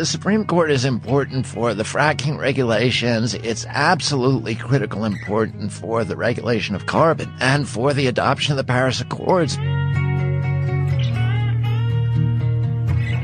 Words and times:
the 0.00 0.06
Supreme 0.06 0.46
Court 0.46 0.70
is 0.70 0.86
important 0.86 1.44
for 1.44 1.74
the 1.74 1.82
fracking 1.82 2.38
regulations. 2.38 3.34
It's 3.34 3.66
absolutely 3.66 4.54
critical 4.54 5.04
important 5.04 5.70
for 5.70 6.04
the 6.04 6.16
regulation 6.16 6.74
of 6.74 6.86
carbon 6.86 7.30
and 7.38 7.68
for 7.68 7.92
the 7.92 8.06
adoption 8.06 8.52
of 8.52 8.56
the 8.56 8.64
Paris 8.64 9.02
Accords. 9.02 9.58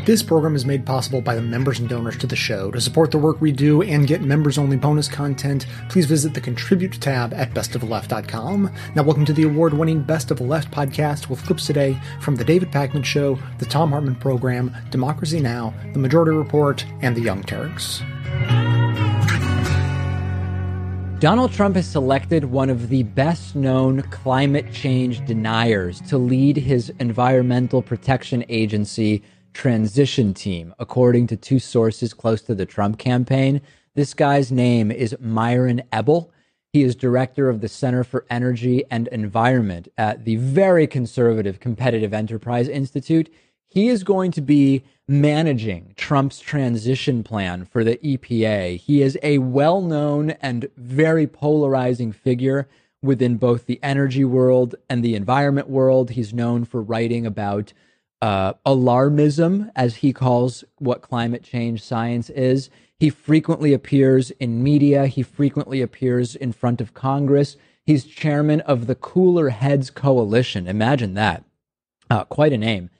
This 0.06 0.22
program 0.22 0.54
is 0.54 0.64
made 0.64 0.86
possible 0.86 1.20
by 1.20 1.34
the 1.34 1.42
members 1.42 1.80
and 1.80 1.88
donors 1.88 2.16
to 2.18 2.28
the 2.28 2.36
show. 2.36 2.70
To 2.70 2.80
support 2.80 3.10
the 3.10 3.18
work 3.18 3.40
we 3.40 3.50
do 3.50 3.82
and 3.82 4.06
get 4.06 4.22
members 4.22 4.56
only 4.56 4.76
bonus 4.76 5.08
content, 5.08 5.66
please 5.88 6.06
visit 6.06 6.32
the 6.32 6.40
Contribute 6.40 6.92
tab 7.00 7.34
at 7.34 7.52
bestoftheleft.com. 7.52 8.72
Now, 8.94 9.02
welcome 9.02 9.24
to 9.24 9.32
the 9.32 9.42
award 9.42 9.74
winning 9.74 10.04
Best 10.04 10.30
of 10.30 10.36
the 10.36 10.44
Left 10.44 10.70
podcast 10.70 11.28
with 11.28 11.42
clips 11.42 11.66
today 11.66 12.00
from 12.20 12.36
The 12.36 12.44
David 12.44 12.70
Pakman 12.70 13.04
Show, 13.04 13.36
The 13.58 13.64
Thom 13.64 13.90
Hartmann 13.90 14.14
Program, 14.14 14.72
Democracy 14.92 15.40
Now!, 15.40 15.74
The 15.92 15.98
Majority 15.98 16.36
Report, 16.36 16.86
and 17.02 17.16
The 17.16 17.22
Young 17.22 17.42
Turks. 17.42 18.00
Donald 21.18 21.50
Trump 21.50 21.74
has 21.74 21.86
selected 21.86 22.44
one 22.44 22.70
of 22.70 22.90
the 22.90 23.02
best 23.02 23.56
known 23.56 24.02
climate 24.02 24.72
change 24.72 25.26
deniers 25.26 26.00
to 26.02 26.16
lead 26.16 26.58
his 26.58 26.90
Environmental 27.00 27.82
Protection 27.82 28.44
Agency 28.48 29.24
transition 29.56 30.34
team, 30.34 30.74
according 30.78 31.26
to 31.26 31.34
two 31.34 31.58
sources 31.58 32.12
close 32.12 32.42
to 32.42 32.54
the 32.54 32.66
Trump 32.66 32.98
campaign. 32.98 33.62
This 33.94 34.12
guy's 34.12 34.52
name 34.52 34.92
is 34.92 35.16
Myron 35.18 35.82
Ebell. 35.90 36.30
He 36.74 36.82
is 36.82 36.94
director 36.94 37.48
of 37.48 37.62
the 37.62 37.68
Center 37.68 38.04
for 38.04 38.26
Energy 38.28 38.84
and 38.90 39.08
Environment 39.08 39.88
at 39.96 40.26
the 40.26 40.36
very 40.36 40.86
conservative 40.86 41.58
Competitive 41.58 42.12
Enterprise 42.12 42.68
Institute. 42.68 43.32
He 43.66 43.88
is 43.88 44.04
going 44.04 44.30
to 44.32 44.42
be 44.42 44.84
managing 45.08 45.94
Trump's 45.96 46.38
transition 46.38 47.22
plan 47.22 47.64
for 47.64 47.82
the 47.82 47.96
EPA. 47.96 48.76
He 48.76 49.00
is 49.00 49.18
a 49.22 49.38
well 49.38 49.80
known 49.80 50.32
and 50.42 50.68
very 50.76 51.26
polarizing 51.26 52.12
figure 52.12 52.68
within 53.00 53.38
both 53.38 53.64
the 53.64 53.80
energy 53.82 54.24
world 54.24 54.74
and 54.90 55.02
the 55.02 55.14
environment 55.14 55.70
world. 55.70 56.10
He's 56.10 56.34
known 56.34 56.66
for 56.66 56.82
writing 56.82 57.24
about 57.24 57.72
uh, 58.22 58.54
alarmism, 58.64 59.70
as 59.76 59.96
he 59.96 60.12
calls 60.12 60.64
what 60.78 61.02
climate 61.02 61.42
change 61.42 61.82
science 61.82 62.30
is. 62.30 62.70
He 62.98 63.10
frequently 63.10 63.72
appears 63.72 64.30
in 64.32 64.62
media. 64.62 65.06
He 65.06 65.22
frequently 65.22 65.82
appears 65.82 66.34
in 66.34 66.52
front 66.52 66.80
of 66.80 66.94
Congress. 66.94 67.56
He's 67.84 68.04
chairman 68.04 68.62
of 68.62 68.86
the 68.86 68.94
Cooler 68.94 69.50
Heads 69.50 69.90
Coalition. 69.90 70.66
Imagine 70.66 71.14
that. 71.14 71.44
Uh, 72.08 72.24
quite 72.24 72.52
a 72.52 72.58
name. 72.58 72.90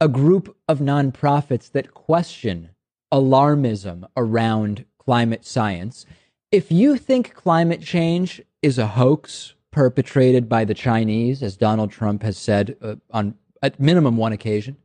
A 0.00 0.08
group 0.08 0.54
of 0.68 0.78
nonprofits 0.78 1.70
that 1.72 1.94
question 1.94 2.70
alarmism 3.12 4.06
around 4.16 4.84
climate 4.98 5.46
science. 5.46 6.04
If 6.52 6.70
you 6.70 6.96
think 6.96 7.34
climate 7.34 7.80
change 7.80 8.42
is 8.62 8.78
a 8.78 8.88
hoax 8.88 9.54
perpetrated 9.72 10.48
by 10.48 10.64
the 10.64 10.74
Chinese, 10.74 11.42
as 11.42 11.56
Donald 11.56 11.90
Trump 11.90 12.22
has 12.22 12.36
said 12.36 12.76
uh, 12.82 12.96
on 13.10 13.34
at 13.66 13.80
minimum 13.80 14.16
one 14.16 14.32
occasion, 14.32 14.76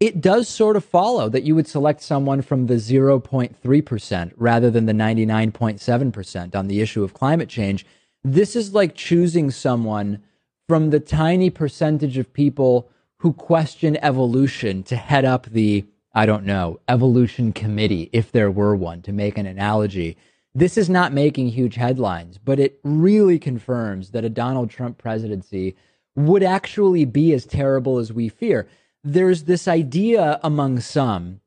it 0.00 0.20
does 0.20 0.48
sort 0.48 0.76
of 0.76 0.84
follow 0.84 1.28
that 1.28 1.42
you 1.44 1.54
would 1.54 1.66
select 1.66 2.02
someone 2.02 2.42
from 2.42 2.66
the 2.66 2.74
0.3% 2.74 4.32
rather 4.36 4.70
than 4.70 4.86
the 4.86 4.92
99.7% 4.92 6.54
on 6.54 6.68
the 6.68 6.80
issue 6.80 7.02
of 7.02 7.14
climate 7.14 7.48
change. 7.48 7.86
This 8.22 8.54
is 8.54 8.74
like 8.74 8.94
choosing 8.94 9.50
someone 9.50 10.22
from 10.68 10.90
the 10.90 11.00
tiny 11.00 11.50
percentage 11.50 12.18
of 12.18 12.32
people 12.32 12.90
who 13.18 13.32
question 13.32 13.96
evolution 14.02 14.82
to 14.84 14.96
head 14.96 15.24
up 15.24 15.46
the, 15.46 15.84
I 16.12 16.26
don't 16.26 16.44
know, 16.44 16.78
evolution 16.88 17.52
committee, 17.52 18.10
if 18.12 18.30
there 18.30 18.50
were 18.50 18.76
one, 18.76 19.02
to 19.02 19.12
make 19.12 19.38
an 19.38 19.46
analogy. 19.46 20.16
This 20.54 20.76
is 20.76 20.88
not 20.88 21.12
making 21.12 21.48
huge 21.48 21.74
headlines, 21.74 22.38
but 22.38 22.60
it 22.60 22.78
really 22.84 23.38
confirms 23.38 24.10
that 24.10 24.24
a 24.24 24.30
Donald 24.30 24.70
Trump 24.70 24.98
presidency 24.98 25.76
would 26.18 26.42
actually 26.42 27.04
be 27.04 27.32
as 27.32 27.46
terrible 27.46 27.98
as 27.98 28.12
we 28.12 28.28
fear. 28.28 28.68
There's 29.04 29.44
this 29.44 29.68
idea 29.68 30.40
among 30.42 30.80
some 30.80 31.40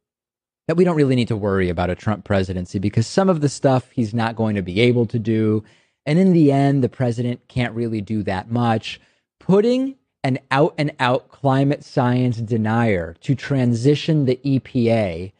that 0.67 0.77
we 0.77 0.85
don't 0.85 0.95
really 0.95 1.15
need 1.15 1.27
to 1.27 1.35
worry 1.35 1.69
about 1.69 1.89
a 1.89 1.95
Trump 1.95 2.23
presidency 2.23 2.79
because 2.79 3.05
some 3.05 3.29
of 3.29 3.41
the 3.41 3.49
stuff 3.49 3.91
he's 3.91 4.13
not 4.13 4.37
going 4.37 4.55
to 4.55 4.61
be 4.61 4.79
able 4.79 5.05
to 5.07 5.19
do. 5.19 5.63
And 6.05 6.17
in 6.17 6.31
the 6.31 6.51
end, 6.51 6.83
the 6.83 6.89
president 6.89 7.47
can't 7.49 7.75
really 7.75 7.99
do 7.99 8.23
that 8.23 8.49
much. 8.49 9.01
Putting 9.39 9.95
an 10.23 10.39
out 10.49 10.73
and 10.77 10.91
out 10.99 11.27
climate 11.29 11.83
science 11.83 12.37
denier 12.37 13.15
to 13.21 13.35
transition 13.35 14.25
the 14.25 14.39
EPA 14.45 15.33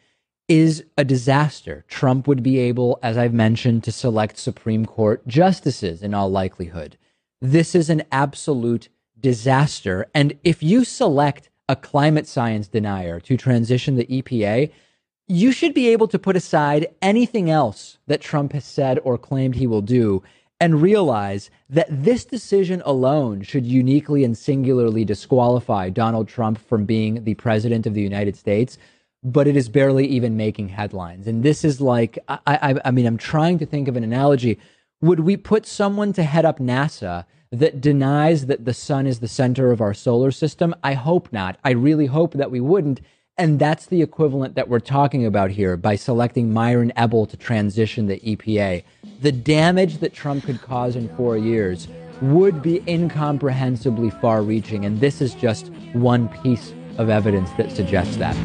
is 0.50 0.84
a 0.98 1.06
disaster. 1.06 1.86
Trump 1.88 2.28
would 2.28 2.44
be 2.44 2.60
able, 2.60 3.00
as 3.02 3.18
I've 3.18 3.34
mentioned, 3.34 3.86
to 3.86 3.92
select 3.94 4.38
Supreme 4.38 4.86
Court 4.86 5.26
justices 5.26 6.04
in 6.04 6.14
all 6.14 6.30
likelihood. 6.30 6.98
This 7.40 7.74
is 7.74 7.90
an 7.90 8.04
absolute 8.12 8.90
disaster. 9.22 10.08
And 10.14 10.38
if 10.44 10.62
you 10.64 10.84
select 10.84 11.50
a 11.70 11.76
climate 11.76 12.28
science 12.28 12.68
denier 12.68 13.20
to 13.22 13.38
transition 13.38 13.96
the 13.96 14.06
EPA, 14.06 14.72
you 15.28 15.52
should 15.52 15.74
be 15.74 15.88
able 15.88 16.08
to 16.10 16.20
put 16.20 16.36
aside 16.36 16.88
anything 17.02 17.50
else 17.50 17.98
that 18.08 18.20
Trump 18.20 18.52
has 18.52 18.66
said 18.66 19.00
or 19.04 19.18
claimed 19.18 19.56
he 19.56 19.68
will 19.68 19.82
do 19.82 20.22
and 20.60 20.82
realize 20.82 21.50
that 21.70 21.88
this 21.90 22.26
decision 22.26 22.84
alone 22.86 23.42
should 23.42 23.66
uniquely 23.66 24.24
and 24.24 24.38
singularly 24.38 25.04
disqualify 25.04 25.90
Donald 25.90 26.28
Trump 26.28 26.60
from 26.60 26.86
being 26.86 27.24
the 27.24 27.34
president 27.36 27.88
of 27.88 27.94
the 27.94 28.02
United 28.02 28.36
States. 28.36 28.78
But 29.24 29.48
it 29.48 29.56
is 29.56 29.70
barely 29.70 30.06
even 30.08 30.36
making 30.36 30.70
headlines. 30.70 31.28
And 31.28 31.44
this 31.44 31.64
is 31.64 31.80
like, 31.80 32.20
I, 32.28 32.40
I, 32.46 32.76
I 32.86 32.92
mean, 32.92 33.06
I'm 33.06 33.18
trying 33.18 33.58
to 33.60 33.66
think 33.66 33.88
of 33.88 33.96
an 33.96 34.04
analogy. 34.04 34.60
Would 35.02 35.22
we 35.22 35.38
put 35.38 35.66
someone 35.66 36.14
to 36.14 36.24
head 36.24 36.46
up 36.46 36.60
NASA 36.60 37.26
that 37.52 37.82
denies 37.82 38.46
that 38.46 38.66
the 38.66 38.74
sun 38.74 39.06
is 39.06 39.20
the 39.20 39.28
center 39.28 39.72
of 39.72 39.82
our 39.82 39.94
solar 39.94 40.32
system? 40.32 40.74
I 40.84 40.94
hope 40.94 41.32
not. 41.34 41.58
I 41.64 41.72
really 41.72 42.06
hope 42.06 42.34
that 42.34 42.52
we 42.52 42.62
wouldn't. 42.62 43.02
And 43.38 43.60
that's 43.60 43.88
the 43.88 44.02
equivalent 44.02 44.56
that 44.56 44.70
we're 44.70 44.80
talking 44.80 45.26
about 45.26 45.52
here 45.52 45.76
by 45.76 45.96
selecting 45.96 46.54
Myron 46.54 46.94
Ebell 46.96 47.26
to 47.26 47.38
transition 47.38 48.08
the 48.08 48.20
EPA. 48.20 48.84
The 49.22 49.32
damage 49.32 49.98
that 49.98 50.14
Trump 50.14 50.46
could 50.46 50.62
cause 50.62 50.96
in 50.96 51.14
four 51.16 51.38
years 51.38 51.88
would 52.22 52.62
be 52.62 52.84
incomprehensibly 52.88 54.12
far 54.12 54.44
reaching. 54.44 54.86
And 54.86 55.00
this 55.00 55.22
is 55.22 55.34
just 55.34 55.70
one 55.94 56.30
piece 56.30 56.74
of 56.98 57.10
evidence 57.10 57.50
that 57.54 57.72
suggests 57.72 58.18
that. 58.18 58.36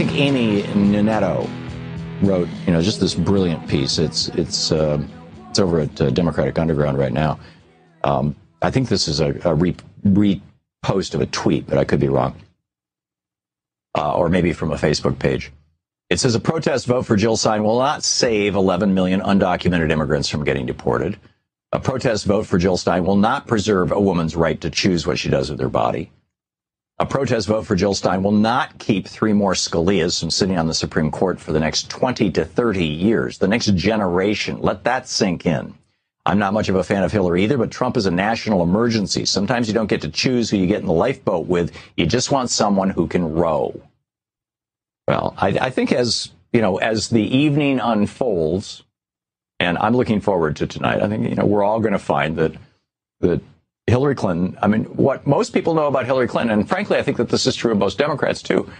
Amy 0.00 0.62
Ninetto 0.62 1.48
wrote, 2.22 2.48
you 2.66 2.72
know, 2.72 2.82
just 2.82 3.00
this 3.00 3.14
brilliant 3.14 3.66
piece. 3.68 3.98
It's 3.98 4.28
it's 4.28 4.72
uh, 4.72 5.02
it's 5.50 5.58
over 5.58 5.80
at 5.80 6.00
uh, 6.00 6.10
Democratic 6.10 6.58
Underground 6.58 6.98
right 6.98 7.12
now. 7.12 7.38
Um, 8.02 8.36
I 8.62 8.70
think 8.70 8.88
this 8.88 9.08
is 9.08 9.20
a, 9.20 9.38
a 9.44 9.54
re- 9.54 9.76
repost 10.04 11.14
of 11.14 11.20
a 11.20 11.26
tweet, 11.26 11.66
but 11.66 11.78
I 11.78 11.84
could 11.84 12.00
be 12.00 12.08
wrong, 12.08 12.34
uh, 13.96 14.14
or 14.14 14.28
maybe 14.28 14.52
from 14.52 14.72
a 14.72 14.76
Facebook 14.76 15.18
page. 15.18 15.52
It 16.10 16.20
says 16.20 16.34
a 16.34 16.40
protest 16.40 16.86
vote 16.86 17.06
for 17.06 17.16
Jill 17.16 17.36
Stein 17.36 17.64
will 17.64 17.78
not 17.78 18.04
save 18.04 18.54
11 18.54 18.94
million 18.94 19.20
undocumented 19.20 19.90
immigrants 19.90 20.28
from 20.28 20.44
getting 20.44 20.66
deported. 20.66 21.18
A 21.72 21.80
protest 21.80 22.26
vote 22.26 22.46
for 22.46 22.58
Jill 22.58 22.76
Stein 22.76 23.04
will 23.04 23.16
not 23.16 23.46
preserve 23.46 23.90
a 23.90 24.00
woman's 24.00 24.36
right 24.36 24.60
to 24.60 24.70
choose 24.70 25.06
what 25.06 25.18
she 25.18 25.28
does 25.28 25.50
with 25.50 25.60
her 25.60 25.68
body. 25.68 26.12
A 27.00 27.06
protest 27.06 27.48
vote 27.48 27.66
for 27.66 27.74
Jill 27.74 27.94
Stein 27.94 28.22
will 28.22 28.30
not 28.30 28.78
keep 28.78 29.08
three 29.08 29.32
more 29.32 29.54
Scalias 29.54 30.20
from 30.20 30.30
sitting 30.30 30.56
on 30.56 30.68
the 30.68 30.74
Supreme 30.74 31.10
Court 31.10 31.40
for 31.40 31.52
the 31.52 31.58
next 31.58 31.90
20 31.90 32.30
to 32.30 32.44
30 32.44 32.84
years, 32.84 33.38
the 33.38 33.48
next 33.48 33.74
generation. 33.74 34.60
Let 34.60 34.84
that 34.84 35.08
sink 35.08 35.44
in. 35.44 35.74
I'm 36.24 36.38
not 36.38 36.54
much 36.54 36.68
of 36.68 36.76
a 36.76 36.84
fan 36.84 37.02
of 37.02 37.10
Hillary 37.10 37.42
either, 37.42 37.58
but 37.58 37.70
Trump 37.72 37.96
is 37.96 38.06
a 38.06 38.10
national 38.10 38.62
emergency. 38.62 39.24
Sometimes 39.24 39.66
you 39.66 39.74
don't 39.74 39.88
get 39.88 40.02
to 40.02 40.08
choose 40.08 40.48
who 40.48 40.56
you 40.56 40.66
get 40.66 40.80
in 40.80 40.86
the 40.86 40.92
lifeboat 40.92 41.46
with. 41.46 41.76
You 41.96 42.06
just 42.06 42.30
want 42.30 42.48
someone 42.48 42.90
who 42.90 43.08
can 43.08 43.34
row. 43.34 43.78
Well, 45.08 45.34
I, 45.36 45.48
I 45.48 45.70
think 45.70 45.92
as 45.92 46.30
you 46.52 46.62
know, 46.62 46.78
as 46.78 47.08
the 47.08 47.22
evening 47.22 47.80
unfolds, 47.80 48.84
and 49.58 49.76
I'm 49.78 49.94
looking 49.94 50.20
forward 50.20 50.56
to 50.56 50.66
tonight. 50.66 51.02
I 51.02 51.08
think 51.08 51.28
you 51.28 51.34
know 51.34 51.44
we're 51.44 51.64
all 51.64 51.80
going 51.80 51.92
to 51.92 51.98
find 51.98 52.36
that 52.36 52.52
that 53.20 53.42
Hillary 53.86 54.14
Clinton. 54.14 54.56
I 54.62 54.66
mean, 54.66 54.84
what 54.84 55.26
most 55.26 55.52
people 55.52 55.74
know 55.74 55.86
about 55.86 56.06
Hillary 56.06 56.28
Clinton, 56.28 56.58
and 56.58 56.68
frankly, 56.68 56.96
I 56.96 57.02
think 57.02 57.18
that 57.18 57.28
this 57.28 57.46
is 57.46 57.54
true 57.54 57.72
of 57.72 57.78
most 57.78 57.98
Democrats 57.98 58.42
too, 58.42 58.70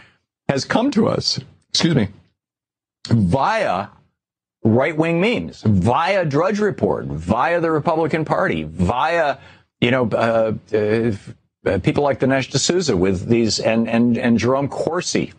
has 0.49 0.65
come 0.65 0.91
to 0.93 1.09
us. 1.09 1.41
Excuse 1.71 1.95
me, 1.95 2.09
via 3.09 3.89
right 4.62 4.97
wing 4.97 5.21
memes, 5.21 5.62
via 5.62 6.25
Drudge 6.25 6.59
Report, 6.59 7.06
via 7.06 7.61
the 7.61 7.71
Republican 7.71 8.25
Party, 8.25 8.62
via 8.62 9.39
you 9.81 9.91
know 9.91 10.09
uh, 10.09 10.55
uh, 10.73 11.79
people 11.81 12.03
like 12.03 12.21
Dinesh 12.21 12.50
D'Souza 12.50 12.97
with 12.97 13.29
these, 13.29 13.61
and 13.61 13.89
and 13.89 14.17
and 14.17 14.39
Jerome 14.39 14.69
Corsi, 14.69 15.33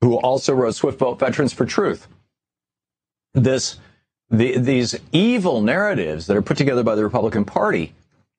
who 0.00 0.16
also 0.16 0.54
wrote 0.54 0.74
Swift 0.74 0.98
Boat 0.98 1.18
Veterans 1.18 1.52
for 1.52 1.66
Truth. 1.66 2.08
This 3.34 3.78
the, 4.30 4.58
these 4.58 4.98
evil 5.12 5.60
narratives 5.60 6.26
that 6.26 6.36
are 6.36 6.42
put 6.42 6.56
together 6.56 6.82
by 6.82 6.94
the 6.94 7.04
Republican 7.04 7.44
Party 7.44 7.92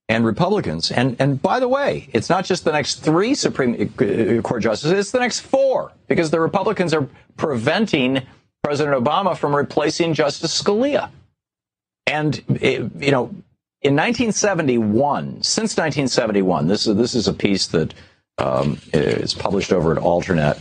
and 0.10 0.26
Republicans. 0.26 0.92
And, 0.92 1.16
and 1.20 1.42
by 1.42 1.60
the 1.60 1.68
way, 1.68 2.10
it's 2.14 2.30
not 2.30 2.46
just 2.46 2.64
the 2.64 2.72
next 2.72 2.96
three 3.04 3.36
Supreme 3.36 3.90
Court 4.42 4.64
justices, 4.64 4.98
it's 4.98 5.12
the 5.12 5.20
next 5.20 5.42
four, 5.42 5.92
because 6.08 6.32
the 6.32 6.40
Republicans 6.40 6.94
are 6.94 7.08
preventing 7.36 8.22
President 8.64 9.04
Obama 9.04 9.36
from 9.36 9.56
replacing 9.56 10.14
Justice 10.14 10.62
Scalia. 10.62 11.10
And, 12.06 12.42
it, 12.62 12.90
you 12.98 13.12
know, 13.12 13.26
in 13.82 13.96
1971, 13.96 15.44
since 15.44 15.78
1971, 15.78 16.68
this 16.68 16.88
is, 16.88 16.96
this 16.96 17.14
is 17.14 17.28
a 17.28 17.34
piece 17.34 17.68
that 17.68 17.94
um, 18.38 18.80
is 18.94 19.34
published 19.34 19.74
over 19.74 19.92
at 19.92 20.02
Alternet. 20.02 20.60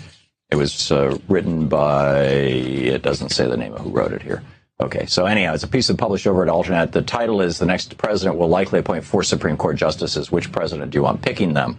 It 0.51 0.57
was 0.57 0.91
uh, 0.93 1.19
written 1.29 1.69
by, 1.69 2.25
it 2.25 3.03
doesn't 3.03 3.31
say 3.31 3.47
the 3.47 3.57
name 3.57 3.75
of 3.75 3.81
who 3.81 3.91
wrote 3.91 4.13
it 4.13 4.23
here. 4.23 4.43
Okay, 4.79 5.07
so 5.07 5.25
anyhow, 5.25 5.55
it's 5.55 5.65
a 5.65 5.69
piece 5.69 5.89
of 5.89 5.97
published 5.97 6.27
over 6.27 6.43
at 6.43 6.53
Alternet. 6.53 6.93
The 6.93 7.01
title 7.01 7.41
is 7.41 7.59
The 7.59 7.65
Next 7.65 7.97
President 7.97 8.37
Will 8.37 8.49
Likely 8.49 8.81
Appoint 8.81 9.05
Four 9.05 9.23
Supreme 9.23 9.57
Court 9.57 9.77
Justices. 9.77 10.31
Which 10.31 10.53
president 10.53 10.91
do 10.91 10.99
you 10.99 11.03
want 11.03 11.23
picking 11.23 11.55
them? 11.55 11.79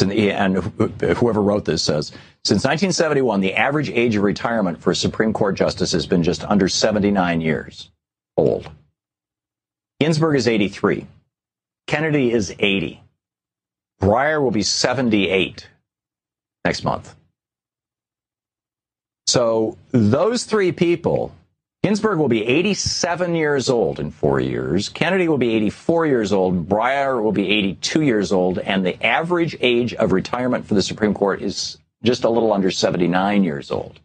And 0.00 0.56
whoever 1.02 1.42
wrote 1.42 1.66
this 1.66 1.82
says, 1.82 2.10
since 2.44 2.64
1971, 2.64 3.40
the 3.40 3.54
average 3.54 3.90
age 3.90 4.16
of 4.16 4.22
retirement 4.22 4.80
for 4.80 4.92
a 4.92 4.96
Supreme 4.96 5.34
Court 5.34 5.54
justice 5.54 5.92
has 5.92 6.06
been 6.06 6.22
just 6.22 6.42
under 6.44 6.66
79 6.68 7.42
years 7.42 7.90
old. 8.38 8.70
Ginsburg 10.00 10.36
is 10.36 10.48
83. 10.48 11.06
Kennedy 11.86 12.32
is 12.32 12.54
80. 12.58 13.02
Breyer 14.00 14.42
will 14.42 14.50
be 14.50 14.62
78 14.62 15.68
next 16.64 16.82
month. 16.82 17.14
So 19.26 19.76
those 19.90 20.44
three 20.44 20.72
people 20.72 21.34
Ginsburg 21.82 22.18
will 22.18 22.28
be 22.28 22.46
87 22.46 23.34
years 23.34 23.68
old 23.68 23.98
in 23.98 24.12
four 24.12 24.38
years. 24.38 24.88
Kennedy 24.88 25.26
will 25.26 25.38
be 25.38 25.54
84 25.54 26.06
years 26.06 26.32
old. 26.32 26.68
Breyer 26.68 27.20
will 27.20 27.32
be 27.32 27.50
82 27.50 28.02
years 28.02 28.30
old. 28.30 28.60
And 28.60 28.86
the 28.86 29.04
average 29.04 29.56
age 29.60 29.92
of 29.94 30.12
retirement 30.12 30.64
for 30.64 30.74
the 30.74 30.82
Supreme 30.82 31.12
Court 31.12 31.42
is 31.42 31.78
just 32.04 32.22
a 32.22 32.30
little 32.30 32.52
under 32.52 32.70
79 32.70 33.42
years 33.42 33.72
old. 33.72 33.98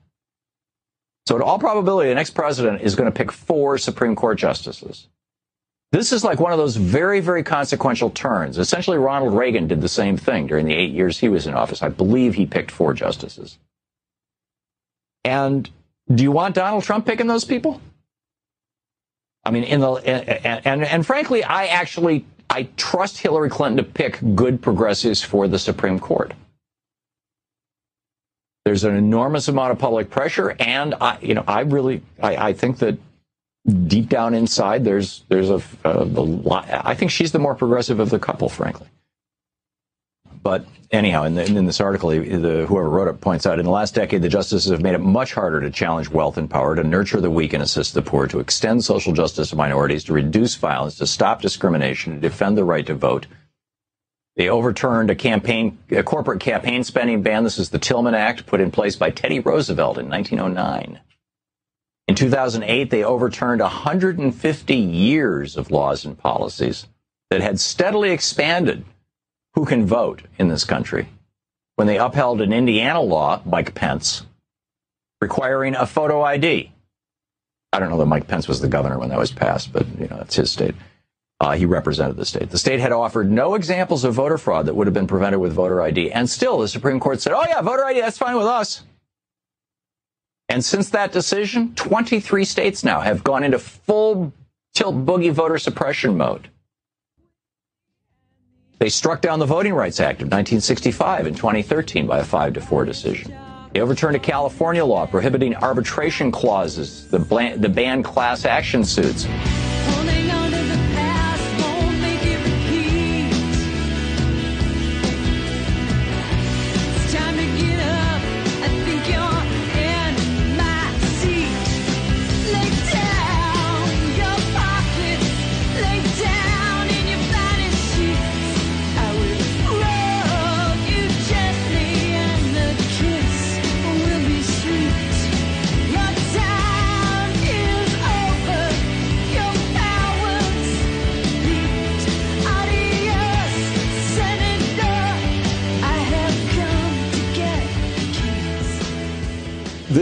So, 1.27 1.35
in 1.35 1.41
all 1.43 1.59
probability, 1.59 2.09
the 2.09 2.15
next 2.15 2.31
president 2.31 2.81
is 2.81 2.95
going 2.95 3.11
to 3.11 3.15
pick 3.15 3.31
four 3.31 3.77
Supreme 3.77 4.15
Court 4.15 4.39
justices. 4.39 5.07
This 5.91 6.11
is 6.11 6.23
like 6.23 6.39
one 6.39 6.51
of 6.51 6.57
those 6.57 6.77
very, 6.77 7.19
very 7.19 7.43
consequential 7.43 8.09
turns. 8.09 8.57
Essentially, 8.57 8.97
Ronald 8.97 9.33
Reagan 9.33 9.67
did 9.67 9.81
the 9.81 9.89
same 9.89 10.17
thing 10.17 10.47
during 10.47 10.65
the 10.65 10.73
eight 10.73 10.91
years 10.91 11.19
he 11.19 11.29
was 11.29 11.45
in 11.45 11.53
office. 11.53 11.83
I 11.83 11.89
believe 11.89 12.33
he 12.33 12.45
picked 12.45 12.71
four 12.71 12.93
justices. 12.93 13.57
And 15.23 15.69
do 16.13 16.23
you 16.23 16.31
want 16.31 16.55
Donald 16.55 16.83
Trump 16.83 17.05
picking 17.05 17.27
those 17.27 17.45
people? 17.45 17.81
I 19.43 19.51
mean, 19.51 19.63
in 19.63 19.79
the 19.79 19.91
and, 19.93 20.65
and 20.65 20.83
and 20.83 21.05
frankly, 21.05 21.43
I 21.43 21.67
actually 21.67 22.25
I 22.49 22.67
trust 22.75 23.17
Hillary 23.17 23.49
Clinton 23.49 23.77
to 23.77 23.83
pick 23.83 24.19
good 24.35 24.61
progressives 24.61 25.21
for 25.21 25.47
the 25.47 25.59
Supreme 25.59 25.99
Court. 25.99 26.33
There's 28.65 28.83
an 28.83 28.95
enormous 28.95 29.47
amount 29.47 29.71
of 29.71 29.79
public 29.79 30.09
pressure, 30.09 30.55
and 30.59 30.93
I, 30.99 31.17
you 31.21 31.33
know, 31.33 31.45
I 31.47 31.61
really, 31.61 32.01
I, 32.21 32.49
I 32.49 32.53
think 32.53 32.79
that 32.79 32.97
deep 33.87 34.09
down 34.09 34.33
inside, 34.33 34.83
there's 34.83 35.23
there's 35.29 35.49
a, 35.49 35.61
a, 35.85 35.99
a 35.99 36.03
lot. 36.03 36.67
I 36.69 36.93
think 36.93 37.11
she's 37.11 37.31
the 37.31 37.39
more 37.39 37.55
progressive 37.55 38.01
of 38.01 38.09
the 38.09 38.19
couple, 38.19 38.49
frankly. 38.49 38.87
But 40.47 40.65
anyhow, 40.91 41.25
in, 41.25 41.35
the, 41.35 41.43
in 41.45 41.65
this 41.65 41.81
article, 41.81 42.09
the, 42.11 42.65
whoever 42.69 42.89
wrote 42.89 43.09
it 43.09 43.19
points 43.19 43.45
out 43.45 43.59
in 43.59 43.65
the 43.65 43.71
last 43.71 43.93
decade, 43.93 44.21
the 44.21 44.29
justices 44.29 44.71
have 44.71 44.81
made 44.81 44.95
it 44.95 44.99
much 45.01 45.33
harder 45.33 45.59
to 45.59 45.69
challenge 45.69 46.07
wealth 46.07 46.37
and 46.37 46.49
power, 46.49 46.73
to 46.73 46.85
nurture 46.85 47.19
the 47.19 47.29
weak 47.29 47.51
and 47.51 47.61
assist 47.61 47.93
the 47.93 48.01
poor, 48.01 48.27
to 48.27 48.39
extend 48.39 48.85
social 48.85 49.11
justice 49.11 49.49
to 49.49 49.57
minorities, 49.57 50.05
to 50.05 50.13
reduce 50.13 50.55
violence, 50.55 50.95
to 50.99 51.05
stop 51.05 51.41
discrimination, 51.41 52.13
to 52.13 52.21
defend 52.21 52.57
the 52.57 52.63
right 52.63 52.85
to 52.85 52.95
vote. 52.95 53.27
They 54.37 54.47
overturned 54.47 55.09
a 55.09 55.15
campaign, 55.15 55.79
a 55.91 56.01
corporate 56.01 56.39
campaign 56.39 56.85
spending 56.85 57.23
ban. 57.23 57.43
This 57.43 57.59
is 57.59 57.71
the 57.71 57.77
Tillman 57.77 58.15
Act 58.15 58.45
put 58.45 58.61
in 58.61 58.71
place 58.71 58.95
by 58.95 59.09
Teddy 59.09 59.41
Roosevelt 59.41 59.97
in 59.97 60.07
1909. 60.07 61.01
In 62.07 62.15
2008, 62.15 62.89
they 62.89 63.03
overturned 63.03 63.59
150 63.59 64.75
years 64.77 65.57
of 65.57 65.71
laws 65.71 66.05
and 66.05 66.17
policies 66.17 66.87
that 67.31 67.41
had 67.41 67.59
steadily 67.59 68.11
expanded 68.11 68.85
who 69.57 69.65
can 69.65 69.87
vote 69.87 70.21
in 70.37 70.49
this 70.49 70.63
country 70.63 71.09
when 71.77 71.87
they 71.87 71.97
upheld 71.97 72.41
an 72.41 72.53
Indiana 72.53 73.01
law, 73.01 73.41
Mike 73.43 73.73
Pence, 73.73 74.23
requiring 75.19 75.73
a 75.73 75.87
photo 75.87 76.21
ID. 76.21 76.71
I 77.73 77.79
don't 77.79 77.89
know 77.89 77.97
that 77.97 78.05
Mike 78.05 78.27
Pence 78.27 78.47
was 78.47 78.61
the 78.61 78.67
governor 78.67 78.99
when 78.99 79.09
that 79.09 79.17
was 79.17 79.31
passed, 79.31 79.73
but 79.73 79.87
you 79.99 80.07
know, 80.09 80.19
it's 80.21 80.35
his 80.35 80.51
state. 80.51 80.75
Uh, 81.39 81.53
he 81.53 81.65
represented 81.65 82.17
the 82.17 82.25
state. 82.25 82.51
The 82.51 82.59
state 82.59 82.79
had 82.79 82.91
offered 82.91 83.31
no 83.31 83.55
examples 83.55 84.03
of 84.03 84.13
voter 84.13 84.37
fraud 84.37 84.67
that 84.67 84.75
would 84.75 84.85
have 84.85 84.93
been 84.93 85.07
prevented 85.07 85.39
with 85.39 85.53
voter 85.53 85.81
ID. 85.81 86.11
And 86.11 86.29
still, 86.29 86.59
the 86.59 86.67
Supreme 86.67 86.99
Court 86.99 87.19
said, 87.19 87.33
oh, 87.33 87.43
yeah, 87.47 87.61
voter 87.61 87.83
ID, 87.83 87.99
that's 87.99 88.19
fine 88.19 88.37
with 88.37 88.45
us. 88.45 88.83
And 90.49 90.63
since 90.63 90.91
that 90.91 91.11
decision, 91.11 91.73
23 91.73 92.45
states 92.45 92.83
now 92.83 92.99
have 92.99 93.23
gone 93.23 93.43
into 93.43 93.57
full 93.57 94.33
tilt 94.75 95.03
boogie 95.03 95.31
voter 95.31 95.57
suppression 95.57 96.15
mode. 96.15 96.51
They 98.79 98.89
struck 98.89 99.21
down 99.21 99.39
the 99.39 99.45
Voting 99.45 99.73
Rights 99.73 99.99
Act 99.99 100.21
of 100.21 100.27
1965 100.27 101.25
in 101.25 101.33
2013 101.33 102.05
by 102.05 102.19
a 102.19 102.23
5 102.23 102.53
to 102.53 102.61
4 102.61 102.85
decision. 102.85 103.35
They 103.73 103.81
overturned 103.81 104.15
a 104.15 104.19
California 104.19 104.85
law 104.85 105.07
prohibiting 105.07 105.55
arbitration 105.55 106.31
clauses 106.31 107.07
that 107.09 107.27
ban 107.69 108.03
class 108.03 108.45
action 108.45 108.83
suits. 108.83 109.25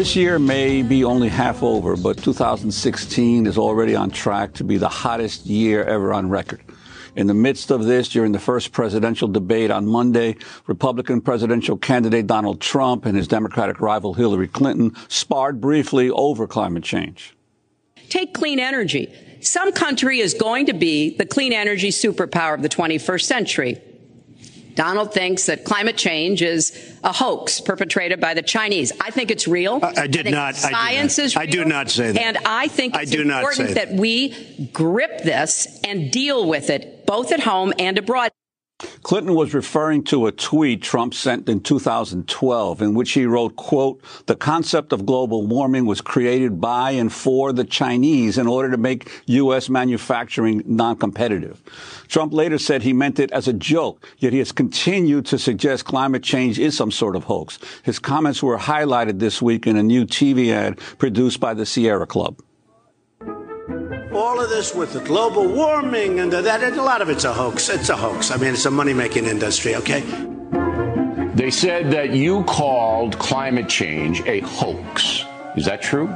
This 0.05 0.15
year 0.15 0.37
may 0.37 0.83
be 0.83 1.03
only 1.03 1.29
half 1.29 1.63
over, 1.63 1.97
but 1.97 2.21
2016 2.21 3.47
is 3.47 3.57
already 3.57 3.95
on 3.95 4.11
track 4.11 4.53
to 4.53 4.63
be 4.63 4.77
the 4.77 4.87
hottest 4.87 5.47
year 5.47 5.83
ever 5.83 6.13
on 6.13 6.29
record. 6.29 6.61
In 7.15 7.25
the 7.25 7.33
midst 7.33 7.71
of 7.71 7.85
this, 7.85 8.07
during 8.09 8.31
the 8.31 8.37
first 8.37 8.71
presidential 8.71 9.27
debate 9.27 9.71
on 9.71 9.87
Monday, 9.87 10.35
Republican 10.67 11.21
presidential 11.21 11.75
candidate 11.75 12.27
Donald 12.27 12.61
Trump 12.61 13.07
and 13.07 13.17
his 13.17 13.27
Democratic 13.27 13.81
rival 13.81 14.13
Hillary 14.13 14.47
Clinton 14.47 14.95
sparred 15.07 15.59
briefly 15.59 16.11
over 16.11 16.45
climate 16.45 16.83
change. 16.83 17.35
Take 18.07 18.35
clean 18.35 18.59
energy. 18.59 19.11
Some 19.41 19.71
country 19.71 20.19
is 20.19 20.35
going 20.35 20.67
to 20.67 20.73
be 20.73 21.17
the 21.17 21.25
clean 21.25 21.51
energy 21.51 21.89
superpower 21.89 22.53
of 22.53 22.61
the 22.61 22.69
21st 22.69 23.23
century. 23.23 23.81
Donald 24.75 25.13
thinks 25.13 25.45
that 25.45 25.63
climate 25.63 25.97
change 25.97 26.41
is 26.41 26.97
a 27.03 27.13
hoax 27.13 27.61
perpetrated 27.61 28.19
by 28.19 28.33
the 28.33 28.41
Chinese. 28.41 28.91
I 28.99 29.11
think 29.11 29.31
it's 29.31 29.47
real. 29.47 29.79
I, 29.81 30.03
I 30.03 30.07
did 30.07 30.27
I 30.27 30.31
not. 30.31 30.55
Science 30.55 31.17
I 31.17 31.23
is 31.23 31.35
real. 31.35 31.43
I 31.43 31.45
do 31.45 31.65
not 31.65 31.89
say 31.89 32.11
that. 32.11 32.21
And 32.21 32.37
I 32.45 32.67
think 32.67 32.95
it's 32.95 33.11
I 33.11 33.15
do 33.15 33.21
important 33.21 33.43
not 33.43 33.53
say 33.53 33.73
that. 33.73 33.89
that 33.89 33.99
we 33.99 34.69
grip 34.73 35.21
this 35.21 35.79
and 35.83 36.11
deal 36.11 36.47
with 36.47 36.69
it 36.69 37.05
both 37.05 37.31
at 37.31 37.39
home 37.39 37.73
and 37.79 37.97
abroad. 37.97 38.31
Clinton 39.03 39.35
was 39.35 39.53
referring 39.53 40.03
to 40.03 40.27
a 40.27 40.33
tweet 40.33 40.81
Trump 40.81 41.13
sent 41.13 41.47
in 41.47 41.61
2012 41.61 42.81
in 42.81 42.93
which 42.93 43.11
he 43.11 43.25
wrote, 43.25 43.55
quote, 43.55 44.01
the 44.25 44.35
concept 44.35 44.91
of 44.91 45.05
global 45.05 45.47
warming 45.47 45.85
was 45.85 46.01
created 46.01 46.59
by 46.59 46.91
and 46.91 47.13
for 47.13 47.53
the 47.53 47.63
Chinese 47.63 48.37
in 48.37 48.47
order 48.47 48.69
to 48.69 48.77
make 48.77 49.09
U.S. 49.27 49.69
manufacturing 49.69 50.61
non-competitive. 50.65 51.63
Trump 52.09 52.33
later 52.33 52.57
said 52.57 52.81
he 52.81 52.91
meant 52.91 53.17
it 53.17 53.31
as 53.31 53.47
a 53.47 53.53
joke, 53.53 54.05
yet 54.17 54.33
he 54.33 54.39
has 54.39 54.51
continued 54.51 55.25
to 55.27 55.39
suggest 55.39 55.85
climate 55.85 56.23
change 56.23 56.59
is 56.59 56.75
some 56.75 56.91
sort 56.91 57.15
of 57.15 57.23
hoax. 57.23 57.59
His 57.83 57.97
comments 57.97 58.43
were 58.43 58.57
highlighted 58.57 59.19
this 59.19 59.41
week 59.41 59.67
in 59.67 59.77
a 59.77 59.83
new 59.83 60.05
TV 60.05 60.51
ad 60.51 60.79
produced 60.97 61.39
by 61.39 61.53
the 61.53 61.65
Sierra 61.65 62.05
Club 62.05 62.41
all 64.15 64.41
of 64.41 64.49
this 64.49 64.73
with 64.73 64.93
the 64.93 65.01
global 65.01 65.47
warming 65.47 66.19
and 66.19 66.31
that, 66.31 66.63
and 66.63 66.75
a 66.77 66.81
lot 66.81 67.01
of 67.01 67.09
it's 67.09 67.23
a 67.23 67.33
hoax. 67.33 67.69
It's 67.69 67.89
a 67.89 67.95
hoax. 67.95 68.31
I 68.31 68.37
mean, 68.37 68.53
it's 68.53 68.65
a 68.65 68.71
money 68.71 68.93
making 68.93 69.25
industry, 69.25 69.75
okay? 69.75 70.01
They 71.35 71.51
said 71.51 71.91
that 71.91 72.11
you 72.11 72.43
called 72.45 73.19
climate 73.19 73.67
change 73.67 74.21
a 74.25 74.39
hoax. 74.39 75.25
Is 75.57 75.65
that 75.65 75.81
true? 75.81 76.07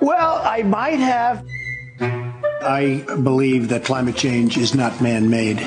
Well, 0.00 0.42
I 0.44 0.62
might 0.62 0.98
have. 0.98 1.46
I 2.00 3.04
believe 3.22 3.68
that 3.68 3.84
climate 3.84 4.16
change 4.16 4.56
is 4.56 4.74
not 4.74 5.00
man 5.00 5.30
made. 5.30 5.60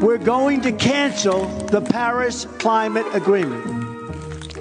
We're 0.00 0.18
going 0.18 0.60
to 0.62 0.72
cancel 0.72 1.46
the 1.46 1.80
Paris 1.80 2.44
Climate 2.58 3.06
Agreement. 3.14 3.64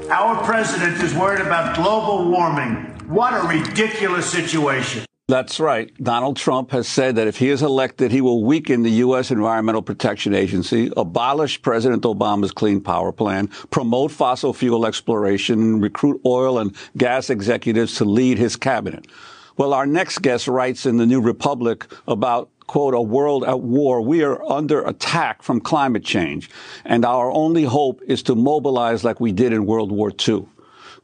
Our 0.09 0.43
president 0.43 1.01
is 1.01 1.13
worried 1.15 1.41
about 1.41 1.75
global 1.75 2.29
warming. 2.29 2.75
What 3.07 3.33
a 3.33 3.47
ridiculous 3.47 4.29
situation. 4.29 5.05
That's 5.29 5.57
right. 5.57 5.89
Donald 6.03 6.35
Trump 6.35 6.71
has 6.71 6.85
said 6.85 7.15
that 7.15 7.27
if 7.27 7.37
he 7.37 7.47
is 7.47 7.61
elected, 7.61 8.11
he 8.11 8.19
will 8.19 8.43
weaken 8.43 8.83
the 8.83 8.91
U.S. 8.91 9.31
Environmental 9.31 9.81
Protection 9.81 10.33
Agency, 10.33 10.91
abolish 10.97 11.61
President 11.61 12.03
Obama's 12.03 12.51
Clean 12.51 12.81
Power 12.81 13.13
Plan, 13.13 13.47
promote 13.71 14.11
fossil 14.11 14.51
fuel 14.51 14.85
exploration, 14.85 15.79
recruit 15.79 16.19
oil 16.25 16.59
and 16.59 16.75
gas 16.97 17.29
executives 17.29 17.95
to 17.95 18.05
lead 18.05 18.37
his 18.37 18.57
cabinet. 18.57 19.07
Well, 19.55 19.73
our 19.73 19.85
next 19.85 20.17
guest 20.17 20.49
writes 20.49 20.85
in 20.85 20.97
the 20.97 21.05
New 21.05 21.21
Republic 21.21 21.85
about 22.05 22.49
quote, 22.67 22.93
a 22.93 23.01
world 23.01 23.43
at 23.43 23.61
war. 23.61 24.01
We 24.01 24.23
are 24.23 24.43
under 24.51 24.83
attack 24.83 25.41
from 25.41 25.61
climate 25.61 26.03
change. 26.03 26.49
And 26.85 27.05
our 27.05 27.31
only 27.31 27.63
hope 27.63 28.01
is 28.07 28.23
to 28.23 28.35
mobilize 28.35 29.03
like 29.03 29.19
we 29.19 29.31
did 29.31 29.53
in 29.53 29.65
World 29.65 29.91
War 29.91 30.11
II. 30.27 30.47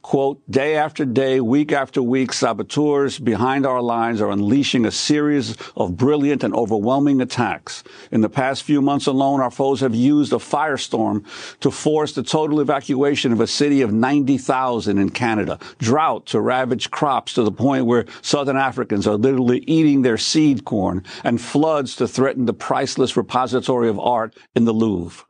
Quote, 0.02 0.40
day 0.50 0.76
after 0.76 1.04
day, 1.04 1.40
week 1.40 1.72
after 1.72 2.02
week, 2.02 2.32
saboteurs 2.32 3.18
behind 3.18 3.66
our 3.66 3.82
lines 3.82 4.22
are 4.22 4.30
unleashing 4.30 4.86
a 4.86 4.90
series 4.90 5.56
of 5.76 5.98
brilliant 5.98 6.42
and 6.42 6.54
overwhelming 6.54 7.20
attacks. 7.20 7.84
In 8.10 8.22
the 8.22 8.30
past 8.30 8.62
few 8.62 8.80
months 8.80 9.06
alone, 9.06 9.40
our 9.40 9.50
foes 9.50 9.80
have 9.80 9.94
used 9.94 10.32
a 10.32 10.36
firestorm 10.36 11.24
to 11.60 11.70
force 11.70 12.14
the 12.14 12.22
total 12.22 12.60
evacuation 12.60 13.30
of 13.30 13.40
a 13.40 13.46
city 13.46 13.82
of 13.82 13.92
90,000 13.92 14.96
in 14.96 15.10
Canada, 15.10 15.58
drought 15.78 16.24
to 16.26 16.40
ravage 16.40 16.90
crops 16.90 17.34
to 17.34 17.42
the 17.42 17.52
point 17.52 17.84
where 17.84 18.06
Southern 18.22 18.56
Africans 18.56 19.06
are 19.06 19.18
literally 19.18 19.58
eating 19.66 20.00
their 20.00 20.18
seed 20.18 20.64
corn, 20.64 21.04
and 21.24 21.40
floods 21.40 21.94
to 21.96 22.08
threaten 22.08 22.46
the 22.46 22.54
priceless 22.54 23.18
repository 23.18 23.88
of 23.88 24.00
art 24.00 24.34
in 24.54 24.64
the 24.64 24.72
Louvre. 24.72 25.24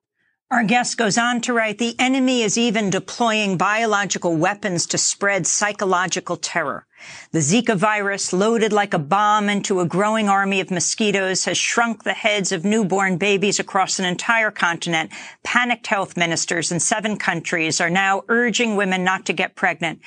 Our 0.52 0.64
guest 0.64 0.96
goes 0.96 1.16
on 1.16 1.42
to 1.42 1.52
write, 1.52 1.78
the 1.78 1.94
enemy 2.00 2.42
is 2.42 2.58
even 2.58 2.90
deploying 2.90 3.56
biological 3.56 4.34
weapons 4.34 4.84
to 4.86 4.98
spread 4.98 5.46
psychological 5.46 6.36
terror. 6.36 6.88
The 7.32 7.38
Zika 7.38 7.76
virus, 7.76 8.32
loaded 8.32 8.72
like 8.72 8.92
a 8.92 8.98
bomb 8.98 9.48
into 9.48 9.80
a 9.80 9.86
growing 9.86 10.28
army 10.28 10.60
of 10.60 10.70
mosquitoes, 10.70 11.44
has 11.44 11.56
shrunk 11.56 12.02
the 12.02 12.12
heads 12.12 12.52
of 12.52 12.64
newborn 12.64 13.18
babies 13.18 13.60
across 13.60 13.98
an 13.98 14.04
entire 14.04 14.50
continent. 14.50 15.12
Panicked 15.44 15.86
health 15.86 16.16
ministers 16.16 16.72
in 16.72 16.80
seven 16.80 17.16
countries 17.16 17.80
are 17.80 17.90
now 17.90 18.24
urging 18.28 18.76
women 18.76 19.04
not 19.04 19.26
to 19.26 19.32
get 19.32 19.54
pregnant. 19.54 20.00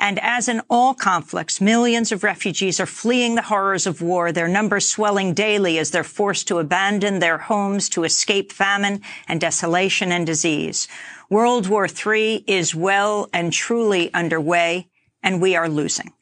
And 0.00 0.18
as 0.18 0.48
in 0.48 0.62
all 0.68 0.94
conflicts, 0.94 1.60
millions 1.60 2.10
of 2.10 2.24
refugees 2.24 2.80
are 2.80 2.86
fleeing 2.86 3.36
the 3.36 3.42
horrors 3.42 3.86
of 3.86 4.02
war, 4.02 4.32
their 4.32 4.48
numbers 4.48 4.88
swelling 4.88 5.34
daily 5.34 5.78
as 5.78 5.92
they're 5.92 6.04
forced 6.04 6.48
to 6.48 6.58
abandon 6.58 7.20
their 7.20 7.38
homes 7.38 7.88
to 7.90 8.04
escape 8.04 8.52
famine 8.52 9.00
and 9.28 9.40
desolation 9.40 10.10
and 10.10 10.26
disease. 10.26 10.88
World 11.30 11.68
War 11.68 11.86
III 11.86 12.44
is 12.46 12.74
well 12.74 13.28
and 13.32 13.52
truly 13.52 14.12
underway, 14.12 14.88
and 15.22 15.40
we 15.40 15.56
are 15.56 15.68
losing. 15.68 16.12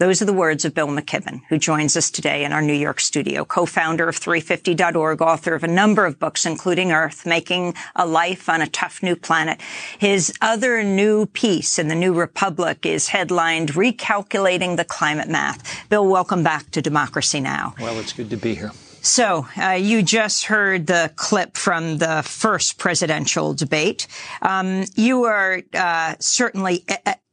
Those 0.00 0.22
are 0.22 0.26
the 0.26 0.32
words 0.32 0.64
of 0.64 0.74
Bill 0.74 0.86
McKibben, 0.86 1.40
who 1.48 1.58
joins 1.58 1.96
us 1.96 2.08
today 2.08 2.44
in 2.44 2.52
our 2.52 2.62
New 2.62 2.72
York 2.72 3.00
studio, 3.00 3.44
co-founder 3.44 4.08
of 4.08 4.14
350.org, 4.14 5.20
author 5.20 5.56
of 5.56 5.64
a 5.64 5.68
number 5.68 6.06
of 6.06 6.20
books, 6.20 6.46
including 6.46 6.90
Eaarth, 6.92 7.26
Making 7.26 7.74
a 7.96 8.06
Life 8.06 8.48
on 8.48 8.62
a 8.62 8.68
Tough 8.68 9.02
New 9.02 9.16
Planet. 9.16 9.60
His 9.98 10.32
other 10.40 10.84
new 10.84 11.26
piece 11.26 11.80
in 11.80 11.88
the 11.88 11.96
New 11.96 12.12
Republic 12.12 12.86
is 12.86 13.08
headlined 13.08 13.70
Recalculating 13.70 14.76
the 14.76 14.84
Climate 14.84 15.28
Math. 15.28 15.88
Bill, 15.88 16.06
welcome 16.06 16.44
back 16.44 16.70
to 16.70 16.80
Democracy 16.80 17.40
Now! 17.40 17.74
Well, 17.80 17.98
it's 17.98 18.12
good 18.12 18.30
to 18.30 18.36
be 18.36 18.54
here. 18.54 18.70
So, 19.00 19.48
uh, 19.60 19.70
you 19.70 20.02
just 20.02 20.44
heard 20.44 20.86
the 20.86 21.10
clip 21.16 21.56
from 21.56 21.98
the 21.98 22.22
first 22.24 22.78
presidential 22.78 23.52
debate. 23.52 24.06
Um, 24.42 24.84
you 24.94 25.24
are 25.24 25.60
uh, 25.74 26.14
certainly 26.20 26.84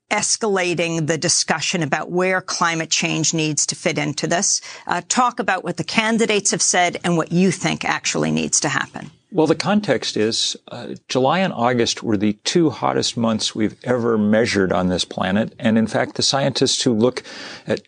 escalating 0.10 1.08
the 1.08 1.18
discussion 1.18 1.84
about 1.84 2.12
where 2.12 2.42
climate 2.42 2.90
change 2.90 3.34
needs 3.34 3.66
to 3.68 3.76
fit 3.76 3.98
into 3.98 4.28
this. 4.28 4.62
Uh, 4.88 5.02
talk 5.08 5.40
about 5.40 5.64
what 5.64 5.78
the 5.78 5.84
candidates 5.84 6.52
have 6.52 6.62
said 6.62 7.00
and 7.04 7.18
what 7.18 7.32
you 7.32 7.52
think 7.52 7.84
actually 7.84 8.32
needs 8.32 8.60
to 8.60 8.70
happen. 8.70 9.12
Well, 9.32 9.48
the 9.48 9.56
context 9.56 10.16
is 10.16 10.56
uh, 10.70 10.96
July 11.10 11.40
and 11.40 11.52
August 11.52 12.04
were 12.04 12.16
the 12.16 12.34
two 12.46 12.70
hottest 12.70 13.18
months 13.18 13.54
we've 13.54 13.76
ever 13.84 14.18
measured 14.18 14.72
on 14.72 14.88
this 14.88 15.04
planet. 15.04 15.54
And 15.60 15.78
in 15.78 15.88
fact, 15.88 16.16
the 16.16 16.24
scientists 16.24 16.84
who 16.84 16.94
look 16.94 17.22
at 17.68 17.82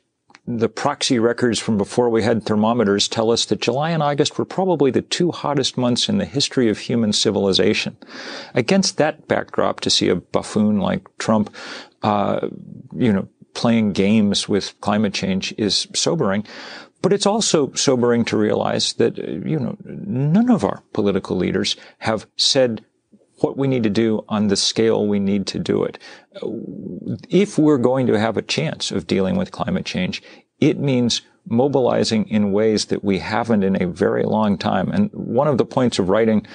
the 0.47 0.69
proxy 0.69 1.19
records 1.19 1.59
from 1.59 1.77
before 1.77 2.09
we 2.09 2.23
had 2.23 2.43
thermometers 2.43 3.09
tell 3.09 3.31
us 3.31 3.45
that 3.45 3.59
July 3.59 3.91
and 3.91 4.01
August 4.01 4.37
were 4.37 4.45
probably 4.45 4.89
the 4.89 5.01
two 5.01 5.31
hottest 5.31 5.77
months 5.77 6.07
in 6.07 6.19
the 6.19 6.25
history 6.25 6.69
of 6.69 6.79
human 6.79 7.11
civilization. 7.11 7.97
Against 8.53 8.97
that 8.97 9.27
backdrop, 9.27 9.81
to 9.81 9.89
see 9.89 10.07
a 10.07 10.15
buffoon 10.15 10.79
like 10.79 11.05
Trump, 11.17 11.53
uh, 12.01 12.47
you 12.95 13.11
know, 13.11 13.27
playing 13.53 13.91
games 13.91 14.47
with 14.47 14.79
climate 14.79 15.13
change 15.13 15.53
is 15.57 15.87
sobering. 15.93 16.45
But 17.01 17.11
it's 17.11 17.25
also 17.25 17.73
sobering 17.73 18.23
to 18.25 18.37
realize 18.37 18.93
that, 18.93 19.17
you 19.17 19.59
know, 19.59 19.77
none 19.83 20.49
of 20.49 20.63
our 20.63 20.81
political 20.93 21.35
leaders 21.35 21.75
have 21.99 22.25
said 22.37 22.85
what 23.39 23.58
we 23.58 23.67
need 23.67 23.84
to 23.84 23.89
do 23.89 24.24
on 24.27 24.48
the 24.48 24.56
scale 24.56 25.08
we 25.08 25.20
need 25.20 25.48
to 25.48 25.60
do 25.60 25.84
it. 25.84 26.00
If 27.29 27.58
we're 27.58 27.77
going 27.77 28.08
to 28.08 28.20
have 28.20 28.38
a 28.38 28.41
chance 28.41 28.91
of 28.91 29.08
dealing 29.08 29.36
with 29.36 29.51
climate 29.51 29.86
change, 29.86 30.22
it 30.60 30.79
means 30.79 31.22
mobilizing 31.50 32.27
in 32.27 32.51
ways 32.51 32.86
that 32.86 33.03
we 33.03 33.20
haven't 33.20 33.63
in 33.63 33.82
a 33.82 33.88
very 33.88 34.24
long 34.24 34.58
time. 34.58 34.91
And 34.91 35.10
one 35.13 35.48
of 35.48 35.58
the 35.58 35.65
points 35.65 35.98
of 35.98 36.10
writing 36.10 36.46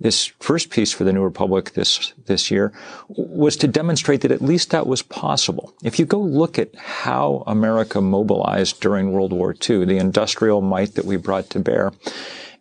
this 0.00 0.26
first 0.40 0.70
piece 0.70 0.92
for 0.92 1.04
the 1.04 1.12
New 1.12 1.22
Republic 1.22 1.72
this, 1.72 2.12
this 2.26 2.50
year 2.50 2.72
was 3.08 3.56
to 3.56 3.68
demonstrate 3.68 4.20
that 4.22 4.30
at 4.30 4.42
least 4.42 4.70
that 4.70 4.86
was 4.86 5.02
possible. 5.02 5.74
If 5.82 5.98
you 5.98 6.04
go 6.04 6.20
look 6.20 6.58
at 6.58 6.74
how 6.76 7.44
America 7.46 8.00
mobilized 8.00 8.80
during 8.80 9.12
World 9.12 9.32
War 9.32 9.54
II, 9.54 9.84
the 9.84 9.98
industrial 9.98 10.60
might 10.60 10.94
that 10.94 11.04
we 11.04 11.16
brought 11.16 11.48
to 11.50 11.60
bear, 11.60 11.92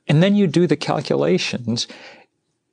and 0.08 0.22
then 0.22 0.36
you 0.36 0.48
do 0.48 0.68
the 0.68 0.78
calculations, 0.78 1.88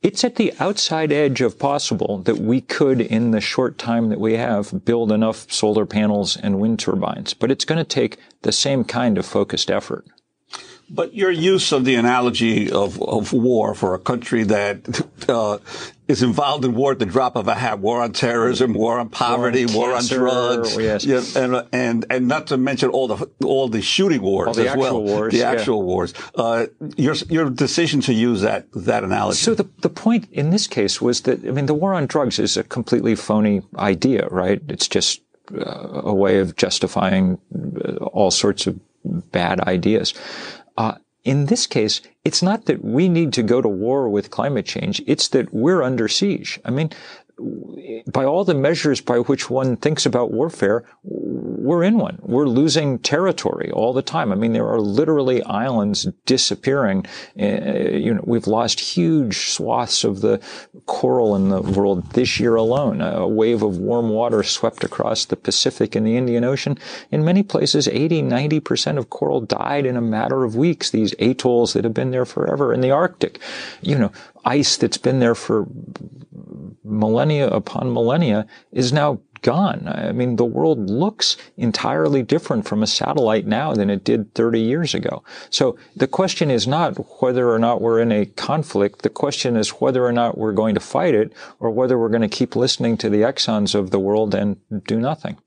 it's 0.00 0.23
at 0.23 0.37
the 0.37 0.52
outside 0.61 1.11
edge 1.11 1.40
of 1.40 1.59
possible 1.59 2.19
that 2.19 2.38
we 2.38 2.61
could, 2.61 3.00
in 3.00 3.33
the 3.33 3.40
short 3.40 3.78
time 3.78 4.11
that 4.11 4.21
we 4.21 4.35
have, 4.35 4.85
build 4.85 5.11
enough 5.11 5.50
solar 5.52 5.87
panels 5.87 6.37
and 6.37 6.61
wind 6.61 6.78
turbines. 6.78 7.35
But 7.35 7.50
it's 7.50 7.64
going 7.64 7.78
to 7.78 7.85
take 7.85 8.19
the 8.43 8.52
same 8.52 8.85
kind 8.85 9.19
of 9.19 9.26
focused 9.26 9.71
effort. 9.71 10.07
But 10.90 11.14
your 11.14 11.30
use 11.30 11.73
of 11.73 11.85
the 11.85 11.97
analogy 11.97 12.71
of, 12.71 13.00
of 13.02 13.33
war 13.33 13.75
for 13.75 13.95
a 13.95 13.99
country 13.99 14.45
that 14.45 15.07
uh, 15.28 15.59
is 16.09 16.23
involved 16.23 16.64
in 16.64 16.75
war 16.75 16.92
at 16.92 16.99
the 16.99 17.07
drop 17.07 17.37
of 17.37 17.47
a 17.47 17.54
hat, 17.54 17.78
war 17.78 18.00
on 18.02 18.12
terrorism, 18.12 18.73
war 18.73 18.99
on 18.99 19.11
poverty, 19.11 19.66
war 19.66 19.92
on, 19.95 20.02
war 20.11 20.28
on 20.28 20.57
drugs, 20.57 20.76
yes. 20.78 21.04
yeah, 21.04 21.23
and 21.37 21.66
and 21.73 22.07
and 22.09 22.26
not 22.26 22.47
to 22.47 22.57
mention 22.57 22.88
all 22.88 23.07
the 23.07 23.28
all 23.45 23.68
the 23.68 23.83
shooting 23.83 24.23
wars 24.23 24.57
the 24.57 24.71
as 24.71 24.76
well, 24.76 25.02
wars, 25.02 25.33
the 25.33 25.40
yeah. 25.40 25.50
actual 25.50 25.83
wars. 25.83 26.14
Uh, 26.35 26.66
your 26.97 27.14
your 27.28 27.50
decision 27.50 28.00
to 28.00 28.14
use 28.14 28.40
that 28.40 28.66
that 28.73 29.04
analogy. 29.04 29.37
So 29.37 29.54
the 29.54 29.68
the 29.83 29.90
point 29.90 30.26
in 30.33 30.49
this 30.50 30.66
case 30.66 31.02
was 31.02 31.21
that 31.23 31.47
I 31.47 31.50
mean 31.50 31.66
the 31.66 31.75
war 31.75 31.92
on 31.92 32.07
drugs 32.07 32.38
is 32.38 32.57
a 32.57 32.64
completely 32.64 33.14
phony 33.14 33.61
idea, 33.76 34.26
right? 34.28 34.62
It's 34.68 34.88
just 34.88 35.21
uh, 35.54 36.02
a 36.04 36.14
way 36.14 36.38
of 36.38 36.57
justifying 36.57 37.38
uh, 37.54 37.97
all 38.07 38.30
sorts 38.30 38.66
of 38.66 38.80
bad 39.04 39.61
ideas. 39.61 40.14
Uh, 40.78 40.94
in 41.25 41.47
this 41.47 41.66
case, 41.66 42.00
it's 42.25 42.40
not 42.40 42.66
that 42.66 42.85
we 42.85 43.08
need 43.08 43.32
to 43.32 43.42
go 43.42 43.61
to 43.61 43.68
war 43.68 44.08
with 44.08 44.30
climate 44.30 44.64
change. 44.64 45.02
It's 45.06 45.28
that 45.28 45.52
we're 45.52 45.82
under 45.82 46.06
siege. 46.06 46.61
I 46.64 46.70
mean, 46.70 46.90
by 48.12 48.25
all 48.25 48.45
the 48.45 48.54
measures 48.54 49.00
by 49.00 49.18
which 49.18 49.49
one 49.49 49.76
thinks 49.76 50.04
about 50.07 50.33
warfare, 50.33 50.85
we're 51.02 51.85
in 51.85 51.99
one. 51.99 52.18
We're 52.23 52.47
losing 52.47 52.99
territory 52.99 53.71
all 53.71 53.92
the 53.92 54.02
time. 54.02 54.33
I 54.33 54.35
mean, 54.35 54.54
there 54.54 54.66
are 54.66 54.80
literally 54.80 55.42
islands 55.45 56.09
disappearing. 56.26 57.07
Uh, 57.40 57.90
you 57.92 58.14
know, 58.14 58.25
we've 58.25 58.47
lost 58.47 58.80
huge 58.80 59.50
swaths 59.50 60.02
of 60.02 60.21
the 60.21 60.40
coral 60.87 61.37
in 61.37 61.50
the 61.50 61.62
world 61.62 62.11
this 62.12 62.40
year 62.40 62.57
alone. 62.57 63.00
A 63.00 63.28
wave 63.28 63.62
of 63.62 63.78
warm 63.78 64.09
water 64.09 64.42
swept 64.42 64.83
across 64.83 65.26
the 65.26 65.37
Pacific 65.37 65.95
and 65.95 66.07
the 66.07 66.16
Indian 66.16 66.45
Ocean. 66.45 66.78
In 67.11 67.25
many 67.25 67.42
places, 67.42 67.87
80, 67.87 68.23
90% 68.23 68.99
of 68.99 69.11
coral 69.11 69.40
died 69.42 69.87
in 69.87 69.97
a 69.97 70.00
matter 70.00 70.45
of 70.45 70.57
weeks. 70.57 70.90
These 70.90 71.14
atolls 71.18 71.75
that 71.75 71.85
have 71.85 71.95
been 71.95 72.11
there 72.11 72.26
forever 72.26 72.73
in 72.73 72.80
the 72.80 72.90
Arctic, 72.90 73.38
you 73.83 73.97
know, 73.97 74.11
ice 74.45 74.76
that's 74.76 74.99
been 74.99 75.21
there 75.21 75.35
for 75.35 75.66
millennia 76.88 77.49
upon 77.49 77.92
millennia 77.92 78.47
is 78.73 78.92
now 78.92 79.21
gone. 79.42 79.87
I 79.87 80.12
mean, 80.12 80.37
the 80.37 80.45
world 80.45 80.90
looks 80.90 81.37
entirely 81.57 82.23
different 82.23 82.66
from 82.66 82.83
a 82.83 82.87
satellite 82.87 83.47
now 83.47 83.73
than 83.75 83.90
it 83.90 84.04
did 84.04 84.35
30 84.35 84.61
years 84.61 84.95
ago. 84.95 85.23
So 85.50 85.78
the 85.97 86.07
question 86.07 86.50
is 86.50 86.66
not 86.66 86.95
whether 87.21 87.50
or 87.50 87.59
not 87.59 87.80
we're 87.80 88.00
in 88.00 88.12
a 88.12 88.26
conflict. 88.26 89.02
The 89.02 89.11
question 89.11 89.57
is 89.57 89.71
whether 89.71 90.04
or 90.04 90.12
not 90.12 90.38
we're 90.38 90.52
going 90.52 90.75
to 90.75 90.80
fight 90.80 91.14
it 91.14 91.33
or 91.61 91.71
whether 91.71 91.99
we're 91.99 92.09
going 92.09 92.23
to 92.23 92.28
keep 92.28 92.57
listening 92.57 92.97
to 92.99 93.11
the 93.11 93.23
Exxons 93.23 93.75
of 93.75 93.90
the 93.90 94.00
world 94.00 94.35
and 94.35 94.57
do 94.87 94.99
nothing. 94.99 95.38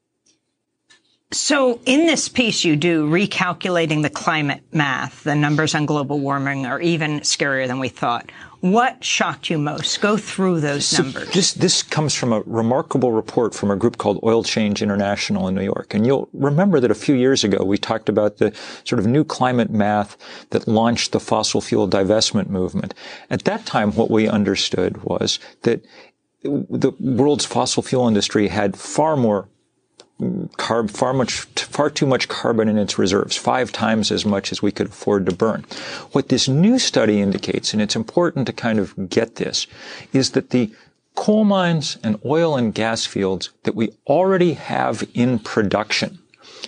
So 1.34 1.80
in 1.86 2.08
this 2.08 2.28
piece, 2.28 2.66
you 2.66 2.76
do 2.76 3.10
recalculating 3.10 4.02
the 4.02 4.10
climate 4.10 4.64
math. 4.74 5.24
The 5.24 5.36
numbers 5.36 5.74
on 5.74 5.86
global 5.86 6.20
warming 6.20 6.66
are 6.66 6.82
even 6.82 7.22
scarier 7.22 7.68
than 7.68 7.80
we 7.80 7.88
thought. 7.88 8.30
What 8.62 9.04
shocked 9.04 9.50
you 9.50 9.58
most? 9.58 10.02
Go 10.02 10.18
through 10.18 10.60
those 10.60 10.86
so 10.86 11.02
numbers. 11.02 11.34
This, 11.34 11.54
this 11.54 11.82
comes 11.82 12.14
from 12.14 12.32
a 12.32 12.42
remarkable 12.42 13.12
report 13.12 13.56
from 13.56 13.72
a 13.72 13.76
group 13.76 13.98
called 13.98 14.20
Oil 14.24 14.44
Change 14.44 14.84
International 14.84 15.48
in 15.48 15.56
New 15.56 15.64
York. 15.64 15.96
And 15.96 16.06
you'll 16.06 16.30
remember 16.32 16.80
that 16.80 16.92
a 16.92 16.96
few 16.96 17.16
years 17.16 17.44
ago, 17.44 17.64
we 17.64 17.80
talked 17.80 18.08
about 18.08 18.38
the 18.38 18.56
sort 18.84 19.00
of 19.00 19.08
new 19.08 19.24
climate 19.24 19.72
math 19.72 20.16
that 20.52 20.68
launched 20.68 21.12
the 21.12 21.20
fossil 21.20 21.60
fuel 21.60 21.90
divestment 21.90 22.50
movement. 22.50 22.94
At 23.32 23.46
that 23.46 23.66
time, 23.66 23.94
what 23.94 24.12
we 24.12 24.28
understood 24.28 25.04
was 25.04 25.40
that 25.64 25.84
the 26.44 26.94
world's 27.00 27.46
fossil 27.46 27.84
fuel 27.84 28.08
industry 28.08 28.48
had 28.48 28.78
far 28.78 29.18
more 29.18 29.50
carb, 30.58 30.92
far 30.92 31.14
much, 31.14 31.32
far 31.32 31.90
too 31.90 32.06
much 32.06 32.28
carbon 32.28 32.68
in 32.68 32.78
its 32.78 33.00
reserves, 33.00 33.36
five 33.36 33.72
times 33.72 34.12
as 34.12 34.26
much 34.26 34.52
as 34.52 34.62
we 34.62 34.72
could 34.72 34.88
afford 34.88 35.26
to 35.26 35.36
burn. 35.36 35.66
What 36.12 36.30
this 36.30 36.48
new 36.48 36.78
study 36.78 37.20
indicates, 37.20 37.74
and 37.74 37.82
it's 37.82 37.96
important 37.96 38.46
to 38.48 38.54
kind 38.54 38.80
of 38.80 39.10
get 39.10 39.36
this, 39.36 39.66
is 40.14 40.32
that 40.32 40.52
the 40.52 40.72
coal 41.16 41.44
mines 41.44 41.98
and 42.04 42.20
oil 42.24 42.56
and 42.56 42.74
gas 42.74 43.06
fields 43.06 43.50
that 43.64 43.76
we 43.76 43.92
already 44.08 44.54
have 44.54 45.04
in 45.14 45.40
production 45.40 46.20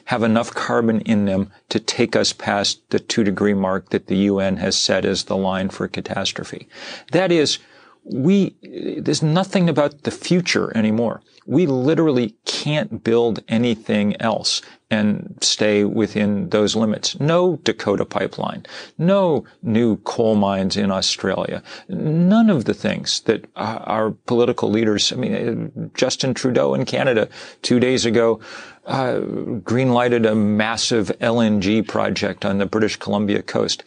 have 0.05 0.23
enough 0.23 0.53
carbon 0.53 1.01
in 1.01 1.25
them 1.25 1.51
to 1.69 1.79
take 1.79 2.15
us 2.15 2.33
past 2.33 2.81
the 2.89 2.99
two 2.99 3.23
degree 3.23 3.53
mark 3.53 3.89
that 3.89 4.07
the 4.07 4.17
UN 4.17 4.57
has 4.57 4.75
set 4.75 5.05
as 5.05 5.25
the 5.25 5.37
line 5.37 5.69
for 5.69 5.87
catastrophe. 5.87 6.67
That 7.11 7.31
is, 7.31 7.59
we, 8.03 8.55
there's 8.61 9.23
nothing 9.23 9.69
about 9.69 10.03
the 10.03 10.11
future 10.11 10.75
anymore. 10.75 11.21
We 11.45 11.65
literally 11.65 12.35
can't 12.45 13.03
build 13.03 13.43
anything 13.47 14.19
else 14.21 14.61
and 14.89 15.37
stay 15.41 15.83
within 15.83 16.49
those 16.49 16.75
limits. 16.75 17.19
No 17.19 17.57
Dakota 17.63 18.05
pipeline, 18.05 18.65
no 18.97 19.43
new 19.61 19.97
coal 19.97 20.35
mines 20.35 20.77
in 20.77 20.91
Australia, 20.91 21.63
none 21.89 22.49
of 22.49 22.65
the 22.65 22.73
things 22.73 23.21
that 23.21 23.45
our 23.55 24.11
political 24.11 24.69
leaders, 24.69 25.11
I 25.11 25.15
mean, 25.15 25.91
Justin 25.95 26.33
Trudeau 26.33 26.73
in 26.75 26.85
Canada 26.85 27.27
two 27.63 27.79
days 27.79 28.05
ago, 28.05 28.39
uh, 28.85 29.19
greenlighted 29.63 30.29
a 30.29 30.35
massive 30.35 31.07
LNG 31.19 31.87
project 31.87 32.45
on 32.45 32.59
the 32.59 32.65
British 32.65 32.97
Columbia 32.97 33.41
coast. 33.41 33.83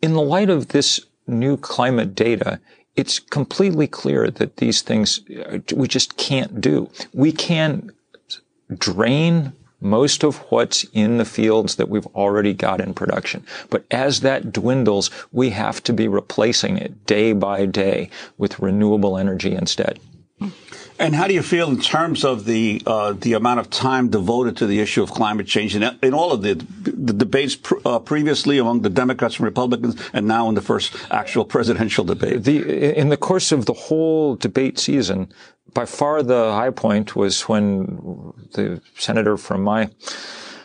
In 0.00 0.14
the 0.14 0.22
light 0.22 0.48
of 0.48 0.68
this 0.68 1.00
new 1.26 1.56
climate 1.56 2.14
data, 2.14 2.60
it's 2.96 3.18
completely 3.18 3.86
clear 3.86 4.30
that 4.30 4.56
these 4.56 4.82
things 4.82 5.20
uh, 5.30 5.58
we 5.74 5.88
just 5.88 6.16
can't 6.16 6.60
do. 6.60 6.90
We 7.12 7.32
can 7.32 7.92
drain 8.76 9.52
most 9.80 10.22
of 10.24 10.36
what's 10.50 10.84
in 10.92 11.16
the 11.16 11.24
fields 11.24 11.76
that 11.76 11.88
we've 11.88 12.06
already 12.08 12.52
got 12.52 12.80
in 12.80 12.92
production. 12.92 13.44
But 13.70 13.84
as 13.90 14.20
that 14.20 14.52
dwindles, 14.52 15.10
we 15.32 15.50
have 15.50 15.82
to 15.84 15.92
be 15.92 16.06
replacing 16.06 16.76
it 16.76 17.06
day 17.06 17.32
by 17.32 17.64
day 17.66 18.10
with 18.36 18.60
renewable 18.60 19.16
energy 19.16 19.54
instead. 19.54 19.98
And 21.00 21.14
how 21.14 21.26
do 21.26 21.32
you 21.32 21.42
feel 21.42 21.70
in 21.70 21.80
terms 21.80 22.24
of 22.24 22.44
the 22.44 22.82
uh, 22.86 23.14
the 23.14 23.32
amount 23.32 23.58
of 23.58 23.70
time 23.70 24.10
devoted 24.10 24.58
to 24.58 24.66
the 24.66 24.80
issue 24.80 25.02
of 25.02 25.10
climate 25.10 25.46
change 25.46 25.74
in, 25.74 25.82
in 26.02 26.12
all 26.12 26.30
of 26.30 26.42
the, 26.42 26.54
the 26.54 27.14
debates 27.14 27.56
pr- 27.56 27.76
uh, 27.86 27.98
previously 27.98 28.58
among 28.58 28.82
the 28.82 28.90
Democrats 28.90 29.36
and 29.36 29.46
Republicans, 29.46 29.96
and 30.12 30.26
now 30.26 30.50
in 30.50 30.54
the 30.54 30.60
first 30.60 30.94
actual 31.10 31.46
presidential 31.46 32.04
debate? 32.04 32.44
The, 32.44 32.94
in 32.98 33.08
the 33.08 33.16
course 33.16 33.50
of 33.50 33.64
the 33.64 33.72
whole 33.72 34.36
debate 34.36 34.78
season, 34.78 35.32
by 35.72 35.86
far 35.86 36.22
the 36.22 36.52
high 36.52 36.68
point 36.68 37.16
was 37.16 37.48
when 37.48 38.34
the 38.52 38.82
senator 38.98 39.38
from 39.38 39.62
my 39.62 39.88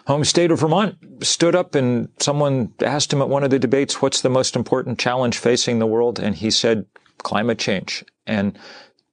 home 0.06 0.26
state 0.26 0.52
of 0.52 0.60
Vermont 0.60 0.98
stood 1.21 1.56
up 1.56 1.76
and 1.76 2.10
someone 2.19 2.74
asked 2.82 3.13
him 3.13 3.21
at 3.21 3.30
one 3.30 3.45
of 3.45 3.52
the 3.52 3.58
debates, 3.58 4.02
"What's 4.02 4.19
the 4.19 4.30
most 4.30 4.58
important 4.58 5.00
challenge 5.00 5.38
facing 5.38 5.80
the 5.80 5.88
world?" 5.88 6.19
And 6.19 6.36
he 6.36 6.52
said, 6.52 6.88
"Climate 7.19 7.58
change." 7.58 8.04
And 8.28 8.60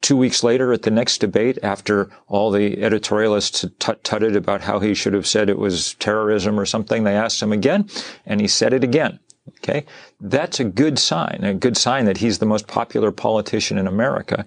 Two 0.02 0.16
weeks 0.16 0.42
later, 0.42 0.72
at 0.72 0.82
the 0.82 0.90
next 0.90 1.18
debate, 1.18 1.58
after 1.62 2.10
all 2.26 2.50
the 2.50 2.76
editorialists 2.76 3.62
had 3.62 4.04
tutted 4.04 4.34
about 4.34 4.60
how 4.62 4.80
he 4.80 4.94
should 4.94 5.14
have 5.14 5.28
said 5.28 5.48
it 5.48 5.58
was 5.58 5.94
terrorism 5.94 6.58
or 6.58 6.66
something, 6.66 7.04
they 7.04 7.14
asked 7.14 7.40
him 7.40 7.52
again, 7.52 7.88
and 8.26 8.40
he 8.40 8.48
said 8.48 8.72
it 8.72 8.82
again. 8.82 9.20
Okay? 9.58 9.84
That's 10.20 10.58
a 10.58 10.64
good 10.64 10.98
sign, 10.98 11.40
a 11.42 11.54
good 11.54 11.76
sign 11.76 12.04
that 12.06 12.18
he's 12.18 12.38
the 12.38 12.46
most 12.46 12.66
popular 12.66 13.12
politician 13.12 13.78
in 13.78 13.86
America. 13.86 14.44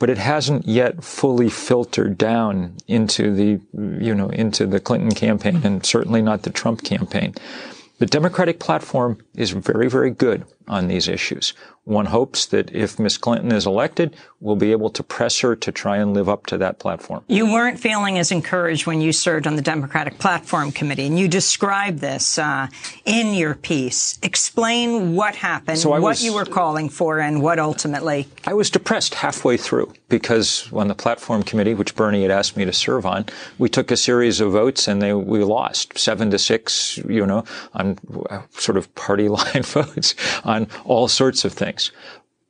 But 0.00 0.10
it 0.10 0.18
hasn't 0.18 0.66
yet 0.66 1.04
fully 1.04 1.48
filtered 1.48 2.18
down 2.18 2.76
into 2.88 3.32
the, 3.32 3.60
you 4.04 4.14
know, 4.16 4.30
into 4.30 4.66
the 4.66 4.80
Clinton 4.80 5.12
campaign 5.12 5.60
and 5.62 5.86
certainly 5.86 6.22
not 6.22 6.42
the 6.42 6.50
Trump 6.50 6.82
campaign. 6.82 7.34
The 7.98 8.06
Democratic 8.06 8.58
platform 8.58 9.18
is 9.36 9.52
very, 9.52 9.88
very 9.88 10.10
good 10.10 10.44
on 10.66 10.88
these 10.88 11.06
issues. 11.06 11.54
One 11.84 12.06
hopes 12.06 12.46
that 12.46 12.72
if 12.72 13.00
Ms. 13.00 13.18
Clinton 13.18 13.50
is 13.50 13.66
elected, 13.66 14.14
we'll 14.38 14.54
be 14.54 14.70
able 14.70 14.88
to 14.90 15.02
press 15.02 15.40
her 15.40 15.56
to 15.56 15.72
try 15.72 15.96
and 15.96 16.14
live 16.14 16.28
up 16.28 16.46
to 16.46 16.58
that 16.58 16.78
platform. 16.78 17.24
You 17.26 17.52
weren't 17.52 17.80
feeling 17.80 18.18
as 18.18 18.30
encouraged 18.30 18.86
when 18.86 19.00
you 19.00 19.12
served 19.12 19.48
on 19.48 19.56
the 19.56 19.62
Democratic 19.62 20.18
Platform 20.18 20.70
Committee, 20.70 21.06
and 21.06 21.18
you 21.18 21.26
described 21.26 21.98
this 21.98 22.38
uh, 22.38 22.68
in 23.04 23.34
your 23.34 23.56
piece. 23.56 24.16
Explain 24.22 25.16
what 25.16 25.34
happened, 25.34 25.78
so 25.78 25.90
what 25.90 26.02
was, 26.02 26.22
you 26.22 26.34
were 26.34 26.44
calling 26.44 26.88
for, 26.88 27.18
and 27.18 27.42
what 27.42 27.58
ultimately. 27.58 28.28
I 28.46 28.54
was 28.54 28.70
depressed 28.70 29.14
halfway 29.14 29.56
through 29.56 29.92
because 30.08 30.72
on 30.72 30.88
the 30.88 30.94
Platform 30.94 31.42
Committee, 31.42 31.74
which 31.74 31.96
Bernie 31.96 32.22
had 32.22 32.30
asked 32.30 32.56
me 32.56 32.64
to 32.64 32.72
serve 32.72 33.06
on, 33.06 33.24
we 33.58 33.68
took 33.68 33.90
a 33.90 33.96
series 33.96 34.40
of 34.40 34.52
votes 34.52 34.86
and 34.86 35.00
they, 35.00 35.14
we 35.14 35.42
lost 35.42 35.98
seven 35.98 36.30
to 36.30 36.38
six, 36.38 36.98
you 37.08 37.24
know, 37.26 37.44
on 37.74 37.98
uh, 38.28 38.42
sort 38.50 38.76
of 38.76 38.94
party 38.94 39.28
line 39.36 39.62
votes 39.62 40.14
on 40.44 40.68
all 40.84 41.08
sorts 41.08 41.44
of 41.44 41.52
things. 41.52 41.71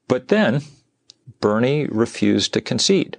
But 0.09 0.29
then 0.29 0.63
Bernie 1.41 1.87
refused 1.87 2.53
to 2.55 2.61
concede. 2.61 3.19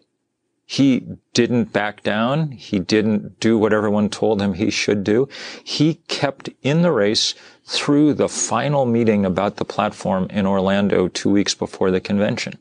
He 0.66 1.06
didn't 1.34 1.74
back 1.74 2.04
down. 2.04 2.52
He 2.52 2.80
didn't 2.80 3.40
do 3.40 3.58
what 3.58 3.74
everyone 3.74 4.10
told 4.10 4.42
him 4.42 4.54
he 4.54 4.70
should 4.70 5.04
do. 5.04 5.28
He 5.64 5.96
kept 6.08 6.50
in 6.62 6.82
the 6.82 6.92
race 6.92 7.36
through 7.66 8.14
the 8.14 8.30
final 8.30 8.86
meeting 8.86 9.26
about 9.26 9.58
the 9.58 9.66
platform 9.66 10.28
in 10.30 10.46
Orlando 10.46 11.10
two 11.10 11.30
weeks 11.30 11.54
before 11.54 11.92
the 11.92 12.00
convention. 12.00 12.58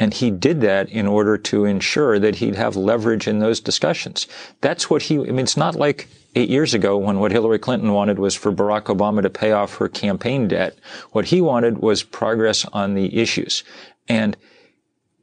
And 0.00 0.14
he 0.14 0.30
did 0.30 0.60
that 0.60 0.88
in 0.90 1.06
order 1.06 1.38
to 1.38 1.64
ensure 1.64 2.18
that 2.18 2.36
he'd 2.36 2.56
have 2.56 2.76
leverage 2.76 3.26
in 3.26 3.38
those 3.38 3.60
discussions. 3.60 4.26
That's 4.60 4.90
what 4.90 5.02
he, 5.02 5.18
I 5.18 5.30
mean, 5.30 5.40
it's 5.40 5.56
not 5.56 5.74
like 5.74 6.08
eight 6.34 6.48
years 6.48 6.74
ago 6.74 6.96
when 6.96 7.18
what 7.18 7.32
Hillary 7.32 7.58
Clinton 7.58 7.92
wanted 7.92 8.18
was 8.18 8.34
for 8.34 8.52
Barack 8.52 8.84
Obama 8.84 9.22
to 9.22 9.30
pay 9.30 9.52
off 9.52 9.76
her 9.76 9.88
campaign 9.88 10.48
debt. 10.48 10.78
What 11.12 11.26
he 11.26 11.40
wanted 11.40 11.78
was 11.78 12.02
progress 12.02 12.64
on 12.66 12.94
the 12.94 13.18
issues. 13.18 13.64
And 14.08 14.36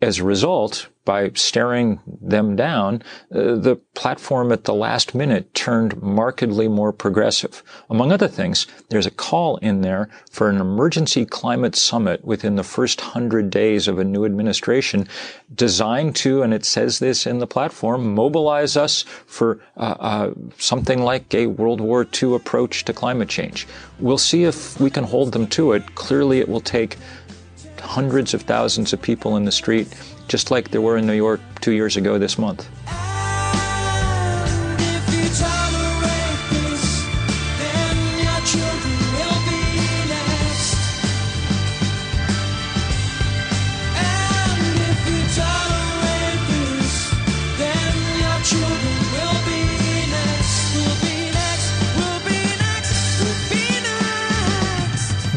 as 0.02 0.20
a 0.20 0.24
result, 0.24 0.88
by 1.06 1.30
staring 1.36 2.00
them 2.22 2.56
down, 2.56 3.02
uh, 3.32 3.56
the 3.56 3.80
platform 3.94 4.52
at 4.52 4.64
the 4.64 4.74
last 4.74 5.14
minute 5.14 5.54
turned 5.54 6.02
markedly 6.02 6.68
more 6.68 6.92
progressive. 6.92 7.64
Among 7.92 8.12
other 8.12 8.28
things, 8.28 8.66
there's 8.90 9.06
a 9.06 9.12
call 9.12 9.58
in 9.58 9.82
there 9.82 10.10
for 10.32 10.50
an 10.50 10.60
emergency 10.60 11.24
climate 11.26 11.76
summit 11.76 12.26
within 12.26 12.56
the 12.56 12.64
first 12.64 13.00
hundred 13.00 13.52
days 13.52 13.88
of 13.88 14.00
a 14.00 14.04
new 14.04 14.26
administration 14.26 15.08
designed 15.54 16.16
to, 16.18 16.42
and 16.42 16.54
it 16.54 16.66
says 16.66 16.98
this 16.98 17.28
in 17.28 17.38
the 17.38 17.48
platform, 17.48 18.16
mobilize 18.16 18.76
us 18.76 19.04
for 19.28 19.60
uh, 19.78 19.96
uh, 20.00 20.34
something 20.58 21.04
like 21.04 21.34
a 21.36 21.46
World 21.46 21.80
War 21.80 22.06
II 22.22 22.36
approach 22.36 22.84
to 22.86 22.94
climate 22.94 23.30
change. 23.30 23.68
We'll 24.00 24.18
see 24.18 24.44
if 24.44 24.80
we 24.82 24.90
can 24.90 25.04
hold 25.04 25.32
them 25.32 25.48
to 25.48 25.74
it. 25.74 25.94
Clearly, 25.94 26.40
it 26.40 26.50
will 26.50 26.62
take 26.62 26.98
hundreds 27.86 28.34
of 28.34 28.42
thousands 28.42 28.94
of 28.94 29.02
people 29.02 29.38
in 29.38 29.46
the 29.46 29.52
street 29.52 29.88
just 30.28 30.52
like 30.52 30.72
there 30.72 30.82
were 30.82 30.98
in 30.98 31.06
New 31.06 31.14
York 31.14 31.40
two 31.62 31.72
years 31.72 31.98
ago 31.98 32.18
this 32.18 32.38
month. 32.38 32.68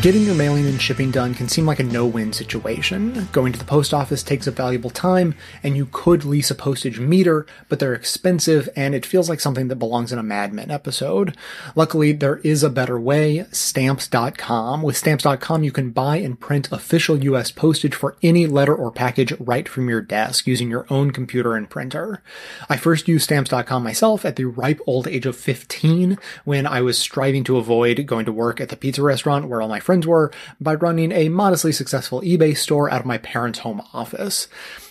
Getting 0.08 0.24
your 0.24 0.36
mailing 0.36 0.64
and 0.64 0.80
shipping 0.80 1.10
done 1.10 1.34
can 1.34 1.50
seem 1.50 1.66
like 1.66 1.80
a 1.80 1.82
no 1.82 2.06
win 2.06 2.32
situation. 2.32 3.28
Going 3.30 3.52
to 3.52 3.58
the 3.58 3.64
post 3.66 3.92
office 3.92 4.22
takes 4.22 4.48
up 4.48 4.54
valuable 4.54 4.88
time, 4.88 5.34
and 5.62 5.76
you 5.76 5.84
could 5.84 6.24
lease 6.24 6.50
a 6.50 6.54
postage 6.54 6.98
meter, 6.98 7.44
but 7.68 7.78
they're 7.78 7.92
expensive 7.92 8.70
and 8.74 8.94
it 8.94 9.04
feels 9.04 9.28
like 9.28 9.38
something 9.38 9.68
that 9.68 9.76
belongs 9.76 10.10
in 10.10 10.18
a 10.18 10.22
Mad 10.22 10.54
Men 10.54 10.70
episode. 10.70 11.36
Luckily, 11.76 12.12
there 12.12 12.38
is 12.38 12.62
a 12.62 12.70
better 12.70 12.98
way 12.98 13.44
stamps.com. 13.52 14.80
With 14.80 14.96
stamps.com, 14.96 15.62
you 15.62 15.72
can 15.72 15.90
buy 15.90 16.16
and 16.16 16.40
print 16.40 16.72
official 16.72 17.22
US 17.24 17.50
postage 17.50 17.94
for 17.94 18.16
any 18.22 18.46
letter 18.46 18.74
or 18.74 18.90
package 18.90 19.34
right 19.38 19.68
from 19.68 19.90
your 19.90 20.00
desk 20.00 20.46
using 20.46 20.70
your 20.70 20.86
own 20.88 21.10
computer 21.10 21.54
and 21.54 21.68
printer. 21.68 22.22
I 22.70 22.78
first 22.78 23.08
used 23.08 23.24
stamps.com 23.24 23.84
myself 23.84 24.24
at 24.24 24.36
the 24.36 24.46
ripe 24.46 24.80
old 24.86 25.06
age 25.06 25.26
of 25.26 25.36
15 25.36 26.16
when 26.46 26.66
I 26.66 26.80
was 26.80 26.96
striving 26.96 27.44
to 27.44 27.58
avoid 27.58 28.06
going 28.06 28.24
to 28.24 28.32
work 28.32 28.58
at 28.58 28.70
the 28.70 28.76
pizza 28.76 29.02
restaurant 29.02 29.48
where 29.48 29.60
all 29.60 29.68
my 29.68 29.80
friends 29.80 29.97
were 30.06 30.30
by 30.60 30.74
running 30.74 31.12
a 31.12 31.28
modestly 31.28 31.72
successful 31.72 32.20
eBay 32.22 32.56
store 32.56 32.90
out 32.90 33.00
of 33.00 33.06
my 33.06 33.18
parents' 33.18 33.60
home 33.60 33.82
office. 33.92 34.48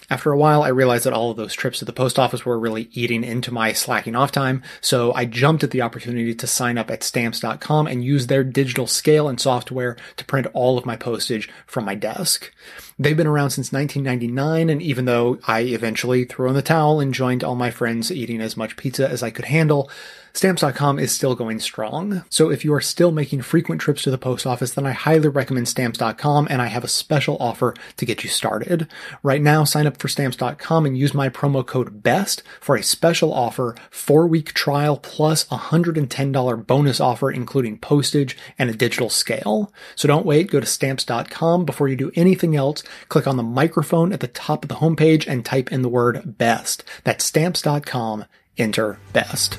After 0.09 0.31
a 0.31 0.37
while, 0.37 0.63
I 0.63 0.69
realized 0.69 1.05
that 1.05 1.13
all 1.13 1.31
of 1.31 1.37
those 1.37 1.53
trips 1.53 1.79
to 1.79 1.85
the 1.85 1.91
post 1.91 2.17
office 2.17 2.45
were 2.45 2.57
really 2.57 2.89
eating 2.93 3.25
into 3.25 3.53
my 3.53 3.73
slacking 3.73 4.15
off 4.15 4.31
time, 4.31 4.63
so 4.79 5.13
I 5.13 5.25
jumped 5.25 5.65
at 5.65 5.71
the 5.71 5.81
opportunity 5.81 6.33
to 6.33 6.47
sign 6.47 6.77
up 6.77 6.89
at 6.89 7.03
stamps.com 7.03 7.87
and 7.87 8.05
use 8.05 8.27
their 8.27 8.45
digital 8.45 8.87
scale 8.87 9.27
and 9.27 9.39
software 9.39 9.97
to 10.15 10.25
print 10.25 10.47
all 10.53 10.77
of 10.77 10.85
my 10.85 10.95
postage 10.95 11.49
from 11.65 11.83
my 11.83 11.95
desk. 11.95 12.53
They've 12.99 13.15
been 13.15 13.27
around 13.27 13.51
since 13.51 13.71
1999, 13.71 14.71
and 14.71 14.81
even 14.81 15.05
though 15.05 15.37
I 15.47 15.61
eventually 15.61 16.25
threw 16.25 16.47
in 16.49 16.55
the 16.55 16.63
towel 16.63 16.99
and 16.99 17.13
joined 17.13 17.43
all 17.43 17.55
my 17.55 17.69
friends 17.69 18.11
eating 18.11 18.41
as 18.41 18.57
much 18.57 18.75
pizza 18.75 19.07
as 19.07 19.21
I 19.21 19.29
could 19.29 19.45
handle, 19.45 19.89
Stamps.com 20.37 20.99
is 20.99 21.11
still 21.11 21.33
going 21.33 21.59
strong. 21.59 22.23
So 22.29 22.51
if 22.51 22.63
you 22.63 22.71
are 22.75 22.79
still 22.79 23.11
making 23.11 23.41
frequent 23.41 23.81
trips 23.81 24.03
to 24.03 24.11
the 24.11 24.19
post 24.19 24.45
office, 24.45 24.71
then 24.71 24.85
I 24.85 24.91
highly 24.91 25.29
recommend 25.29 25.67
Stamps.com 25.67 26.47
and 26.51 26.61
I 26.61 26.67
have 26.67 26.83
a 26.83 26.87
special 26.87 27.37
offer 27.39 27.73
to 27.95 28.05
get 28.05 28.23
you 28.23 28.29
started. 28.29 28.87
Right 29.23 29.41
now, 29.41 29.63
sign 29.63 29.87
up 29.87 29.97
for 29.97 30.07
Stamps.com 30.07 30.85
and 30.85 30.95
use 30.95 31.15
my 31.15 31.29
promo 31.29 31.65
code 31.65 32.03
BEST 32.03 32.43
for 32.61 32.75
a 32.75 32.83
special 32.83 33.33
offer, 33.33 33.75
four 33.89 34.27
week 34.27 34.53
trial 34.53 34.97
plus 34.97 35.45
$110 35.45 36.67
bonus 36.67 36.99
offer, 36.99 37.31
including 37.31 37.79
postage 37.79 38.37
and 38.59 38.69
a 38.69 38.75
digital 38.75 39.09
scale. 39.09 39.73
So 39.95 40.07
don't 40.07 40.25
wait. 40.25 40.51
Go 40.51 40.59
to 40.59 40.67
Stamps.com 40.67 41.65
before 41.65 41.87
you 41.87 41.95
do 41.95 42.11
anything 42.13 42.55
else. 42.55 42.83
Click 43.09 43.27
on 43.27 43.37
the 43.37 43.43
microphone 43.43 44.13
at 44.13 44.19
the 44.19 44.27
top 44.27 44.63
of 44.63 44.69
the 44.69 44.75
homepage 44.75 45.27
and 45.27 45.45
type 45.45 45.71
in 45.71 45.81
the 45.81 45.89
word 45.89 46.37
BEST. 46.37 46.83
That's 47.03 47.25
Stamps.com. 47.25 48.25
Enter 48.57 48.99
BEST. 49.13 49.57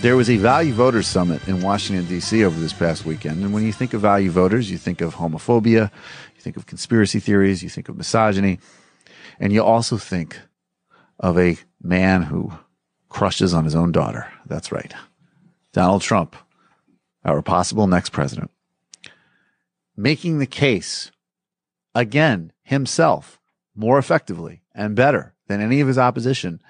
There 0.00 0.16
was 0.16 0.30
a 0.30 0.38
Value 0.38 0.72
Voters 0.72 1.06
Summit 1.06 1.46
in 1.46 1.60
Washington, 1.60 2.06
D.C. 2.06 2.42
over 2.42 2.58
this 2.58 2.72
past 2.72 3.04
weekend. 3.04 3.44
And 3.44 3.52
when 3.52 3.64
you 3.64 3.72
think 3.72 3.92
of 3.92 4.00
value 4.00 4.30
voters, 4.30 4.70
you 4.70 4.78
think 4.78 5.02
of 5.02 5.16
homophobia, 5.16 5.90
you 6.34 6.40
think 6.40 6.56
of 6.56 6.64
conspiracy 6.64 7.20
theories, 7.20 7.62
you 7.62 7.68
think 7.68 7.90
of 7.90 7.98
misogyny, 7.98 8.60
and 9.38 9.52
you 9.52 9.62
also 9.62 9.98
think 9.98 10.40
of 11.18 11.38
a 11.38 11.58
man 11.82 12.22
who 12.22 12.50
crushes 13.20 13.52
on 13.52 13.64
his 13.64 13.74
own 13.74 13.92
daughter. 13.92 14.32
That's 14.46 14.72
right. 14.72 14.94
Donald 15.74 16.00
Trump, 16.00 16.34
our 17.22 17.42
possible 17.42 17.86
next 17.86 18.12
president, 18.12 18.50
making 19.94 20.38
the 20.38 20.46
case 20.46 21.10
again 21.94 22.50
himself 22.62 23.38
more 23.76 23.98
effectively 23.98 24.62
and 24.74 24.96
better 24.96 25.34
than 25.48 25.60
any 25.60 25.82
of 25.82 25.88
his 25.88 25.98
opposition 25.98 26.62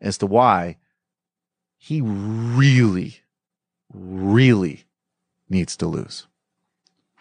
as 0.00 0.16
to 0.16 0.24
why 0.24 0.78
he 1.76 2.00
really, 2.00 3.18
really 3.92 4.86
needs 5.50 5.76
to 5.76 5.86
lose. 5.86 6.26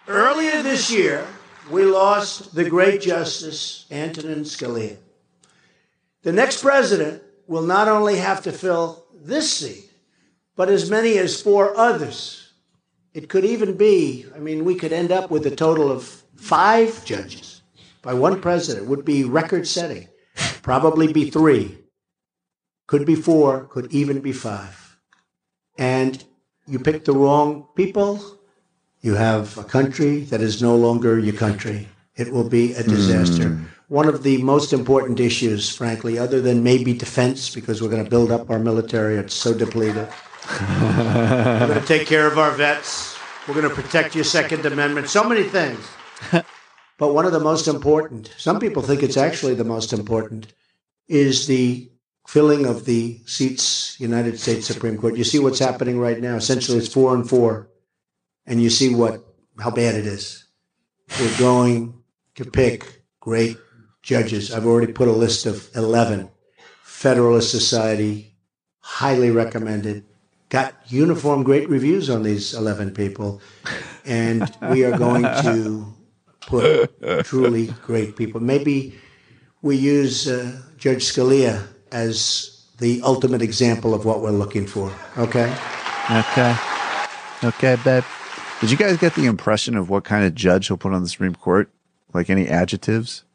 Earlier 0.08 0.62
this 0.62 0.90
year, 0.90 1.28
we 1.70 1.84
lost 1.84 2.56
the 2.56 2.70
great 2.70 3.02
Justice 3.02 3.86
Antonin 3.92 4.46
Scalia. 4.46 4.96
The 6.22 6.32
next 6.32 6.62
president 6.62 7.22
will 7.48 7.64
not 7.64 7.88
only 7.88 8.18
have 8.18 8.44
to 8.44 8.52
fill 8.52 9.06
this 9.14 9.52
seat, 9.52 9.90
but 10.56 10.70
as 10.70 10.90
many 10.90 11.18
as 11.18 11.42
four 11.42 11.76
others. 11.78 12.54
It 13.14 13.30
could 13.30 13.46
even 13.46 13.78
be, 13.78 14.26
I 14.36 14.40
mean, 14.40 14.66
we 14.66 14.76
could 14.76 14.94
end 14.94 15.12
up 15.12 15.32
with 15.32 15.46
a 15.48 15.56
total 15.56 15.92
of 15.92 16.04
five 16.36 17.04
judges 17.06 17.62
by 18.02 18.14
one 18.14 18.42
president, 18.42 18.88
would 18.88 19.06
be 19.06 19.24
record 19.24 19.68
setting, 19.68 20.08
probably 20.62 21.12
be 21.12 21.30
three 21.30 21.78
could 22.88 23.06
be 23.06 23.16
four, 23.16 23.66
could 23.66 23.92
even 23.92 24.22
be 24.22 24.32
five. 24.32 24.98
And 25.78 26.24
you 26.66 26.80
pick 26.80 27.06
the 27.06 27.14
wrong 27.14 27.68
people, 27.76 28.40
you 29.02 29.14
have 29.14 29.58
a 29.58 29.64
country 29.64 30.22
that 30.32 30.42
is 30.42 30.62
no 30.62 30.76
longer 30.76 31.20
your 31.20 31.36
country. 31.36 31.88
It 32.16 32.32
will 32.32 32.50
be 32.50 32.74
a 32.74 32.84
disaster. 32.84 33.50
Mm. 33.50 33.66
One 33.90 34.10
of 34.10 34.22
the 34.24 34.42
most 34.44 34.74
important 34.74 35.22
issues, 35.22 35.74
frankly, 35.74 36.20
other 36.20 36.42
than 36.42 36.62
maybe 36.62 36.94
defense, 36.94 37.56
because 37.56 37.82
we're 37.82 37.90
going 37.90 38.04
to 38.04 38.10
build 38.10 38.34
up 38.34 38.50
our 38.50 38.60
military, 38.60 39.16
it's 39.16 39.34
so 39.34 39.54
depleted. 39.54 40.10
we're 40.60 41.68
going 41.68 41.80
to 41.80 41.88
take 41.88 42.06
care 42.06 42.28
of 42.28 42.38
our 42.38 42.52
vets. 42.52 43.18
We're 43.48 43.54
going 43.54 43.70
to 43.70 43.74
protect 43.74 44.14
your 44.14 44.26
Second 44.26 44.66
Amendment. 44.66 45.08
So 45.08 45.24
many 45.24 45.44
things. 45.44 45.88
but 46.98 47.14
one 47.14 47.26
of 47.26 47.32
the 47.32 47.40
most 47.40 47.70
important, 47.70 48.34
some 48.38 48.60
people 48.60 48.82
think 48.82 49.04
it's 49.04 49.16
actually 49.16 49.54
the 49.54 49.64
most 49.64 49.94
important, 49.94 50.54
is 51.08 51.48
the 51.48 51.90
filling 52.28 52.66
of 52.66 52.84
the 52.84 53.22
seats, 53.26 53.98
United 54.02 54.38
States 54.38 54.68
Supreme 54.68 54.98
Court. 54.98 55.16
You 55.16 55.24
see 55.24 55.40
what's 55.40 55.60
happening 55.60 55.98
right 55.98 56.20
now. 56.20 56.36
Essentially, 56.36 56.78
it's 56.78 56.94
four 56.94 57.16
and 57.16 57.28
four, 57.28 57.70
and 58.46 58.62
you 58.62 58.70
see 58.70 58.94
what 58.94 59.24
how 59.62 59.72
bad 59.72 59.96
it 59.96 60.06
is. 60.06 60.46
We're 61.22 61.38
going 61.38 62.04
to 62.36 62.44
pick 62.44 63.04
great 63.22 63.56
judges. 64.08 64.54
I've 64.54 64.66
already 64.66 64.94
put 64.94 65.10
a 65.10 65.12
list 65.12 65.46
of 65.46 65.70
eleven. 65.76 66.30
Federalist 66.82 67.52
Society, 67.52 68.34
highly 68.80 69.30
recommended. 69.30 70.06
Got 70.50 70.74
uniform 70.88 71.44
great 71.44 71.70
reviews 71.70 72.10
on 72.10 72.24
these 72.24 72.54
eleven 72.54 72.92
people, 72.92 73.42
and 74.06 74.50
we 74.72 74.86
are 74.86 74.98
going 74.98 75.24
to 75.24 75.94
put 76.40 76.90
truly 77.26 77.68
great 77.84 78.16
people. 78.16 78.40
Maybe 78.40 78.96
we 79.62 79.76
use 79.76 80.28
uh, 80.28 80.62
Judge 80.78 81.04
Scalia 81.04 81.68
as 81.92 82.66
the 82.80 83.02
ultimate 83.04 83.42
example 83.42 83.94
of 83.94 84.06
what 84.06 84.22
we're 84.22 84.32
looking 84.32 84.66
for. 84.66 84.90
Okay? 85.18 85.54
Okay. 86.10 86.56
Okay, 87.44 87.76
babe. 87.84 88.06
Did 88.62 88.72
you 88.72 88.78
guys 88.78 88.98
get 88.98 89.16
the 89.16 89.26
impression 89.26 89.76
of 89.76 89.90
what 89.90 90.06
kind 90.06 90.24
of 90.24 90.34
judge 90.34 90.68
he'll 90.68 90.78
put 90.78 90.94
on 90.94 91.04
the 91.04 91.10
Supreme 91.10 91.36
Court? 91.36 91.70
Like 92.14 92.30
any 92.30 92.48
adjectives? 92.48 93.26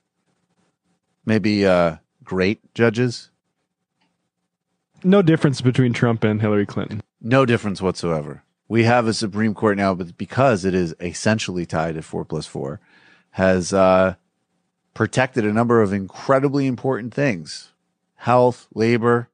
Maybe 1.25 1.67
uh, 1.67 1.97
great 2.25 2.75
judges? 2.75 3.31
No 5.05 5.23
difference 5.23 5.61
between 5.61 5.93
Trump 5.93 6.25
and 6.25 6.41
Hillary 6.41 6.67
Clinton. 6.67 7.03
No 7.21 7.45
difference 7.45 7.83
whatsoever. 7.83 8.43
We 8.69 8.85
have 8.85 9.07
a 9.07 9.15
Supreme 9.15 9.55
Court 9.55 9.77
now, 9.77 9.95
but 9.95 10.17
because 10.17 10.65
it 10.65 10.75
is 10.75 10.95
essentially 11.01 11.67
tied 11.67 11.97
at 11.97 12.05
four 12.05 12.25
plus 12.25 12.47
four, 12.47 12.81
has 13.33 13.73
uh, 13.73 14.15
protected 14.95 15.45
a 15.45 15.53
number 15.53 15.83
of 15.83 15.93
incredibly 15.93 16.67
important 16.67 17.15
things 17.15 17.73
health, 18.17 18.69
labor. 18.73 19.29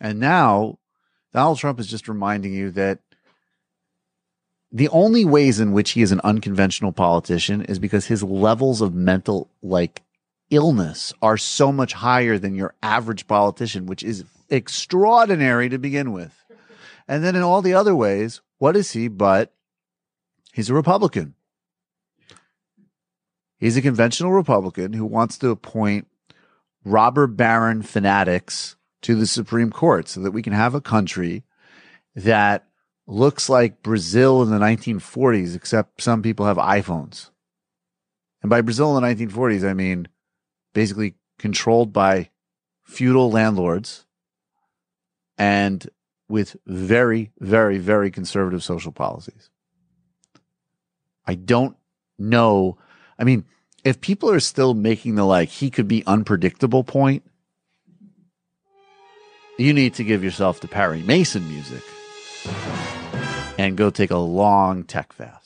And 0.00 0.18
now 0.18 0.78
Donald 1.32 1.58
Trump 1.58 1.78
is 1.78 1.86
just 1.86 2.08
reminding 2.08 2.52
you 2.52 2.70
that 2.72 2.98
the 4.72 4.88
only 4.88 5.24
ways 5.24 5.60
in 5.60 5.72
which 5.72 5.92
he 5.92 6.02
is 6.02 6.12
an 6.12 6.20
unconventional 6.22 6.92
politician 6.92 7.62
is 7.62 7.78
because 7.78 8.06
his 8.06 8.22
levels 8.22 8.80
of 8.80 8.94
mental 8.94 9.48
like 9.62 10.02
illness 10.50 11.12
are 11.22 11.36
so 11.36 11.72
much 11.72 11.92
higher 11.92 12.38
than 12.38 12.54
your 12.54 12.74
average 12.82 13.26
politician, 13.26 13.86
which 13.86 14.02
is 14.02 14.24
extraordinary 14.48 15.68
to 15.68 15.78
begin 15.78 16.12
with. 16.12 16.44
And 17.08 17.24
then 17.24 17.36
in 17.36 17.42
all 17.42 17.62
the 17.62 17.74
other 17.74 17.94
ways, 17.94 18.40
what 18.58 18.76
is 18.76 18.92
he 18.92 19.08
but 19.08 19.54
he's 20.52 20.70
a 20.70 20.74
Republican? 20.74 21.34
He's 23.58 23.76
a 23.76 23.82
conventional 23.82 24.32
Republican 24.32 24.92
who 24.92 25.04
wants 25.04 25.38
to 25.38 25.50
appoint 25.50 26.06
robber 26.84 27.26
baron 27.26 27.82
fanatics 27.82 28.76
to 29.02 29.14
the 29.14 29.26
Supreme 29.26 29.70
Court 29.70 30.08
so 30.08 30.20
that 30.20 30.32
we 30.32 30.42
can 30.42 30.52
have 30.52 30.74
a 30.74 30.80
country 30.80 31.44
that 32.14 32.66
looks 33.06 33.48
like 33.48 33.82
Brazil 33.82 34.42
in 34.42 34.50
the 34.50 34.58
1940s, 34.58 35.54
except 35.54 36.02
some 36.02 36.22
people 36.22 36.46
have 36.46 36.56
iPhones. 36.56 37.30
And 38.42 38.48
by 38.48 38.62
Brazil 38.62 38.96
in 38.96 39.02
the 39.02 39.26
1940s, 39.26 39.68
I 39.68 39.74
mean 39.74 40.08
basically 40.72 41.14
controlled 41.38 41.92
by 41.92 42.30
feudal 42.84 43.30
landlords 43.30 44.04
and 45.38 45.88
with 46.28 46.56
very, 46.66 47.32
very, 47.40 47.78
very 47.78 48.10
conservative 48.10 48.62
social 48.62 48.92
policies. 48.92 49.50
I 51.26 51.34
don't 51.34 51.76
know. 52.18 52.78
I 53.18 53.24
mean, 53.24 53.44
if 53.84 54.00
people 54.00 54.30
are 54.30 54.40
still 54.40 54.74
making 54.74 55.14
the 55.14 55.24
like 55.24 55.48
he 55.48 55.70
could 55.70 55.88
be 55.88 56.04
unpredictable 56.06 56.84
point, 56.84 57.24
you 59.58 59.72
need 59.72 59.94
to 59.94 60.04
give 60.04 60.24
yourself 60.24 60.60
the 60.60 60.68
Perry 60.68 61.02
Mason 61.02 61.46
music 61.48 61.82
and 63.58 63.76
go 63.76 63.90
take 63.90 64.10
a 64.10 64.16
long 64.16 64.84
tech 64.84 65.12
fast. 65.12 65.39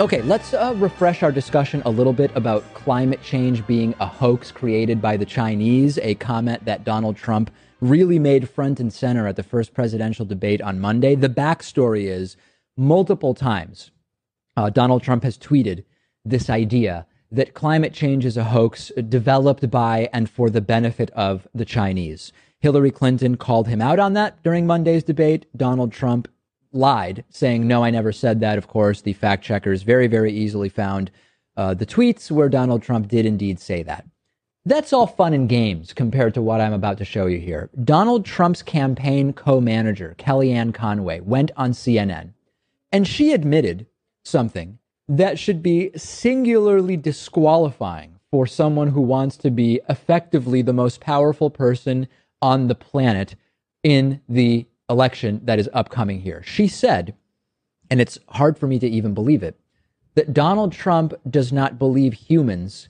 Okay, 0.00 0.22
let's 0.22 0.54
uh, 0.54 0.72
refresh 0.78 1.22
our 1.22 1.30
discussion 1.30 1.82
a 1.84 1.90
little 1.90 2.14
bit 2.14 2.34
about 2.34 2.64
climate 2.72 3.22
change 3.22 3.66
being 3.66 3.94
a 4.00 4.06
hoax 4.06 4.50
created 4.50 5.02
by 5.02 5.18
the 5.18 5.26
Chinese, 5.26 5.98
a 5.98 6.14
comment 6.14 6.64
that 6.64 6.84
Donald 6.84 7.18
Trump 7.18 7.50
really 7.82 8.18
made 8.18 8.48
front 8.48 8.80
and 8.80 8.90
center 8.90 9.26
at 9.26 9.36
the 9.36 9.42
first 9.42 9.74
presidential 9.74 10.24
debate 10.24 10.62
on 10.62 10.80
Monday. 10.80 11.14
The 11.16 11.28
backstory 11.28 12.04
is 12.04 12.38
multiple 12.78 13.34
times 13.34 13.90
uh, 14.56 14.70
Donald 14.70 15.02
Trump 15.02 15.22
has 15.22 15.36
tweeted 15.36 15.84
this 16.24 16.48
idea 16.48 17.06
that 17.30 17.52
climate 17.52 17.92
change 17.92 18.24
is 18.24 18.38
a 18.38 18.44
hoax 18.44 18.90
developed 19.10 19.70
by 19.70 20.08
and 20.14 20.30
for 20.30 20.48
the 20.48 20.62
benefit 20.62 21.10
of 21.10 21.46
the 21.54 21.66
Chinese. 21.66 22.32
Hillary 22.60 22.90
Clinton 22.90 23.36
called 23.36 23.68
him 23.68 23.82
out 23.82 23.98
on 23.98 24.14
that 24.14 24.42
during 24.42 24.66
Monday's 24.66 25.04
debate. 25.04 25.44
Donald 25.54 25.92
Trump 25.92 26.26
lied, 26.72 27.24
saying, 27.30 27.66
No, 27.66 27.84
I 27.84 27.90
never 27.90 28.12
said 28.12 28.40
that. 28.40 28.58
Of 28.58 28.68
course, 28.68 29.00
the 29.00 29.12
fact 29.12 29.44
checkers 29.44 29.82
very, 29.82 30.06
very 30.06 30.32
easily 30.32 30.68
found 30.68 31.10
uh, 31.56 31.74
the 31.74 31.86
tweets 31.86 32.30
where 32.30 32.48
Donald 32.48 32.82
Trump 32.82 33.08
did 33.08 33.26
indeed 33.26 33.60
say 33.60 33.82
that. 33.82 34.06
That's 34.66 34.92
all 34.92 35.06
fun 35.06 35.32
and 35.32 35.48
games 35.48 35.92
compared 35.92 36.34
to 36.34 36.42
what 36.42 36.60
I'm 36.60 36.74
about 36.74 36.98
to 36.98 37.04
show 37.04 37.26
you 37.26 37.38
here. 37.38 37.70
Donald 37.82 38.24
Trump's 38.24 38.62
campaign 38.62 39.32
co 39.32 39.60
manager, 39.60 40.14
Kellyanne 40.18 40.74
Conway, 40.74 41.20
went 41.20 41.50
on 41.56 41.72
CNN 41.72 42.34
and 42.92 43.06
she 43.06 43.32
admitted 43.32 43.86
something 44.24 44.78
that 45.08 45.38
should 45.38 45.62
be 45.62 45.90
singularly 45.96 46.96
disqualifying 46.96 48.16
for 48.30 48.46
someone 48.46 48.88
who 48.88 49.00
wants 49.00 49.36
to 49.38 49.50
be 49.50 49.80
effectively 49.88 50.62
the 50.62 50.72
most 50.72 51.00
powerful 51.00 51.50
person 51.50 52.06
on 52.40 52.68
the 52.68 52.74
planet 52.74 53.34
in 53.82 54.20
the 54.28 54.66
election 54.90 55.40
that 55.44 55.58
is 55.58 55.70
upcoming 55.72 56.20
here. 56.20 56.42
She 56.44 56.68
said, 56.68 57.14
and 57.88 58.00
it's 58.00 58.18
hard 58.28 58.58
for 58.58 58.66
me 58.66 58.78
to 58.80 58.88
even 58.88 59.14
believe 59.14 59.42
it, 59.42 59.58
that 60.16 60.34
Donald 60.34 60.72
Trump 60.72 61.14
does 61.30 61.52
not 61.52 61.78
believe 61.78 62.12
humans 62.12 62.88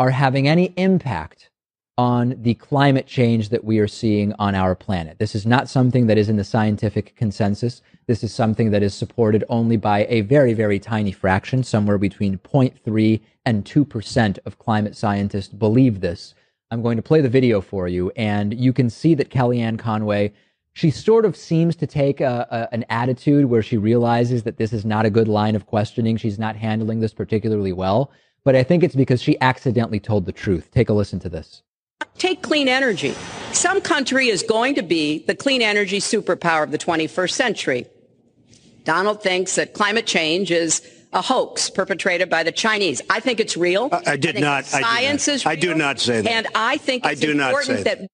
are 0.00 0.10
having 0.10 0.48
any 0.48 0.72
impact 0.76 1.50
on 1.98 2.34
the 2.42 2.54
climate 2.54 3.06
change 3.06 3.50
that 3.50 3.62
we 3.62 3.78
are 3.78 3.86
seeing 3.86 4.32
on 4.38 4.54
our 4.54 4.74
planet. 4.74 5.18
This 5.18 5.34
is 5.34 5.44
not 5.44 5.68
something 5.68 6.06
that 6.06 6.16
is 6.16 6.30
in 6.30 6.36
the 6.36 6.44
scientific 6.44 7.14
consensus. 7.14 7.82
This 8.06 8.24
is 8.24 8.34
something 8.34 8.70
that 8.70 8.82
is 8.82 8.94
supported 8.94 9.44
only 9.48 9.76
by 9.76 10.06
a 10.08 10.22
very, 10.22 10.54
very 10.54 10.78
tiny 10.78 11.12
fraction, 11.12 11.62
somewhere 11.62 11.98
between 11.98 12.38
0.3 12.38 13.20
and 13.44 13.64
2% 13.64 14.38
of 14.46 14.58
climate 14.58 14.96
scientists 14.96 15.48
believe 15.48 16.00
this. 16.00 16.34
I'm 16.70 16.82
going 16.82 16.96
to 16.96 17.02
play 17.02 17.20
the 17.20 17.28
video 17.28 17.60
for 17.60 17.86
you, 17.86 18.10
and 18.16 18.58
you 18.58 18.72
can 18.72 18.88
see 18.88 19.14
that 19.16 19.28
Kellyanne 19.28 19.78
Conway 19.78 20.32
she 20.74 20.90
sort 20.90 21.24
of 21.24 21.36
seems 21.36 21.76
to 21.76 21.86
take 21.86 22.20
a, 22.20 22.46
a, 22.50 22.74
an 22.74 22.84
attitude 22.88 23.46
where 23.46 23.62
she 23.62 23.76
realizes 23.76 24.44
that 24.44 24.56
this 24.56 24.72
is 24.72 24.84
not 24.84 25.04
a 25.04 25.10
good 25.10 25.28
line 25.28 25.54
of 25.54 25.66
questioning. 25.66 26.16
She's 26.16 26.38
not 26.38 26.56
handling 26.56 27.00
this 27.00 27.12
particularly 27.12 27.72
well. 27.72 28.10
But 28.44 28.56
I 28.56 28.62
think 28.62 28.82
it's 28.82 28.94
because 28.94 29.22
she 29.22 29.40
accidentally 29.40 30.00
told 30.00 30.24
the 30.26 30.32
truth. 30.32 30.70
Take 30.70 30.88
a 30.88 30.92
listen 30.92 31.20
to 31.20 31.28
this. 31.28 31.62
Take 32.18 32.42
clean 32.42 32.68
energy. 32.68 33.14
Some 33.52 33.80
country 33.80 34.28
is 34.28 34.42
going 34.42 34.74
to 34.74 34.82
be 34.82 35.24
the 35.26 35.34
clean 35.34 35.62
energy 35.62 35.98
superpower 35.98 36.64
of 36.64 36.72
the 36.72 36.78
21st 36.78 37.30
century. 37.30 37.86
Donald 38.84 39.22
thinks 39.22 39.54
that 39.54 39.74
climate 39.74 40.06
change 40.06 40.50
is 40.50 40.82
a 41.12 41.22
hoax 41.22 41.70
perpetrated 41.70 42.28
by 42.28 42.42
the 42.42 42.50
Chinese. 42.50 43.00
I 43.10 43.20
think 43.20 43.38
it's 43.38 43.56
real. 43.56 43.90
I, 43.92 44.12
I 44.12 44.16
did 44.16 44.38
I 44.38 44.40
not. 44.40 44.64
Science 44.64 45.28
I 45.28 45.34
did 45.34 45.36
not. 45.36 45.36
is. 45.36 45.46
I 45.46 45.56
do 45.56 45.74
not 45.74 46.00
say 46.00 46.20
that. 46.22 46.30
And 46.30 46.46
I 46.54 46.78
think 46.78 47.06
I 47.06 47.12
it's 47.12 47.20
do 47.20 47.34
not 47.34 47.50
important 47.50 47.78
say 47.78 47.82
that. 47.84 47.98
that. 48.00 48.10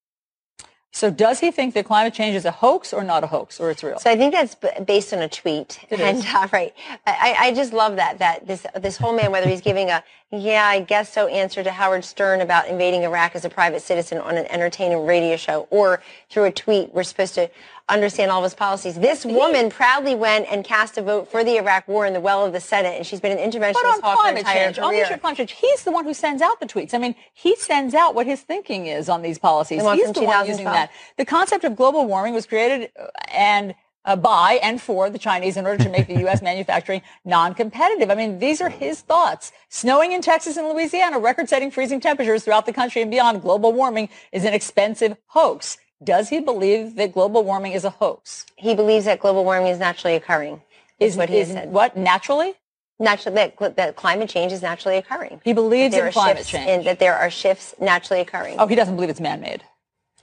So 0.98 1.12
does 1.12 1.38
he 1.38 1.52
think 1.52 1.74
that 1.74 1.84
climate 1.84 2.12
change 2.12 2.34
is 2.34 2.44
a 2.44 2.50
hoax 2.50 2.92
or 2.92 3.04
not 3.04 3.22
a 3.22 3.28
hoax 3.28 3.60
or 3.60 3.70
it's 3.70 3.84
real? 3.84 4.00
So 4.00 4.10
I 4.10 4.16
think 4.16 4.32
that's 4.32 4.56
b- 4.56 4.68
based 4.84 5.12
on 5.12 5.20
a 5.20 5.28
tweet. 5.28 5.78
It 5.90 6.00
and 6.00 6.18
is. 6.18 6.26
uh, 6.26 6.48
right, 6.52 6.74
I, 7.06 7.36
I 7.38 7.54
just 7.54 7.72
love 7.72 7.94
that 7.94 8.18
that 8.18 8.48
this 8.48 8.66
this 8.74 8.96
whole 8.96 9.14
man, 9.14 9.30
whether 9.30 9.48
he's 9.48 9.60
giving 9.60 9.90
a 9.90 10.02
yeah, 10.32 10.66
I 10.66 10.80
guess 10.80 11.12
so 11.12 11.28
answer 11.28 11.62
to 11.62 11.70
Howard 11.70 12.04
Stern 12.04 12.40
about 12.40 12.66
invading 12.66 13.04
Iraq 13.04 13.36
as 13.36 13.44
a 13.44 13.48
private 13.48 13.80
citizen 13.80 14.18
on 14.18 14.36
an 14.36 14.46
entertaining 14.46 15.06
radio 15.06 15.36
show, 15.36 15.68
or 15.70 16.02
through 16.30 16.46
a 16.46 16.52
tweet, 16.52 16.92
we're 16.92 17.04
supposed 17.04 17.36
to 17.36 17.48
understand 17.88 18.30
all 18.30 18.38
of 18.38 18.44
his 18.44 18.54
policies. 18.54 18.96
This 18.96 19.24
woman 19.24 19.70
proudly 19.70 20.14
went 20.14 20.46
and 20.50 20.64
cast 20.64 20.98
a 20.98 21.02
vote 21.02 21.30
for 21.30 21.42
the 21.42 21.56
Iraq 21.56 21.88
war 21.88 22.06
in 22.06 22.12
the 22.12 22.20
well 22.20 22.44
of 22.44 22.52
the 22.52 22.60
Senate, 22.60 22.96
and 22.96 23.06
she's 23.06 23.20
been 23.20 23.36
an 23.36 23.38
interventionist 23.38 23.74
But 23.74 23.86
on 23.86 24.00
hawk 24.00 24.10
her 24.10 24.22
climate 24.22 24.38
entire 24.40 24.64
change, 24.66 24.78
on 24.78 24.84
the 24.84 24.96
career. 24.96 25.04
issue 25.04 25.14
of 25.14 25.20
climate 25.20 25.38
change, 25.38 25.52
he's 25.52 25.84
the 25.84 25.92
one 25.92 26.04
who 26.04 26.14
sends 26.14 26.42
out 26.42 26.60
the 26.60 26.66
tweets. 26.66 26.94
I 26.94 26.98
mean, 26.98 27.14
he 27.32 27.56
sends 27.56 27.94
out 27.94 28.14
what 28.14 28.26
his 28.26 28.42
thinking 28.42 28.86
is 28.86 29.08
on 29.08 29.22
these 29.22 29.38
policies. 29.38 29.82
The 29.82 29.92
He's 29.92 30.12
the 30.12 30.22
one 30.22 30.46
using 30.46 30.64
that. 30.66 30.90
The 31.16 31.24
concept 31.24 31.64
of 31.64 31.76
global 31.76 32.06
warming 32.06 32.34
was 32.34 32.46
created 32.46 32.90
uh, 32.98 33.06
and 33.32 33.74
uh, 34.04 34.16
by 34.16 34.58
and 34.62 34.80
for 34.80 35.10
the 35.10 35.18
Chinese 35.18 35.56
in 35.56 35.66
order 35.66 35.82
to 35.84 35.90
make 35.90 36.06
the 36.06 36.18
U.S. 36.20 36.40
manufacturing 36.40 37.02
non-competitive. 37.24 38.10
I 38.10 38.14
mean, 38.14 38.38
these 38.38 38.60
are 38.60 38.70
his 38.70 39.02
thoughts. 39.02 39.52
Snowing 39.68 40.12
in 40.12 40.22
Texas 40.22 40.56
and 40.56 40.68
Louisiana, 40.68 41.18
record-setting 41.18 41.70
freezing 41.70 42.00
temperatures 42.00 42.44
throughout 42.44 42.64
the 42.66 42.72
country 42.72 43.02
and 43.02 43.10
beyond. 43.10 43.42
Global 43.42 43.72
warming 43.72 44.08
is 44.32 44.44
an 44.44 44.54
expensive 44.54 45.16
hoax. 45.26 45.76
Does 46.02 46.28
he 46.28 46.40
believe 46.40 46.94
that 46.96 47.12
global 47.12 47.42
warming 47.42 47.72
is 47.72 47.84
a 47.84 47.90
hoax? 47.90 48.46
He 48.56 48.74
believes 48.74 49.04
that 49.06 49.20
global 49.20 49.44
warming 49.44 49.68
is 49.68 49.78
naturally 49.78 50.14
occurring. 50.14 50.62
Is, 51.00 51.16
what 51.16 51.28
he 51.28 51.38
is 51.38 51.48
said. 51.48 51.70
what 51.70 51.96
naturally? 51.96 52.54
Naturally, 53.00 53.52
that, 53.58 53.76
that 53.76 53.96
climate 53.96 54.28
change 54.28 54.52
is 54.52 54.62
naturally 54.62 54.96
occurring. 54.96 55.40
He 55.44 55.52
believes 55.52 55.92
That 55.92 55.98
there 55.98 56.06
in 56.06 56.08
are 56.08 56.12
climate 56.12 56.38
shifts 56.38 56.50
change. 56.50 56.68
and 56.68 56.86
that 56.86 56.98
there 56.98 57.14
are 57.14 57.30
shifts 57.30 57.74
naturally 57.80 58.20
occurring. 58.20 58.56
Oh, 58.58 58.66
he 58.66 58.74
doesn't 58.74 58.96
believe 58.96 59.10
it's 59.10 59.20
man-made. 59.20 59.62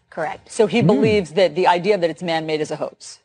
Correct. 0.09 0.51
So 0.51 0.67
he 0.67 0.81
hmm. 0.81 0.87
believes 0.87 1.31
that 1.33 1.55
the 1.55 1.67
idea 1.67 1.97
that 1.97 2.09
it's 2.09 2.23
man-made 2.23 2.61
is 2.61 2.71
a 2.71 2.75
hoax. 2.75 3.19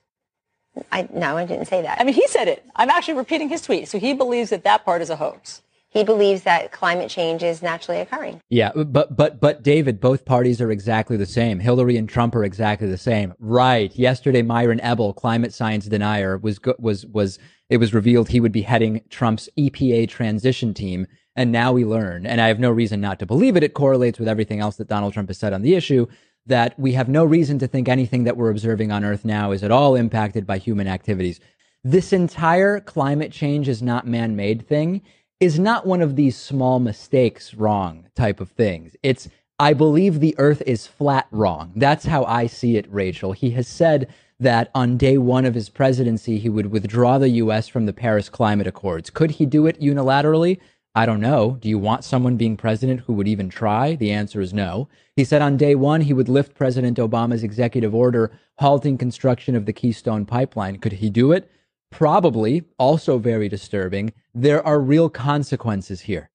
I 0.93 1.09
no, 1.13 1.37
I 1.37 1.47
didn't 1.47 1.67
say 1.67 1.83
that. 1.83 2.01
I 2.01 2.05
mean, 2.05 2.15
he 2.15 2.27
said 2.29 2.47
it. 2.47 2.65
I'm 2.77 2.91
actually 2.91 3.15
repeating 3.15 3.49
his 3.49 3.61
tweet. 3.61 3.89
So 3.89 3.99
he 3.99 4.13
believes 4.13 4.51
that 4.51 4.63
that 4.65 4.85
part 4.85 5.03
is 5.03 5.11
a 5.11 5.17
hoax. 5.17 5.63
He 5.91 6.05
believes 6.05 6.43
that 6.43 6.71
climate 6.71 7.11
change 7.11 7.43
is 7.43 7.63
naturally 7.63 8.01
occurring. 8.01 8.41
Yeah, 8.49 8.71
but 8.73 9.17
but 9.17 9.41
but 9.41 9.65
David, 9.65 10.01
both 10.01 10.25
parties 10.25 10.61
are 10.61 10.71
exactly 10.71 11.17
the 11.17 11.27
same. 11.27 11.59
Hillary 11.59 11.97
and 11.97 12.09
Trump 12.09 12.37
are 12.37 12.45
exactly 12.45 12.87
the 12.87 12.97
same. 12.97 13.35
Right. 13.41 13.95
Yesterday, 13.97 14.43
Myron 14.43 14.81
Ebell, 14.81 15.13
climate 15.13 15.53
science 15.53 15.87
denier, 15.87 16.39
was 16.39 16.61
was 16.79 17.07
was 17.07 17.41
it 17.69 17.79
was 17.79 17.93
revealed 17.93 18.29
he 18.29 18.39
would 18.39 18.53
be 18.53 18.63
heading 18.63 19.03
Trump's 19.11 19.49
EPA 19.59 20.09
transition 20.09 20.75
team, 20.75 21.09
and 21.35 21.51
now 21.51 21.73
we 21.73 21.85
learn, 21.85 22.25
and 22.25 22.41
I 22.41 22.47
have 22.47 22.61
no 22.61 22.71
reason 22.71 23.01
not 23.01 23.19
to 23.19 23.27
believe 23.27 23.57
it. 23.57 23.65
It 23.65 23.75
correlates 23.75 24.21
with 24.21 24.29
everything 24.29 24.61
else 24.61 24.77
that 24.77 24.89
Donald 24.89 25.13
Trump 25.13 25.29
has 25.29 25.39
said 25.39 25.53
on 25.53 25.63
the 25.63 25.75
issue. 25.75 26.07
That 26.47 26.79
we 26.79 26.93
have 26.93 27.09
no 27.09 27.25
reason 27.25 27.59
to 27.59 27.67
think 27.67 27.89
anything 27.89 28.25
that 28.25 28.37
we're 28.37 28.51
observing 28.51 28.93
on 28.93 29.05
Earth 29.05 29.25
now 29.25 29.51
is 29.51 29.63
at 29.63 29.71
all 29.71 29.97
impacted 29.97 30.47
by 30.47 30.59
human 30.59 30.87
activities. 30.87 31.41
This 31.83 32.13
entire 32.13 32.79
climate 32.81 33.33
change 33.33 33.69
is 33.69 33.83
not 33.83 34.07
man 34.07 34.37
made 34.37 34.67
thing 34.67 35.03
is 35.41 35.59
not 35.59 35.87
one 35.87 36.03
of 36.03 36.17
these 36.17 36.37
small 36.37 36.79
mistakes 36.79 37.55
wrong 37.55 38.07
type 38.15 38.41
of 38.41 38.51
things. 38.51 38.95
It's, 39.03 39.29
I 39.59 39.73
believe 39.73 40.21
the 40.21 40.35
earth 40.39 40.63
is 40.67 40.87
flat 40.87 41.27
wrong. 41.31 41.73
That's 41.75 42.05
how 42.05 42.25
I 42.25 42.47
see 42.47 42.77
it, 42.77 42.87
Rachel. 42.93 43.33
He 43.33 43.51
has 43.53 43.67
said 43.67 44.13
that 44.39 44.71
on 44.75 44.99
day 44.99 45.17
one 45.17 45.47
of 45.47 45.55
his 45.55 45.71
presidency, 45.71 46.39
he 46.39 46.51
would 46.51 46.67
withdraw 46.67 47.19
the 47.19 47.29
U.S. 47.31 47.69
from 47.69 47.87
the 47.87 47.93
Paris 47.93 48.29
Climate 48.29 48.67
Accords. 48.67 49.09
Could 49.11 49.33
he 49.33 49.47
do 49.47 49.67
it 49.67 49.81
unilaterally? 49.81 50.59
I 50.95 51.07
don't 51.07 51.21
know. 51.21 51.57
Do 51.61 51.69
you 51.69 51.79
want 51.79 52.05
someone 52.05 52.37
being 52.37 52.57
president 52.57 53.01
who 53.01 53.13
would 53.15 53.29
even 53.29 53.49
try? 53.49 53.95
The 53.95 54.11
answer 54.11 54.41
is 54.41 54.53
no. 54.53 54.89
He 55.15 55.25
said 55.25 55.41
on 55.41 55.57
day 55.57 55.75
one 55.75 56.01
he 56.03 56.13
would 56.13 56.29
lift 56.29 56.55
President 56.55 56.99
Obama's 56.99 57.45
executive 57.45 57.95
order 57.95 58.33
halting 58.59 58.99
construction 58.99 59.55
of 59.55 59.67
the 59.67 59.73
Keystone 59.73 60.27
Pipeline. 60.27 60.79
Could 60.79 60.95
he 60.95 61.09
do 61.09 61.33
it? 61.33 61.51
Probably. 61.91 62.65
Also 62.79 63.19
very 63.19 63.49
disturbing. 63.49 64.13
There 64.35 64.65
are 64.67 64.81
real 64.81 65.09
consequences 65.09 66.03
here. 66.03 66.31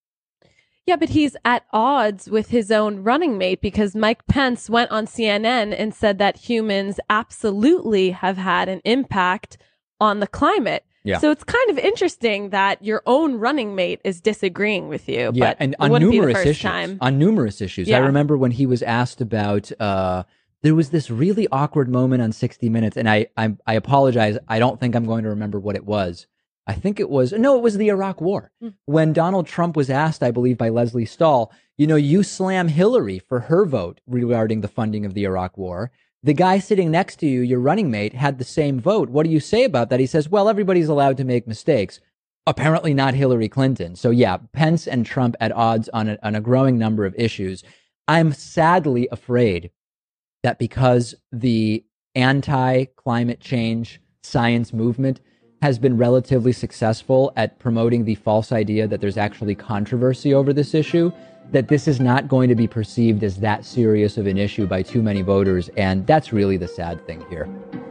Yeah, 0.86 0.96
but 0.96 1.08
he's 1.08 1.36
at 1.44 1.64
odds 1.72 2.30
with 2.30 2.50
his 2.50 2.70
own 2.70 3.02
running 3.02 3.38
mate 3.38 3.60
because 3.60 3.96
Mike 3.96 4.24
Pence 4.28 4.70
went 4.70 4.92
on 4.92 5.06
CNN 5.06 5.74
and 5.76 5.92
said 5.92 6.18
that 6.18 6.36
humans 6.36 7.00
absolutely 7.10 8.10
have 8.10 8.36
had 8.36 8.68
an 8.68 8.80
impact 8.84 9.58
on 10.00 10.20
the 10.20 10.28
climate. 10.28 10.84
Yeah. 11.02 11.18
So 11.18 11.32
it's 11.32 11.42
kind 11.42 11.70
of 11.70 11.78
interesting 11.78 12.50
that 12.50 12.84
your 12.84 13.02
own 13.06 13.36
running 13.36 13.74
mate 13.74 14.00
is 14.04 14.20
disagreeing 14.20 14.88
with 14.88 15.08
you. 15.08 15.32
Yeah, 15.34 15.50
but 15.50 15.56
and 15.58 15.74
on 15.80 16.00
numerous 16.00 16.44
issues. 16.44 16.98
On 17.00 17.18
numerous 17.18 17.60
issues. 17.60 17.90
I 17.90 17.98
remember 17.98 18.36
when 18.36 18.52
he 18.52 18.66
was 18.66 18.82
asked 18.82 19.20
about. 19.20 19.72
Uh, 19.80 20.24
there 20.66 20.74
was 20.74 20.90
this 20.90 21.10
really 21.10 21.46
awkward 21.52 21.88
moment 21.88 22.20
on 22.20 22.32
60 22.32 22.68
Minutes, 22.68 22.96
and 22.96 23.08
I, 23.08 23.28
I 23.36 23.54
I 23.68 23.74
apologize. 23.74 24.36
I 24.48 24.58
don't 24.58 24.80
think 24.80 24.96
I'm 24.96 25.04
going 25.04 25.22
to 25.22 25.30
remember 25.30 25.60
what 25.60 25.76
it 25.76 25.84
was. 25.84 26.26
I 26.66 26.72
think 26.72 26.98
it 26.98 27.08
was 27.08 27.30
no, 27.30 27.56
it 27.56 27.62
was 27.62 27.76
the 27.76 27.86
Iraq 27.86 28.20
War 28.20 28.50
hmm. 28.60 28.70
when 28.84 29.12
Donald 29.12 29.46
Trump 29.46 29.76
was 29.76 29.90
asked, 29.90 30.24
I 30.24 30.32
believe, 30.32 30.58
by 30.58 30.70
Lesley 30.70 31.04
Stahl. 31.04 31.52
You 31.78 31.86
know, 31.86 31.94
you 31.94 32.24
slam 32.24 32.66
Hillary 32.66 33.20
for 33.20 33.38
her 33.38 33.64
vote 33.64 34.00
regarding 34.08 34.60
the 34.60 34.66
funding 34.66 35.06
of 35.06 35.14
the 35.14 35.22
Iraq 35.22 35.56
War. 35.56 35.92
The 36.24 36.34
guy 36.34 36.58
sitting 36.58 36.90
next 36.90 37.20
to 37.20 37.28
you, 37.28 37.42
your 37.42 37.60
running 37.60 37.88
mate, 37.88 38.14
had 38.14 38.38
the 38.38 38.44
same 38.44 38.80
vote. 38.80 39.08
What 39.08 39.24
do 39.24 39.30
you 39.30 39.38
say 39.38 39.62
about 39.62 39.88
that? 39.90 40.00
He 40.00 40.06
says, 40.06 40.28
well, 40.28 40.48
everybody's 40.48 40.88
allowed 40.88 41.16
to 41.18 41.24
make 41.24 41.46
mistakes. 41.46 42.00
Apparently 42.44 42.92
not 42.92 43.14
Hillary 43.14 43.48
Clinton. 43.48 43.94
So 43.94 44.10
yeah, 44.10 44.38
Pence 44.52 44.88
and 44.88 45.06
Trump 45.06 45.36
at 45.38 45.52
odds 45.52 45.88
on 45.90 46.08
a, 46.08 46.18
on 46.24 46.34
a 46.34 46.40
growing 46.40 46.76
number 46.76 47.06
of 47.06 47.14
issues. 47.16 47.62
I'm 48.08 48.32
sadly 48.32 49.06
afraid 49.12 49.70
that 50.42 50.58
because 50.58 51.14
the 51.32 51.84
anti 52.14 52.84
climate 52.96 53.40
change 53.40 54.00
science 54.22 54.72
movement 54.72 55.20
has 55.62 55.78
been 55.78 55.96
relatively 55.96 56.52
successful 56.52 57.32
at 57.36 57.58
promoting 57.58 58.04
the 58.04 58.14
false 58.16 58.52
idea 58.52 58.86
that 58.86 59.00
there's 59.00 59.16
actually 59.16 59.54
controversy 59.54 60.34
over 60.34 60.52
this 60.52 60.74
issue, 60.74 61.10
that 61.50 61.68
this 61.68 61.88
is 61.88 62.00
not 62.00 62.28
going 62.28 62.48
to 62.48 62.54
be 62.54 62.66
perceived 62.66 63.22
as 63.22 63.38
that 63.38 63.64
serious 63.64 64.16
of 64.18 64.26
an 64.26 64.36
issue 64.36 64.66
by 64.66 64.82
too 64.82 65.02
many 65.02 65.22
voters. 65.22 65.70
And 65.76 66.06
that's 66.06 66.32
really 66.32 66.56
the 66.56 66.68
sad 66.68 67.04
thing 67.06 67.24
here. 67.30 67.48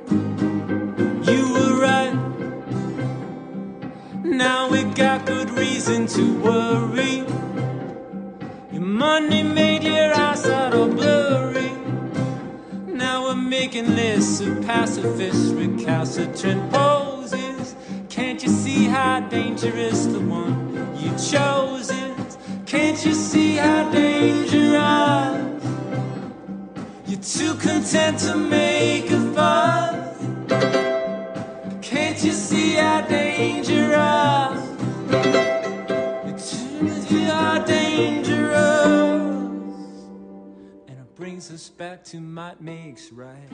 You 0.10 1.53
were 1.53 1.81
right. 1.81 2.13
Now 4.23 4.69
we 4.69 4.84
got 4.84 5.25
good 5.25 5.49
reason 5.51 6.08
to 6.08 6.39
worry. 6.39 7.23
Your 8.71 8.81
money 8.81 9.43
made 9.43 9.84
your 9.84 10.13
eyesight 10.13 10.73
all 10.73 10.89
blurry. 10.89 11.64
Making 13.59 13.95
lists 13.95 14.41
of 14.41 14.65
pacifists, 14.65 15.51
recalcitrant 15.51 16.69
poses. 16.73 17.73
Can't 18.09 18.43
you 18.43 18.49
see 18.49 18.83
how 18.83 19.21
dangerous 19.21 20.05
the 20.07 20.19
one 20.19 20.75
you 20.97 21.09
chose 21.11 21.89
is? 21.89 22.37
Can't 22.65 23.05
you 23.05 23.13
see 23.13 23.55
how 23.55 23.89
dangerous? 23.91 25.63
You're 27.07 27.21
too 27.21 27.55
content 27.55 28.19
to 28.27 28.35
make 28.35 29.09
a 29.09 29.21
fuss. 29.33 30.17
Can't 31.81 32.21
you 32.25 32.33
see 32.33 32.73
how 32.73 33.01
dangerous? 33.07 34.59
You're 36.25 36.99
too 37.07 37.65
dangerous. 37.65 38.44
Brings 41.25 41.51
us 41.51 41.69
back 41.69 42.03
to 42.03 42.21
might 42.21 42.61
makes 42.61 43.11
right. 43.11 43.49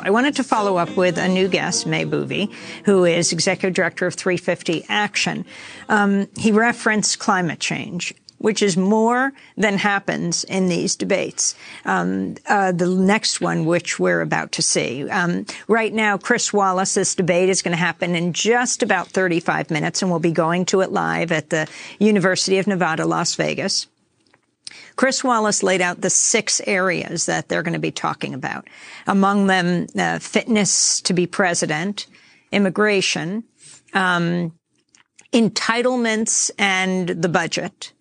I 0.00 0.10
wanted 0.10 0.34
to 0.34 0.42
follow 0.42 0.76
up 0.76 0.96
with 0.96 1.16
a 1.16 1.28
new 1.28 1.46
guest, 1.46 1.86
May 1.86 2.04
Boeve, 2.04 2.52
who 2.86 3.04
is 3.04 3.30
executive 3.30 3.72
director 3.72 4.08
of 4.08 4.14
350 4.14 4.84
Action. 4.88 5.44
Um, 5.88 6.26
he 6.36 6.50
referenced 6.50 7.20
climate 7.20 7.60
change. 7.60 8.16
Which 8.38 8.60
is 8.60 8.76
more 8.76 9.32
than 9.56 9.78
happens 9.78 10.42
in 10.42 10.66
these 10.66 10.96
debates. 10.96 11.54
Um, 11.84 12.34
uh, 12.48 12.72
the 12.72 12.88
next 12.88 13.40
one, 13.40 13.66
which 13.66 14.00
we're 14.00 14.20
about 14.20 14.50
to 14.52 14.62
see. 14.62 15.08
Um, 15.08 15.46
right 15.68 15.94
now, 15.94 16.18
Chris 16.18 16.52
Wallace's 16.52 17.14
debate 17.14 17.48
is 17.48 17.62
going 17.62 17.70
to 17.70 17.78
happen 17.78 18.16
in 18.16 18.32
just 18.32 18.82
about 18.82 19.06
35 19.06 19.70
minutes, 19.70 20.02
and 20.02 20.10
we'll 20.10 20.18
be 20.18 20.32
going 20.32 20.64
to 20.64 20.80
it 20.80 20.90
live 20.90 21.30
at 21.30 21.50
the 21.50 21.68
University 22.00 22.58
of 22.58 22.66
Nevada, 22.66 23.06
Las 23.06 23.36
Vegas. 23.36 23.86
Chris 24.96 25.24
Wallace 25.24 25.62
laid 25.62 25.80
out 25.80 26.00
the 26.00 26.10
six 26.10 26.60
areas 26.66 27.26
that 27.26 27.48
they're 27.48 27.62
going 27.62 27.72
to 27.72 27.78
be 27.78 27.90
talking 27.90 28.34
about. 28.34 28.68
Among 29.06 29.46
them, 29.46 29.86
uh, 29.98 30.18
fitness 30.18 31.00
to 31.02 31.12
be 31.12 31.26
president, 31.26 32.06
immigration, 32.50 33.44
um, 33.94 34.52
entitlements 35.32 36.50
and 36.58 37.08
the 37.08 37.28
budget. 37.28 37.92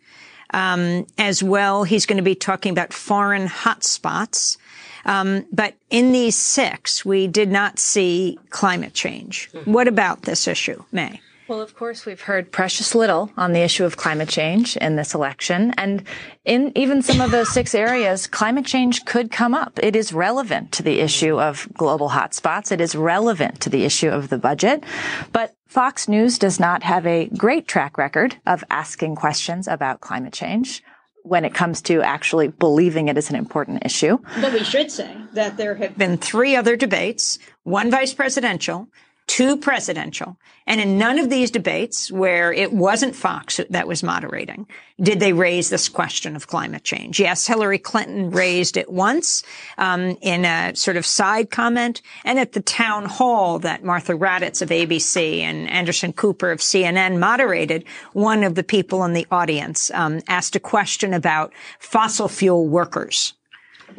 Um, 0.53 1.07
as 1.17 1.41
well, 1.41 1.85
he's 1.85 2.05
going 2.05 2.17
to 2.17 2.23
be 2.23 2.35
talking 2.35 2.73
about 2.73 2.91
foreign 2.91 3.47
hotspots. 3.47 4.57
Um, 5.05 5.45
but 5.51 5.75
in 5.89 6.11
these 6.11 6.35
six, 6.35 7.05
we 7.05 7.27
did 7.27 7.49
not 7.49 7.79
see 7.79 8.37
climate 8.49 8.93
change. 8.93 9.49
What 9.63 9.87
about 9.87 10.23
this 10.23 10.47
issue, 10.47 10.83
May? 10.91 11.21
Well, 11.51 11.59
of 11.59 11.75
course, 11.75 12.05
we've 12.05 12.21
heard 12.21 12.53
precious 12.53 12.95
little 12.95 13.29
on 13.35 13.51
the 13.51 13.59
issue 13.59 13.83
of 13.83 13.97
climate 13.97 14.29
change 14.29 14.77
in 14.77 14.95
this 14.95 15.13
election. 15.13 15.73
And 15.75 16.01
in 16.45 16.71
even 16.77 17.01
some 17.01 17.19
of 17.19 17.31
those 17.31 17.49
six 17.49 17.75
areas, 17.75 18.25
climate 18.25 18.65
change 18.65 19.03
could 19.03 19.31
come 19.31 19.53
up. 19.53 19.77
It 19.83 19.93
is 19.93 20.13
relevant 20.13 20.71
to 20.71 20.81
the 20.81 21.01
issue 21.01 21.41
of 21.41 21.67
global 21.73 22.11
hotspots. 22.11 22.71
It 22.71 22.79
is 22.79 22.95
relevant 22.95 23.59
to 23.59 23.69
the 23.69 23.83
issue 23.83 24.07
of 24.07 24.29
the 24.29 24.37
budget. 24.37 24.85
But 25.33 25.53
Fox 25.67 26.07
News 26.07 26.39
does 26.39 26.57
not 26.57 26.83
have 26.83 27.05
a 27.05 27.27
great 27.35 27.67
track 27.67 27.97
record 27.97 28.37
of 28.47 28.63
asking 28.69 29.17
questions 29.17 29.67
about 29.67 29.99
climate 29.99 30.31
change 30.31 30.81
when 31.23 31.43
it 31.43 31.53
comes 31.53 31.81
to 31.81 32.01
actually 32.01 32.47
believing 32.47 33.09
it 33.09 33.17
is 33.17 33.29
an 33.29 33.35
important 33.35 33.83
issue. 33.83 34.19
But 34.39 34.53
we 34.53 34.63
should 34.63 34.89
say 34.89 35.17
that 35.33 35.57
there 35.57 35.75
have 35.75 35.97
been 35.97 36.17
three 36.17 36.55
other 36.55 36.77
debates, 36.77 37.39
one 37.63 37.91
vice 37.91 38.13
presidential, 38.13 38.87
two 39.31 39.55
presidential. 39.55 40.35
And 40.67 40.81
in 40.81 40.97
none 40.97 41.17
of 41.17 41.29
these 41.29 41.51
debates 41.51 42.11
where 42.11 42.51
it 42.51 42.73
wasn't 42.73 43.15
Fox 43.15 43.61
that 43.69 43.87
was 43.87 44.03
moderating, 44.03 44.67
did 45.01 45.21
they 45.21 45.31
raise 45.31 45.69
this 45.69 45.87
question 45.87 46.35
of 46.35 46.47
climate 46.47 46.83
change. 46.83 47.17
Yes, 47.17 47.47
Hillary 47.47 47.77
Clinton 47.77 48.31
raised 48.31 48.75
it 48.75 48.91
once 48.91 49.41
um, 49.77 50.17
in 50.21 50.43
a 50.43 50.75
sort 50.75 50.97
of 50.97 51.05
side 51.05 51.49
comment, 51.49 52.01
and 52.25 52.39
at 52.39 52.51
the 52.51 52.61
town 52.61 53.05
hall 53.05 53.57
that 53.59 53.85
Martha 53.85 54.11
Raddatz 54.11 54.61
of 54.61 54.67
ABC 54.67 55.39
and 55.39 55.69
Anderson 55.69 56.11
Cooper 56.11 56.51
of 56.51 56.59
CNN 56.59 57.17
moderated, 57.17 57.85
one 58.11 58.43
of 58.43 58.55
the 58.55 58.63
people 58.63 59.05
in 59.05 59.13
the 59.13 59.27
audience 59.31 59.91
um, 59.91 60.19
asked 60.27 60.57
a 60.57 60.59
question 60.59 61.13
about 61.13 61.53
fossil 61.79 62.27
fuel 62.27 62.67
workers 62.67 63.33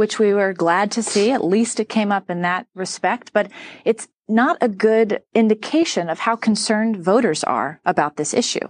which 0.03 0.19
we 0.19 0.35
were 0.35 0.53
glad 0.53 0.91
to 0.91 1.01
see. 1.01 1.31
At 1.31 1.45
least 1.45 1.79
it 1.79 1.89
came 1.89 2.11
up 2.11 2.29
in 2.29 2.43
that 2.43 2.67
respect, 2.75 3.33
but 3.33 3.49
it's 3.85 4.09
not 4.29 4.57
a 4.61 4.69
good 4.69 5.23
indication 5.33 6.11
of 6.11 6.19
how 6.19 6.35
concerned 6.35 6.97
voters 6.97 7.45
are 7.45 7.81
about 7.85 8.17
this 8.17 8.35
issue. 8.35 8.67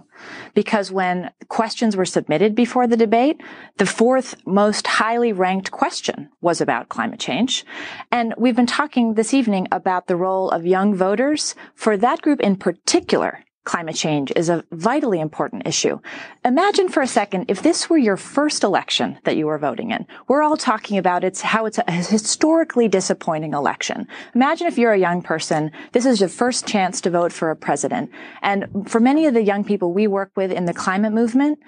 Because 0.53 0.91
when 0.91 1.31
questions 1.47 1.97
were 1.97 2.05
submitted 2.05 2.53
before 2.53 2.85
the 2.85 3.03
debate, 3.05 3.41
the 3.77 3.87
fourth 3.87 4.35
most 4.45 4.85
highly 4.85 5.33
ranked 5.33 5.71
question 5.71 6.29
was 6.39 6.61
about 6.61 6.89
climate 6.89 7.19
change. 7.19 7.65
And 8.11 8.35
we've 8.37 8.55
been 8.55 8.67
talking 8.67 9.15
this 9.15 9.33
evening 9.33 9.67
about 9.71 10.05
the 10.05 10.15
role 10.15 10.51
of 10.51 10.67
young 10.67 10.93
voters. 10.93 11.55
For 11.73 11.97
that 11.97 12.21
group 12.21 12.41
in 12.41 12.57
particular, 12.57 13.43
climate 13.63 13.95
change 13.95 14.31
is 14.35 14.49
a 14.49 14.63
vitally 14.71 15.19
important 15.19 15.65
issue. 15.65 15.99
Imagine 16.43 16.89
for 16.89 17.01
a 17.01 17.07
second 17.07 17.45
if 17.47 17.61
this 17.61 17.89
were 17.89 17.97
your 17.97 18.17
first 18.17 18.63
election 18.63 19.17
that 19.23 19.37
you 19.37 19.45
were 19.45 19.57
voting 19.57 19.91
in. 19.91 20.05
We're 20.27 20.43
all 20.43 20.57
talking 20.57 20.97
about 20.97 21.23
it's 21.23 21.41
how 21.41 21.65
it's 21.65 21.79
a 21.79 21.91
historically 21.91 22.87
disappointing 22.87 23.53
election. 23.53 24.07
Imagine 24.35 24.67
if 24.67 24.77
you're 24.77 24.93
a 24.93 24.99
young 24.99 25.21
person, 25.21 25.71
this 25.93 26.05
is 26.05 26.19
your 26.19 26.29
first 26.29 26.67
chance 26.67 26.99
to 27.01 27.09
vote 27.09 27.31
for 27.31 27.51
a 27.51 27.55
president. 27.55 28.11
And 28.41 28.89
for 28.89 28.99
many 28.99 29.25
of 29.27 29.33
the 29.33 29.43
young 29.43 29.63
people 29.63 29.93
we 29.93 30.07
work 30.07 30.31
with 30.35 30.51
in 30.51 30.65
the 30.65 30.73
climate 30.73 31.13
movement, 31.13 31.59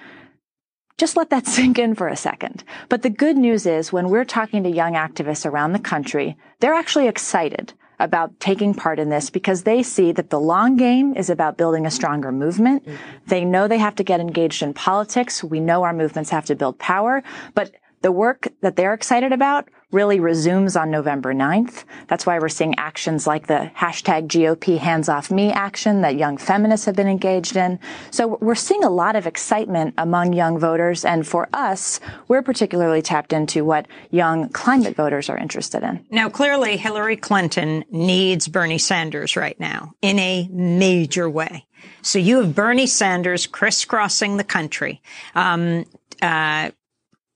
just 0.97 1.15
let 1.15 1.29
that 1.29 1.47
sink 1.47 1.79
in 1.79 1.95
for 1.95 2.08
a 2.08 2.15
second. 2.17 2.63
But 2.89 3.03
the 3.03 3.10
good 3.10 3.38
news 3.38 3.65
is 3.65 3.93
when 3.93 4.09
we're 4.09 4.26
talking 4.26 4.63
to 4.63 4.70
young 4.70 4.93
activists 4.93 5.45
around 5.45 5.72
the 5.72 5.80
country, 5.80 6.38
they're 6.59 6.74
actually 6.74 7.07
excited 7.07 7.74
about 8.00 8.39
taking 8.39 8.74
part 8.74 9.00
in 9.00 9.10
this 9.10 9.30
because 9.30 9.64
they 9.64 9.84
see 9.84 10.12
that 10.12 10.30
the 10.30 10.39
long 10.39 10.76
game 10.76 11.16
is 11.16 11.30
about 11.30 11.58
building 11.58 11.86
a 11.86 11.91
stronger 11.91 12.32
movement. 12.32 12.86
Mm-hmm. 12.86 12.96
They 13.28 13.46
know 13.46 13.68
they 13.68 13.78
have 13.78 13.96
to 13.96 14.04
get 14.04 14.20
engaged 14.20 14.62
in 14.62 14.74
politics. 14.74 15.43
We 15.43 15.60
know 15.60 15.84
our 15.84 15.93
movements 15.93 16.30
have 16.30 16.46
to 16.46 16.56
build 16.56 16.80
power, 16.80 17.24
but 17.54 17.72
the 18.02 18.12
work 18.12 18.48
that 18.62 18.76
they're 18.76 18.93
excited 18.93 19.32
about 19.32 19.68
really 19.91 20.19
resumes 20.19 20.75
on 20.75 20.91
November 20.91 21.33
9th. 21.33 21.83
That's 22.07 22.25
why 22.25 22.39
we're 22.39 22.49
seeing 22.49 22.75
actions 22.77 23.27
like 23.27 23.47
the 23.47 23.71
hashtag 23.75 24.27
GOP 24.27 24.77
hands 24.77 25.09
off 25.09 25.31
me 25.31 25.51
action 25.51 26.01
that 26.01 26.15
young 26.15 26.38
feminists 26.38 26.86
have 26.86 26.95
been 26.95 27.07
engaged 27.07 27.55
in. 27.55 27.79
So 28.11 28.38
we're 28.41 28.55
seeing 28.55 28.83
a 28.83 28.89
lot 28.89 29.15
of 29.15 29.27
excitement 29.27 29.93
among 29.97 30.33
young 30.33 30.59
voters. 30.59 31.05
And 31.05 31.25
for 31.25 31.47
us, 31.53 31.99
we're 32.27 32.41
particularly 32.41 33.01
tapped 33.01 33.33
into 33.33 33.63
what 33.63 33.88
young 34.11 34.49
climate 34.49 34.95
voters 34.95 35.29
are 35.29 35.38
interested 35.38 35.83
in. 35.83 36.05
Now, 36.09 36.29
clearly 36.29 36.77
Hillary 36.77 37.17
Clinton 37.17 37.83
needs 37.89 38.47
Bernie 38.47 38.77
Sanders 38.77 39.36
right 39.36 39.59
now 39.59 39.93
in 40.01 40.19
a 40.19 40.47
major 40.51 41.29
way. 41.29 41.65
So 42.01 42.19
you 42.19 42.41
have 42.41 42.55
Bernie 42.55 42.88
Sanders 42.88 43.47
crisscrossing 43.47 44.38
the 44.38 44.43
country. 44.43 45.01
Um, 45.33 45.86
uh, 46.21 46.71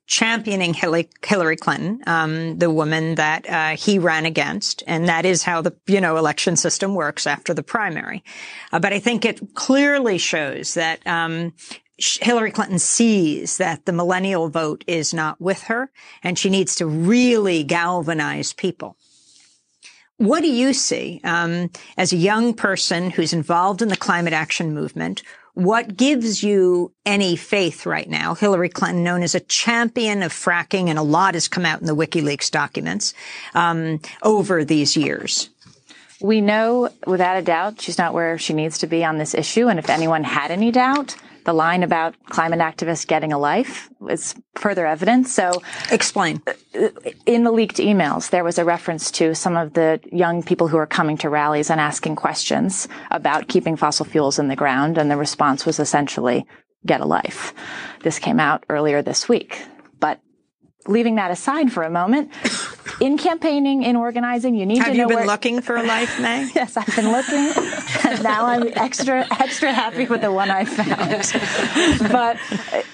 championing 0.09 0.73
Hillary 0.73 1.55
Clinton, 1.55 2.01
um, 2.07 2.57
the 2.57 2.71
woman 2.71 3.15
that 3.15 3.47
uh, 3.47 3.77
he 3.77 3.99
ran 3.99 4.25
against, 4.25 4.83
and 4.87 5.07
that 5.07 5.23
is 5.23 5.43
how 5.43 5.61
the 5.61 5.75
you 5.85 6.01
know 6.01 6.17
election 6.17 6.55
system 6.55 6.95
works 6.95 7.27
after 7.27 7.53
the 7.53 7.63
primary. 7.63 8.23
Uh, 8.73 8.79
but 8.79 8.91
I 8.91 8.99
think 8.99 9.23
it 9.23 9.53
clearly 9.53 10.17
shows 10.17 10.73
that 10.73 11.05
um, 11.05 11.53
Hillary 11.97 12.51
Clinton 12.51 12.79
sees 12.79 13.57
that 13.57 13.85
the 13.85 13.93
millennial 13.93 14.49
vote 14.49 14.83
is 14.87 15.13
not 15.13 15.39
with 15.39 15.61
her, 15.63 15.91
and 16.23 16.39
she 16.39 16.49
needs 16.49 16.75
to 16.75 16.87
really 16.87 17.63
galvanize 17.63 18.51
people. 18.51 18.97
What 20.17 20.41
do 20.41 20.51
you 20.51 20.73
see 20.73 21.21
um, 21.23 21.69
as 21.97 22.11
a 22.11 22.17
young 22.17 22.53
person 22.55 23.11
who's 23.11 23.31
involved 23.31 23.81
in 23.81 23.89
the 23.89 23.95
climate 23.95 24.33
action 24.33 24.73
movement? 24.73 25.21
What 25.59 25.97
gives 25.97 26.41
you 26.41 26.93
any 27.05 27.35
faith 27.35 27.85
right 27.85 28.09
now? 28.09 28.33
Hillary 28.33 28.69
Clinton, 28.69 29.03
known 29.03 29.23
as 29.23 29.35
a 29.35 29.41
champion 29.41 30.23
of 30.23 30.31
fracking, 30.31 30.87
and 30.87 30.97
a 30.97 31.01
lot 31.01 31.33
has 31.33 31.49
come 31.49 31.65
out 31.65 31.81
in 31.81 31.85
the 31.85 31.95
WikiLeaks 31.95 32.49
documents 32.49 33.13
um, 33.53 33.99
over 34.23 34.63
these 34.63 34.95
years. 34.95 35.49
We 36.21 36.39
know 36.39 36.87
without 37.05 37.35
a 37.35 37.41
doubt 37.41 37.81
she's 37.81 37.97
not 37.97 38.13
where 38.13 38.37
she 38.37 38.53
needs 38.53 38.77
to 38.77 38.87
be 38.87 39.03
on 39.03 39.17
this 39.17 39.33
issue. 39.33 39.67
And 39.67 39.79
if 39.79 39.89
anyone 39.89 40.23
had 40.23 40.49
any 40.49 40.71
doubt, 40.71 41.17
the 41.49 41.53
line 41.53 41.81
about 41.81 42.13
climate 42.27 42.59
activists 42.59 43.07
getting 43.07 43.33
a 43.33 43.39
life 43.39 43.89
is 44.07 44.35
further 44.53 44.85
evidence. 44.85 45.33
So 45.33 45.63
explain. 45.89 46.43
Uh, 46.47 46.89
in 47.25 47.43
the 47.43 47.51
leaked 47.51 47.77
emails, 47.77 48.29
there 48.29 48.43
was 48.43 48.59
a 48.59 48.65
reference 48.65 49.09
to 49.13 49.33
some 49.33 49.57
of 49.57 49.73
the 49.73 49.99
young 50.11 50.43
people 50.43 50.67
who 50.67 50.77
are 50.77 50.85
coming 50.85 51.17
to 51.17 51.27
rallies 51.29 51.71
and 51.71 51.81
asking 51.81 52.17
questions 52.17 52.87
about 53.09 53.47
keeping 53.47 53.75
fossil 53.77 54.05
fuels 54.05 54.37
in 54.37 54.47
the 54.47 54.55
ground. 54.55 54.99
And 54.99 55.09
the 55.09 55.17
response 55.17 55.65
was 55.65 55.79
essentially, 55.79 56.45
get 56.85 57.01
a 57.01 57.05
life. 57.05 57.55
This 58.03 58.19
came 58.19 58.39
out 58.39 58.63
earlier 58.69 59.01
this 59.01 59.27
week. 59.27 59.59
But 59.99 60.21
leaving 60.85 61.15
that 61.15 61.31
aside 61.31 61.71
for 61.71 61.81
a 61.81 61.89
moment, 61.89 62.31
in 62.99 63.17
campaigning, 63.17 63.83
in 63.83 63.95
organizing, 63.95 64.55
you 64.55 64.65
need 64.65 64.79
Have 64.79 64.87
to 64.87 64.93
know. 64.93 65.03
Have 65.03 65.11
you 65.11 65.17
been 65.17 65.27
looking 65.27 65.61
for 65.61 65.75
a 65.75 65.83
life, 65.83 66.19
May? 66.19 66.49
yes, 66.55 66.77
I've 66.77 66.95
been 66.95 67.11
looking. 67.11 67.51
and 68.05 68.23
now 68.23 68.45
I'm 68.45 68.67
extra, 68.75 69.25
extra 69.39 69.73
happy 69.73 70.05
with 70.05 70.21
the 70.21 70.31
one 70.31 70.49
I 70.49 70.65
found. 70.65 72.09
but 72.11 72.37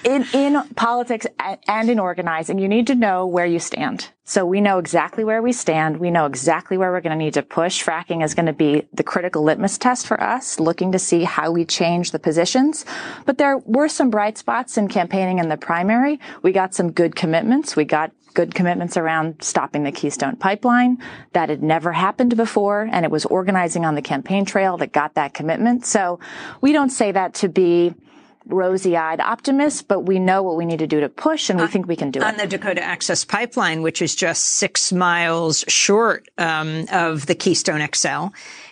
in, 0.04 0.26
in 0.32 0.62
politics 0.74 1.26
and 1.68 1.90
in 1.90 1.98
organizing, 1.98 2.58
you 2.58 2.68
need 2.68 2.86
to 2.88 2.94
know 2.94 3.26
where 3.26 3.46
you 3.46 3.58
stand. 3.58 4.10
So 4.28 4.44
we 4.44 4.60
know 4.60 4.78
exactly 4.78 5.22
where 5.22 5.40
we 5.40 5.52
stand. 5.52 5.98
We 5.98 6.10
know 6.10 6.26
exactly 6.26 6.76
where 6.76 6.90
we're 6.90 7.00
going 7.00 7.16
to 7.16 7.24
need 7.24 7.34
to 7.34 7.42
push. 7.42 7.84
Fracking 7.84 8.24
is 8.24 8.34
going 8.34 8.46
to 8.46 8.52
be 8.52 8.82
the 8.92 9.04
critical 9.04 9.44
litmus 9.44 9.78
test 9.78 10.04
for 10.04 10.20
us, 10.20 10.58
looking 10.58 10.90
to 10.92 10.98
see 10.98 11.22
how 11.22 11.52
we 11.52 11.64
change 11.64 12.10
the 12.10 12.18
positions. 12.18 12.84
But 13.24 13.38
there 13.38 13.58
were 13.58 13.88
some 13.88 14.10
bright 14.10 14.36
spots 14.36 14.76
in 14.76 14.88
campaigning 14.88 15.38
in 15.38 15.48
the 15.48 15.56
primary. 15.56 16.18
We 16.42 16.50
got 16.50 16.74
some 16.74 16.90
good 16.90 17.14
commitments. 17.14 17.76
We 17.76 17.84
got 17.84 18.10
good 18.36 18.54
commitments 18.54 18.96
around 18.96 19.42
stopping 19.42 19.82
the 19.82 19.90
Keystone 19.90 20.36
pipeline. 20.36 20.98
That 21.32 21.48
had 21.48 21.62
never 21.62 21.90
happened 21.90 22.36
before. 22.36 22.88
And 22.92 23.04
it 23.04 23.10
was 23.10 23.24
organizing 23.24 23.84
on 23.84 23.96
the 23.96 24.02
campaign 24.02 24.44
trail 24.44 24.76
that 24.76 24.92
got 24.92 25.14
that 25.14 25.34
commitment. 25.34 25.86
So 25.86 26.20
we 26.60 26.72
don't 26.72 26.90
say 26.90 27.10
that 27.10 27.34
to 27.34 27.48
be 27.48 27.94
rosy-eyed 28.48 29.20
optimists, 29.20 29.82
but 29.82 30.00
we 30.00 30.18
know 30.18 30.42
what 30.42 30.56
we 30.56 30.64
need 30.64 30.78
to 30.78 30.86
do 30.86 31.00
to 31.00 31.08
push, 31.08 31.50
and 31.50 31.60
we 31.60 31.66
think 31.66 31.88
we 31.88 31.96
can 31.96 32.12
do 32.12 32.20
on 32.20 32.28
it. 32.28 32.30
On 32.30 32.36
the 32.36 32.46
Dakota 32.46 32.80
Access 32.80 33.24
Pipeline, 33.24 33.82
which 33.82 34.00
is 34.00 34.14
just 34.14 34.44
six 34.44 34.92
miles 34.92 35.64
short 35.66 36.28
um, 36.38 36.86
of 36.92 37.26
the 37.26 37.34
Keystone 37.34 37.86
XL, 37.92 38.28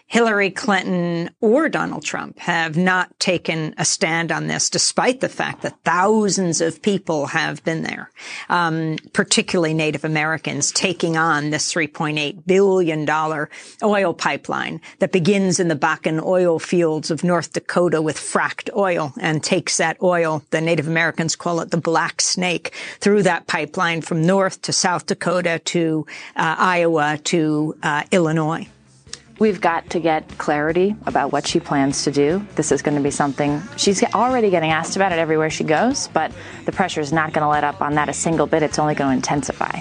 Hillary 0.07 0.51
Clinton 0.51 1.31
or 1.41 1.69
Donald 1.69 2.05
Trump 2.05 2.39
have 2.39 2.77
not 2.77 3.19
taken 3.19 3.75
a 3.79 3.85
stand 3.85 4.31
on 4.31 4.47
this, 4.47 4.71
despite 4.71 5.21
the 5.21 5.29
fact 5.29 5.63
that 5.63 5.83
thousands 5.83 6.61
of 6.61 6.83
people 6.83 7.27
have 7.27 7.65
been 7.65 7.83
there, 7.83 8.11
um, 8.49 8.97
particularly 9.13 9.75
Native 9.75 10.05
Americans, 10.05 10.71
taking 10.71 11.17
on 11.17 11.51
this 11.51 11.73
$3.8 11.73 12.47
billion 12.47 13.09
oil 13.83 14.15
pipeline 14.15 14.81
that 14.99 15.11
begins 15.11 15.59
in 15.59 15.69
the 15.69 15.75
Bakken 15.75 16.23
oil 16.23 16.59
fields 16.59 17.11
of 17.11 17.25
North 17.25 17.53
Dakota 17.53 18.01
with 18.01 18.17
fracked 18.17 18.71
oil 18.77 19.13
and 19.21 19.43
takes 19.43 19.79
that 19.79 19.97
oil, 20.03 20.45
the 20.51 20.61
Native 20.61 20.87
Americans 20.87 21.35
call 21.35 21.61
it 21.61 21.71
the 21.71 21.79
black 21.79 22.21
snake, 22.21 22.73
through 23.01 23.23
that 23.23 23.47
pipeline 23.47 24.03
from 24.03 24.23
North 24.23 24.63
to 24.63 24.73
South 24.73 25.07
Dakota 25.07 25.61
to 25.65 26.07
uh, 26.37 26.57
Iowa 26.59 27.19
to 27.25 27.77
uh, 27.83 28.05
Illinois. 28.13 28.69
We've 29.41 29.61
got 29.61 29.91
to 29.91 29.99
get 29.99 30.39
clarity 30.39 30.95
about 31.07 31.33
what 31.33 31.47
she 31.47 31.59
plans 31.59 32.05
to 32.05 32.13
do. 32.13 32.47
This 32.55 32.71
is 32.71 32.83
going 32.83 32.97
to 32.97 33.03
be 33.03 33.11
something 33.11 33.61
she's 33.77 34.03
already 34.15 34.49
getting 34.49 34.71
asked 34.71 34.95
about 34.95 35.11
it 35.11 35.19
everywhere 35.19 35.51
she 35.51 35.65
goes, 35.65 36.07
but 36.09 36.31
the 36.67 36.73
pressure 36.73 37.01
is 37.01 37.13
not 37.13 37.33
going 37.33 37.43
to 37.43 37.49
let 37.49 37.65
up 37.65 37.83
on 37.83 37.95
that 37.95 38.09
a 38.09 38.13
single 38.13 38.47
bit. 38.47 38.63
It's 38.63 38.79
only 38.79 38.95
going 38.95 39.11
to 39.11 39.17
intensify. 39.17 39.81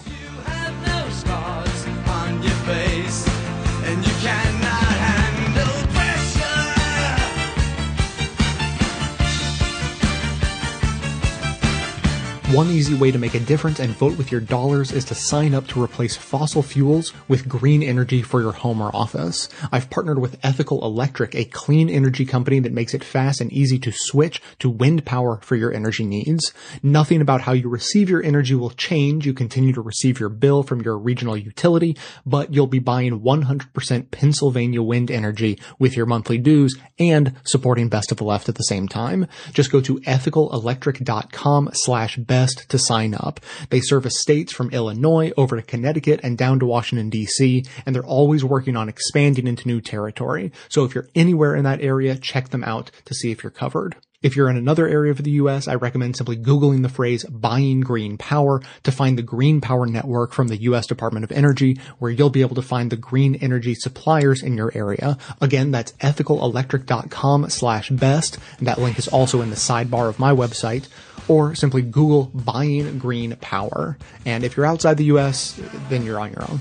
One 12.54 12.70
easy 12.70 12.94
way 12.94 13.10
to 13.10 13.18
make 13.18 13.34
a 13.34 13.40
difference 13.40 13.80
and 13.80 13.96
vote 13.96 14.16
with 14.16 14.32
your 14.32 14.40
dollars 14.40 14.92
is 14.92 15.06
to 15.06 15.16
sign 15.16 15.56
up 15.56 15.66
to 15.70 15.82
replace 15.82 16.16
fossil 16.16 16.62
fuels 16.62 17.12
with 17.28 17.50
green 17.50 17.82
energy 17.82 18.22
for 18.22 18.42
your 18.42 18.52
home 18.52 18.80
or 18.80 18.96
office. 18.96 19.50
I've 19.72 19.90
partnered 19.90 20.20
with 20.20 20.38
Ethical 20.44 20.86
Electric, 20.86 21.34
a 21.34 21.46
clean 21.46 21.90
energy 21.90 22.26
company 22.26 22.60
that 22.60 22.72
makes 22.72 22.94
it 22.94 23.04
fast 23.04 23.42
and 23.42 23.52
easy 23.52 23.80
to 23.80 23.92
switch 23.92 24.40
to 24.60 24.70
wind 24.70 25.04
power 25.04 25.40
for 25.42 25.56
your 25.56 25.74
energy 25.74 26.06
needs. 26.06 26.54
Nothing 26.84 27.22
about 27.22 27.42
how 27.42 27.54
you 27.54 27.70
receive 27.70 28.08
your 28.08 28.22
energy 28.22 28.54
will 28.54 28.70
change. 28.70 29.26
You 29.26 29.34
continue 29.34 29.74
to 29.74 29.82
receive 29.82 30.20
your 30.20 30.30
bill 30.30 30.62
from 30.62 30.84
your 30.84 31.00
regional 31.00 31.36
utility, 31.36 31.98
but 32.24 32.54
you'll 32.54 32.68
be 32.68 32.78
buying 32.78 33.22
100% 33.22 34.12
Pennsylvania 34.12 34.84
wind 34.84 35.10
energy 35.10 35.60
with 35.80 35.98
your 35.98 36.06
monthly 36.06 36.38
dues 36.38 36.78
and 37.00 37.34
supporting 37.46 37.90
Best 37.90 38.12
of 38.12 38.20
the 38.20 38.26
Left 38.26 38.48
at 38.48 38.54
the 38.54 38.64
same 38.66 38.88
time. 38.88 39.26
Just 39.54 39.72
go 39.72 39.82
to 39.82 40.00
ethicalelectric.com 40.02 41.72
slash 41.74 42.18
best 42.18 42.43
to 42.52 42.78
sign 42.78 43.14
up. 43.14 43.40
They 43.70 43.80
service 43.80 44.20
states 44.20 44.52
from 44.52 44.72
Illinois 44.72 45.32
over 45.38 45.56
to 45.56 45.62
Connecticut 45.62 46.20
and 46.24 46.38
down 46.38 46.60
to 46.60 46.66
Washington 46.66 47.10
DC, 47.10 47.68
and 47.86 47.96
they're 47.96 48.04
always 48.04 48.44
working 48.44 48.76
on 48.76 48.90
expanding 48.90 49.48
into 49.48 49.68
new 49.68 49.82
territory. 49.82 50.52
So 50.70 50.84
if 50.84 50.96
you're 50.96 51.10
anywhere 51.16 51.56
in 51.56 51.64
that 51.64 51.82
area, 51.82 52.16
check 52.16 52.50
them 52.50 52.64
out 52.64 52.92
to 53.06 53.14
see 53.14 53.32
if 53.32 53.44
you're 53.44 53.52
covered. 53.52 53.96
If 54.24 54.38
you're 54.38 54.50
in 54.50 54.56
another 54.56 54.88
area 54.88 55.12
of 55.12 55.22
the 55.22 55.32
US, 55.32 55.68
I 55.68 55.76
recommend 55.76 56.16
simply 56.16 56.38
Googling 56.38 56.82
the 56.82 56.90
phrase 56.90 57.26
buying 57.26 57.82
green 57.82 58.18
power 58.18 58.62
to 58.84 58.92
find 58.92 59.18
the 59.18 59.22
green 59.22 59.60
power 59.60 59.86
network 59.86 60.32
from 60.32 60.48
the 60.48 60.62
US 60.62 60.88
Department 60.88 61.26
of 61.26 61.32
Energy, 61.34 61.78
where 62.00 62.10
you'll 62.10 62.30
be 62.30 62.42
able 62.42 62.56
to 62.56 62.62
find 62.62 62.90
the 62.90 62.96
green 62.96 63.36
energy 63.36 63.76
suppliers 63.76 64.42
in 64.42 64.56
your 64.56 64.72
area. 64.74 65.18
Again, 65.42 65.72
that's 65.72 65.92
ethicalelectric.com 65.94 67.50
slash 67.50 67.90
best. 67.90 68.38
And 68.60 68.68
that 68.68 68.80
link 68.80 68.98
is 68.98 69.10
also 69.10 69.42
in 69.42 69.50
the 69.50 69.58
sidebar 69.58 70.08
of 70.08 70.20
my 70.20 70.32
website 70.32 70.88
or 71.28 71.56
simply 71.56 71.82
Google 71.82 72.26
buying 72.34 72.98
green 73.00 73.36
power. 73.38 73.98
And 74.26 74.44
if 74.44 74.58
you're 74.58 74.66
outside 74.66 74.98
the 74.98 75.06
US, 75.06 75.60
then 75.90 76.04
you're 76.06 76.20
on 76.20 76.32
your 76.32 76.44
own. 76.44 76.60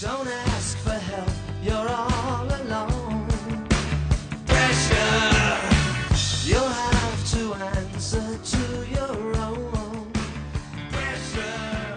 Don't 0.00 0.28
ask 0.28 0.78
for 0.78 0.90
help, 0.90 1.28
you're 1.62 1.74
all 1.74 2.46
alone. 2.46 3.26
Pressure, 4.46 5.68
you'll 6.48 6.68
have 6.68 7.30
to 7.32 7.54
answer 7.54 8.38
to 8.38 8.86
your 8.90 9.36
own. 9.36 10.12
Pressure. 10.90 11.96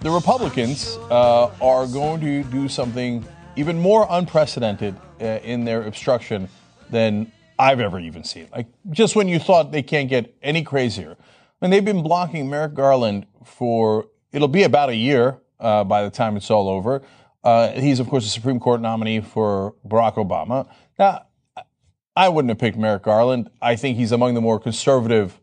The 0.00 0.10
Republicans 0.10 0.96
uh, 1.10 1.50
are 1.60 1.86
going 1.86 2.20
to 2.20 2.44
do 2.44 2.68
something 2.68 3.24
even 3.56 3.78
more 3.78 4.06
unprecedented 4.08 4.94
uh, 5.20 5.24
in 5.42 5.64
their 5.64 5.82
obstruction 5.82 6.48
than 6.88 7.30
I've 7.58 7.80
ever 7.80 7.98
even 8.00 8.24
seen. 8.24 8.48
Like 8.52 8.66
just 8.90 9.14
when 9.16 9.28
you 9.28 9.38
thought 9.38 9.70
they 9.70 9.82
can't 9.82 10.08
get 10.08 10.34
any 10.42 10.62
crazier. 10.62 11.16
And 11.60 11.72
they've 11.72 11.84
been 11.84 12.02
blocking 12.02 12.48
Merrick 12.48 12.74
Garland 12.74 13.26
for, 13.44 14.06
it'll 14.32 14.48
be 14.48 14.62
about 14.62 14.88
a 14.88 14.96
year 14.96 15.40
uh, 15.58 15.84
by 15.84 16.02
the 16.02 16.10
time 16.10 16.36
it's 16.36 16.50
all 16.50 16.68
over. 16.68 17.02
Uh, 17.44 17.72
he's, 17.72 18.00
of 18.00 18.08
course, 18.08 18.26
a 18.26 18.28
Supreme 18.28 18.60
Court 18.60 18.80
nominee 18.80 19.20
for 19.20 19.74
Barack 19.86 20.14
Obama. 20.14 20.68
Now, 20.98 21.26
I 22.16 22.28
wouldn't 22.28 22.50
have 22.50 22.58
picked 22.58 22.76
Merrick 22.76 23.02
Garland. 23.02 23.50
I 23.62 23.76
think 23.76 23.96
he's 23.96 24.12
among 24.12 24.34
the 24.34 24.40
more 24.40 24.58
conservative 24.58 25.40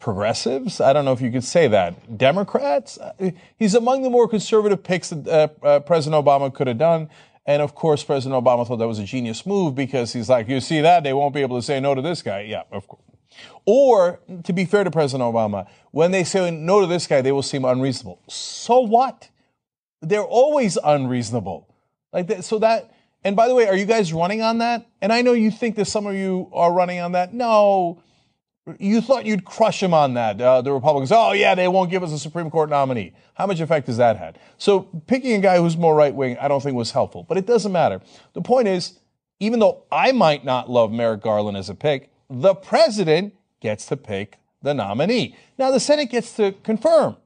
progressives. 0.00 0.80
I 0.80 0.92
don't 0.92 1.04
know 1.04 1.12
if 1.12 1.20
you 1.20 1.30
could 1.30 1.44
say 1.44 1.68
that. 1.68 2.16
Democrats? 2.16 2.98
Uh, 2.98 3.30
he's 3.56 3.74
among 3.74 4.02
the 4.02 4.10
more 4.10 4.28
conservative 4.28 4.82
picks 4.82 5.10
that 5.10 5.26
uh, 5.28 5.48
uh, 5.66 5.80
President 5.80 6.24
Obama 6.24 6.52
could 6.52 6.66
have 6.66 6.78
done. 6.78 7.08
And 7.46 7.62
of 7.62 7.74
course, 7.74 8.04
President 8.04 8.44
Obama 8.44 8.66
thought 8.66 8.76
that 8.76 8.88
was 8.88 8.98
a 8.98 9.04
genius 9.04 9.44
move 9.46 9.74
because 9.74 10.12
he's 10.12 10.28
like, 10.28 10.48
you 10.48 10.60
see 10.60 10.80
that? 10.82 11.02
They 11.02 11.12
won't 11.12 11.34
be 11.34 11.40
able 11.40 11.58
to 11.58 11.62
say 11.62 11.80
no 11.80 11.94
to 11.94 12.02
this 12.02 12.22
guy. 12.22 12.42
Yeah, 12.42 12.62
of 12.70 12.86
course. 12.86 13.02
Or, 13.64 14.20
to 14.44 14.52
be 14.52 14.64
fair 14.64 14.84
to 14.84 14.90
President 14.90 15.22
Obama, 15.32 15.68
when 15.90 16.10
they 16.10 16.24
say 16.24 16.50
no 16.50 16.80
to 16.80 16.86
this 16.86 17.06
guy, 17.06 17.20
they 17.20 17.32
will 17.32 17.42
seem 17.42 17.64
unreasonable. 17.64 18.20
So 18.28 18.80
what? 18.80 19.28
They're 20.00 20.22
always 20.22 20.78
unreasonable. 20.82 21.68
Like 22.12 22.28
that, 22.28 22.44
so 22.44 22.58
that, 22.60 22.94
and 23.24 23.36
by 23.36 23.48
the 23.48 23.54
way, 23.54 23.66
are 23.66 23.76
you 23.76 23.84
guys 23.84 24.12
running 24.12 24.42
on 24.42 24.58
that? 24.58 24.86
And 25.02 25.12
I 25.12 25.22
know 25.22 25.32
you 25.32 25.50
think 25.50 25.76
that 25.76 25.86
some 25.86 26.06
of 26.06 26.14
you 26.14 26.48
are 26.52 26.72
running 26.72 27.00
on 27.00 27.12
that. 27.12 27.34
No. 27.34 28.02
You 28.78 29.00
thought 29.00 29.26
you'd 29.26 29.44
crush 29.44 29.82
him 29.82 29.92
on 29.94 30.14
that. 30.14 30.40
Uh, 30.40 30.62
the 30.62 30.72
Republicans, 30.72 31.10
oh, 31.12 31.32
yeah, 31.32 31.54
they 31.54 31.68
won't 31.68 31.90
give 31.90 32.02
us 32.02 32.12
a 32.12 32.18
Supreme 32.18 32.50
Court 32.50 32.70
nominee. 32.70 33.12
How 33.34 33.46
much 33.46 33.60
effect 33.60 33.86
has 33.86 33.96
that 33.96 34.16
had? 34.16 34.38
So 34.56 34.80
picking 35.06 35.32
a 35.32 35.40
guy 35.40 35.58
who's 35.58 35.76
more 35.76 35.94
right 35.94 36.14
wing, 36.14 36.36
I 36.38 36.48
don't 36.48 36.62
think 36.62 36.76
was 36.76 36.92
helpful, 36.92 37.24
but 37.28 37.38
it 37.38 37.46
doesn't 37.46 37.72
matter. 37.72 38.00
The 38.34 38.42
point 38.42 38.68
is, 38.68 38.98
even 39.40 39.58
though 39.58 39.84
I 39.90 40.12
might 40.12 40.44
not 40.44 40.68
love 40.68 40.90
Merrick 40.92 41.22
Garland 41.22 41.56
as 41.56 41.70
a 41.70 41.74
pick, 41.74 42.10
the 42.30 42.54
president 42.54 43.34
gets 43.60 43.86
to 43.86 43.96
pick 43.96 44.38
the 44.62 44.74
nominee. 44.74 45.36
Now, 45.58 45.70
the 45.70 45.80
Senate 45.80 46.10
gets 46.10 46.34
to 46.36 46.52
confirm. 46.52 47.16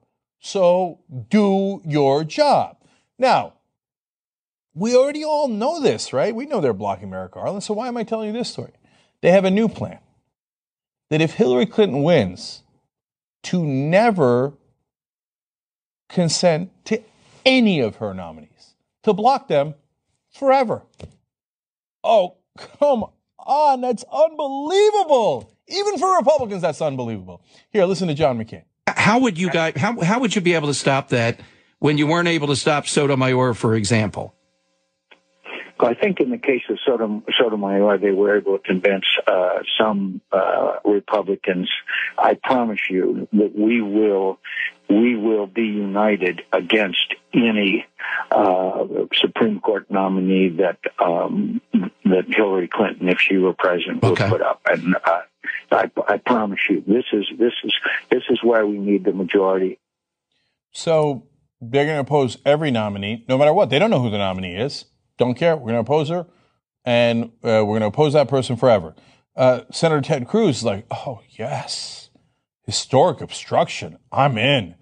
So 0.40 1.00
do 1.30 1.82
your 1.84 2.24
job. 2.24 2.76
Now, 3.18 3.54
we 4.74 4.96
already 4.96 5.24
all 5.24 5.48
know 5.48 5.80
this, 5.80 6.12
right? 6.12 6.34
We 6.34 6.46
know 6.46 6.60
they're 6.60 6.72
blocking 6.72 7.10
Merrick 7.10 7.32
Garland. 7.32 7.62
So 7.62 7.74
why 7.74 7.88
am 7.88 7.96
I 7.96 8.04
telling 8.04 8.28
you 8.28 8.32
this 8.32 8.50
story? 8.50 8.72
They 9.20 9.30
have 9.30 9.44
a 9.44 9.50
new 9.50 9.68
plan 9.68 9.98
that 11.10 11.20
if 11.20 11.34
Hillary 11.34 11.66
Clinton 11.66 12.02
wins, 12.02 12.62
to 13.44 13.64
never 13.64 14.54
consent 16.08 16.70
to 16.86 17.02
any 17.44 17.80
of 17.80 17.96
her 17.96 18.14
nominees, 18.14 18.74
to 19.02 19.12
block 19.12 19.48
them 19.48 19.74
forever. 20.32 20.82
Oh, 22.02 22.36
come 22.56 23.04
on. 23.46 23.80
That's 23.80 24.04
unbelievable. 24.12 25.52
Even 25.68 25.98
for 25.98 26.16
Republicans, 26.16 26.62
that's 26.62 26.82
unbelievable. 26.82 27.42
Here, 27.70 27.84
listen 27.84 28.08
to 28.08 28.14
John 28.14 28.38
McCain. 28.38 28.64
How 28.86 29.18
would 29.20 29.38
you 29.38 29.50
guys, 29.50 29.74
how, 29.76 30.00
how 30.00 30.20
would 30.20 30.34
you 30.34 30.40
be 30.40 30.54
able 30.54 30.68
to 30.68 30.74
stop 30.74 31.08
that 31.10 31.40
when 31.78 31.98
you 31.98 32.06
weren't 32.06 32.28
able 32.28 32.48
to 32.48 32.56
stop 32.56 32.86
Sotomayor, 32.86 33.54
for 33.54 33.74
example? 33.74 34.34
I 35.80 35.94
think 35.94 36.20
in 36.20 36.30
the 36.30 36.38
case 36.38 36.62
of 36.68 36.78
Sotom- 36.86 37.24
Sotomayor, 37.38 37.98
they 37.98 38.12
were 38.12 38.36
able 38.36 38.58
to 38.58 38.62
convince 38.62 39.04
uh, 39.26 39.58
some 39.78 40.20
uh, 40.30 40.74
Republicans. 40.84 41.68
I 42.16 42.34
promise 42.34 42.80
you 42.88 43.28
that 43.32 43.52
we 43.56 43.82
will 43.82 44.38
we 44.88 45.16
will 45.16 45.46
be 45.46 45.62
united 45.62 46.42
against 46.52 47.14
any 47.34 47.86
uh, 48.30 48.84
Supreme 49.14 49.60
Court 49.60 49.90
nominee 49.90 50.48
that 50.58 50.78
um, 50.98 51.60
that 52.04 52.24
Hillary 52.28 52.68
Clinton, 52.68 53.08
if 53.08 53.20
she 53.20 53.36
were 53.36 53.52
president, 53.52 54.02
would 54.02 54.18
put 54.18 54.42
up. 54.42 54.60
And 54.66 54.96
uh, 55.04 55.20
I, 55.70 55.90
I 56.08 56.18
promise 56.18 56.60
you, 56.68 56.82
this 56.86 57.04
is 57.12 57.26
this 57.38 57.52
is 57.64 57.74
this 58.10 58.22
is 58.30 58.40
why 58.42 58.62
we 58.62 58.78
need 58.78 59.04
the 59.04 59.12
majority. 59.12 59.78
So 60.72 61.26
they're 61.60 61.84
going 61.84 61.96
to 61.96 62.00
oppose 62.00 62.38
every 62.44 62.70
nominee, 62.70 63.24
no 63.28 63.38
matter 63.38 63.52
what. 63.52 63.70
They 63.70 63.78
don't 63.78 63.90
know 63.90 64.02
who 64.02 64.10
the 64.10 64.18
nominee 64.18 64.56
is. 64.56 64.86
Don't 65.18 65.34
care. 65.34 65.56
We're 65.56 65.72
going 65.72 65.74
to 65.74 65.80
oppose 65.80 66.08
her, 66.08 66.26
and 66.84 67.24
uh, 67.24 67.28
we're 67.64 67.78
going 67.78 67.80
to 67.80 67.86
oppose 67.86 68.14
that 68.14 68.28
person 68.28 68.56
forever. 68.56 68.94
Uh, 69.36 69.60
Senator 69.70 70.00
Ted 70.00 70.26
Cruz 70.26 70.58
is 70.58 70.64
like, 70.64 70.86
oh 70.90 71.20
yes, 71.30 72.10
historic 72.64 73.20
obstruction. 73.20 73.98
I'm 74.10 74.36
in. 74.36 74.74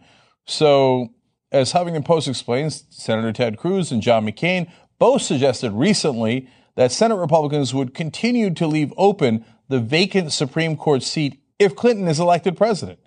So, 0.47 1.09
as 1.53 1.73
Huffington 1.73 2.05
Post 2.05 2.29
explains, 2.29 2.85
Senator 2.91 3.33
Ted 3.33 3.57
Cruz 3.57 3.91
and 3.91 4.03
John 4.03 4.27
McCain 4.27 4.71
both 4.99 5.23
suggested 5.23 5.73
recently 5.73 6.49
that 6.77 6.93
Senate 6.93 7.17
Republicans 7.17 7.75
would 7.75 7.95
continue 7.95 8.51
to 8.55 8.67
leave 8.67 8.93
open 8.97 9.45
the 9.69 9.81
vacant 9.81 10.33
Supreme 10.33 10.77
Court 10.77 11.03
seat 11.03 11.43
if 11.59 11.75
Clinton 11.75 12.09
is 12.09 12.21
elected 12.21 12.57
president. 12.57 12.99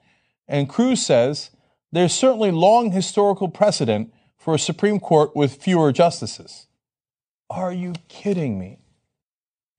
And 0.48 0.68
Cruz 0.68 1.06
says 1.06 1.52
there's 1.92 2.14
certainly 2.14 2.52
long 2.52 2.92
historical 2.92 3.48
precedent 3.48 4.14
for 4.38 4.56
a 4.56 4.60
Supreme 4.60 5.00
Court 5.00 5.36
with 5.36 5.56
fewer 5.56 5.92
justices. 5.92 6.68
Are 7.50 7.72
you 7.72 7.94
kidding 8.10 8.60
me? 8.60 8.80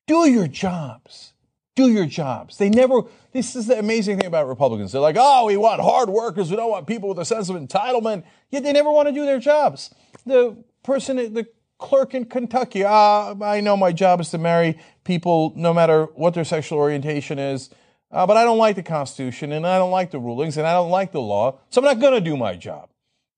Do 0.06 0.28
your 0.28 0.48
jobs. 0.48 1.33
Do 1.74 1.88
your 1.88 2.06
jobs. 2.06 2.58
They 2.58 2.68
never, 2.68 3.02
this 3.32 3.56
is 3.56 3.66
the 3.66 3.78
amazing 3.78 4.18
thing 4.18 4.26
about 4.26 4.46
Republicans. 4.46 4.92
They're 4.92 5.00
like, 5.00 5.16
oh, 5.18 5.46
we 5.46 5.56
want 5.56 5.80
hard 5.80 6.08
workers. 6.08 6.50
We 6.50 6.56
don't 6.56 6.70
want 6.70 6.86
people 6.86 7.08
with 7.08 7.18
a 7.18 7.24
sense 7.24 7.48
of 7.48 7.56
entitlement. 7.56 8.24
Yet 8.50 8.62
they 8.62 8.72
never 8.72 8.90
want 8.92 9.08
to 9.08 9.12
do 9.12 9.26
their 9.26 9.40
jobs. 9.40 9.92
The 10.24 10.56
person, 10.84 11.16
the 11.16 11.46
clerk 11.78 12.14
in 12.14 12.26
Kentucky, 12.26 12.84
ah, 12.84 13.34
I 13.42 13.60
know 13.60 13.76
my 13.76 13.92
job 13.92 14.20
is 14.20 14.30
to 14.30 14.38
marry 14.38 14.78
people 15.02 15.52
no 15.56 15.74
matter 15.74 16.04
what 16.14 16.34
their 16.34 16.44
sexual 16.44 16.78
orientation 16.78 17.38
is. 17.38 17.70
Uh, 18.14 18.24
but 18.24 18.36
I 18.36 18.44
don't 18.44 18.58
like 18.58 18.76
the 18.76 18.82
Constitution 18.82 19.50
and 19.50 19.66
I 19.66 19.76
don't 19.78 19.90
like 19.90 20.12
the 20.12 20.20
rulings 20.20 20.56
and 20.56 20.66
I 20.66 20.72
don't 20.74 20.90
like 20.90 21.10
the 21.10 21.20
law, 21.20 21.58
so 21.70 21.80
I'm 21.80 21.84
not 21.84 22.00
going 22.00 22.14
to 22.14 22.20
do 22.20 22.36
my 22.36 22.54
job. 22.54 22.88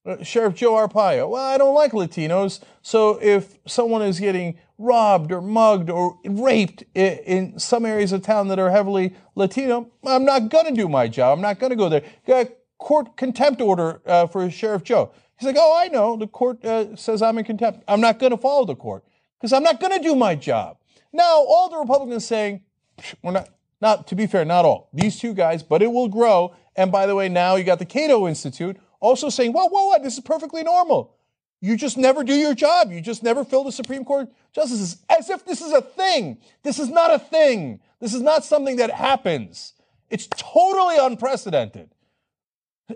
Uh, 0.06 0.22
Sheriff 0.22 0.54
Joe 0.54 0.74
Arpaio, 0.74 1.28
well, 1.28 1.44
I 1.44 1.58
don't 1.58 1.74
like 1.74 1.90
Latinos, 1.90 2.60
so 2.80 3.18
if 3.20 3.58
someone 3.66 4.02
is 4.02 4.20
getting 4.20 4.56
robbed 4.78 5.32
or 5.32 5.40
mugged 5.40 5.90
or 5.90 6.18
raped 6.24 6.84
in, 6.94 7.58
some 7.58 7.84
areas 7.84 8.12
of 8.12 8.22
town 8.22 8.46
that 8.48 8.58
are 8.60 8.70
heavily 8.70 9.16
Latino, 9.34 9.90
I'm 10.06 10.24
not 10.24 10.48
going 10.48 10.66
to 10.66 10.72
do 10.72 10.88
my 10.88 11.08
job. 11.08 11.36
I'm 11.36 11.42
not 11.42 11.58
going 11.58 11.70
to 11.70 11.76
go 11.76 11.88
there. 11.88 12.04
Got 12.26 12.50
court 12.78 13.16
contempt 13.16 13.60
order 13.60 14.00
uh, 14.06 14.28
for 14.28 14.48
Sheriff 14.48 14.84
Joe. 14.84 15.10
He's 15.38 15.46
like, 15.46 15.56
oh, 15.58 15.76
I 15.76 15.88
know. 15.88 16.16
The 16.16 16.28
court 16.28 16.64
uh, 16.64 16.94
says 16.94 17.20
I'm 17.20 17.38
in 17.38 17.44
contempt. 17.44 17.82
I'm 17.88 18.00
not 18.00 18.18
going 18.18 18.30
to 18.30 18.38
follow 18.38 18.64
the 18.64 18.76
court 18.76 19.04
because 19.38 19.52
I'm 19.52 19.62
not 19.62 19.80
going 19.80 19.92
to 19.92 20.02
do 20.02 20.14
my 20.14 20.34
job. 20.34 20.78
Now, 21.12 21.24
all 21.24 21.68
the 21.68 21.78
Republicans 21.78 22.24
saying, 22.24 22.62
we're 23.22 23.32
not, 23.32 23.48
not, 23.80 24.06
to 24.08 24.14
be 24.14 24.26
fair, 24.26 24.44
not 24.44 24.64
all. 24.64 24.88
These 24.92 25.18
two 25.18 25.34
guys, 25.34 25.62
but 25.62 25.82
it 25.82 25.90
will 25.90 26.08
grow. 26.08 26.54
And 26.76 26.92
by 26.92 27.06
the 27.06 27.14
way, 27.14 27.28
now 27.28 27.56
you 27.56 27.64
got 27.64 27.78
the 27.78 27.86
Cato 27.86 28.28
Institute 28.28 28.76
also 29.00 29.28
saying, 29.28 29.52
whoa, 29.52 29.68
whoa, 29.68 29.90
whoa, 29.90 30.02
this 30.02 30.14
is 30.14 30.20
perfectly 30.20 30.62
normal. 30.62 31.14
You 31.60 31.76
just 31.76 31.96
never 31.96 32.22
do 32.22 32.34
your 32.34 32.54
job. 32.54 32.92
You 32.92 33.00
just 33.00 33.22
never 33.22 33.44
fill 33.44 33.64
the 33.64 33.72
Supreme 33.72 34.04
Court 34.04 34.28
justices 34.52 34.98
as 35.08 35.30
if 35.30 35.44
this 35.44 35.60
is 35.60 35.72
a 35.72 35.80
thing. 35.80 36.38
This 36.62 36.78
is 36.78 36.88
not 36.88 37.12
a 37.12 37.18
thing. 37.18 37.80
This 37.98 38.12
is 38.12 38.20
not 38.20 38.44
something 38.44 38.76
that 38.76 38.90
happens. 38.90 39.72
It's 40.10 40.28
totally 40.28 40.96
unprecedented. 40.98 41.90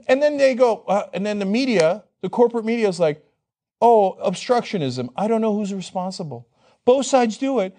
And 0.07 0.23
then 0.23 0.37
they 0.37 0.55
go, 0.55 0.85
uh, 0.87 1.09
and 1.13 1.25
then 1.25 1.39
the 1.39 1.47
media, 1.47 2.05
the 2.21 2.29
corporate 2.29 2.65
media 2.65 2.89
is 2.89 3.01
like, 3.01 3.25
oh, 3.81 4.19
obstructionism. 4.25 5.09
I 5.17 5.27
don't 5.27 5.41
know 5.41 5.55
who's 5.55 5.75
responsible. 5.75 6.47
Both 6.85 7.07
sides 7.07 7.39
do 7.39 7.61
it. 7.61 7.77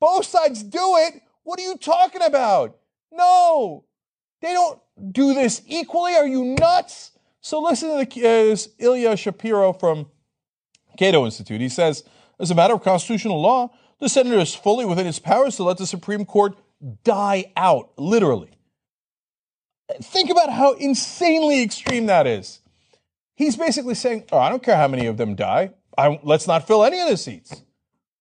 Both 0.00 0.26
sides 0.26 0.62
do 0.62 0.96
it. 0.96 1.22
What 1.44 1.60
are 1.60 1.62
you 1.62 1.76
talking 1.76 2.22
about? 2.22 2.78
No, 3.12 3.84
they 4.40 4.52
don't 4.52 4.80
do 5.12 5.34
this 5.34 5.62
equally. 5.66 6.14
Are 6.14 6.26
you 6.26 6.56
nuts? 6.58 7.11
So 7.42 7.60
listen 7.60 8.06
to 8.06 8.24
uh, 8.24 8.56
Ilya 8.78 9.16
Shapiro 9.16 9.72
from 9.72 10.06
Cato 10.96 11.24
Institute. 11.24 11.60
He 11.60 11.68
says, 11.68 12.04
as 12.38 12.50
a 12.52 12.54
matter 12.54 12.74
of 12.74 12.82
constitutional 12.82 13.40
law, 13.40 13.70
the 13.98 14.08
senator 14.08 14.38
is 14.38 14.54
fully 14.54 14.84
within 14.84 15.06
his 15.06 15.18
powers 15.18 15.56
to 15.56 15.64
let 15.64 15.76
the 15.76 15.86
Supreme 15.86 16.24
Court 16.24 16.56
die 17.02 17.52
out, 17.56 17.90
literally. 17.98 18.50
Think 20.00 20.30
about 20.30 20.50
how 20.50 20.72
insanely 20.74 21.62
extreme 21.62 22.06
that 22.06 22.28
is. 22.28 22.60
He's 23.34 23.56
basically 23.56 23.96
saying, 23.96 24.24
oh, 24.30 24.38
I 24.38 24.48
don't 24.48 24.62
care 24.62 24.76
how 24.76 24.88
many 24.88 25.06
of 25.06 25.16
them 25.16 25.34
die. 25.34 25.72
I, 25.98 26.20
let's 26.22 26.46
not 26.46 26.66
fill 26.66 26.84
any 26.84 27.00
of 27.00 27.08
the 27.08 27.16
seats. 27.16 27.62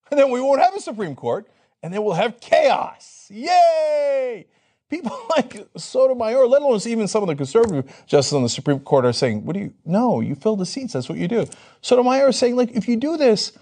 And 0.09 0.19
then 0.19 0.32
we 0.32 0.41
won't 0.41 0.61
have 0.61 0.76
a 0.76 0.80
Supreme 0.80 1.15
Court, 1.15 1.47
and 1.84 1.93
then 1.93 2.03
we'll 2.03 2.15
have 2.15 2.39
chaos. 2.39 3.28
Yay! 3.30 4.47
People 4.92 5.18
like 5.30 5.66
Sotomayor, 5.78 6.46
let 6.46 6.62
alone 6.62 6.80
even 6.86 7.08
some 7.08 7.24
of 7.24 7.28
the 7.28 7.36
conservative 7.36 7.86
justices 8.06 8.34
on 8.34 8.44
the 8.44 8.50
Supreme 8.50 8.82
Court, 8.82 9.06
are 9.06 9.14
saying, 9.14 9.46
"What 9.46 9.54
do 9.54 9.62
you? 9.62 9.74
No, 9.86 10.20
you 10.20 10.36
fill 10.36 10.58
the 10.58 10.66
seats. 10.66 10.94
That's 10.94 11.10
what 11.10 11.18
you 11.18 11.28
do." 11.28 11.48
Sotomayor 11.82 12.30
is 12.30 12.38
saying, 12.38 12.58
like, 12.58 12.72
if 12.72 12.88
you 12.88 12.98
do 12.98 13.18
this, 13.18 13.54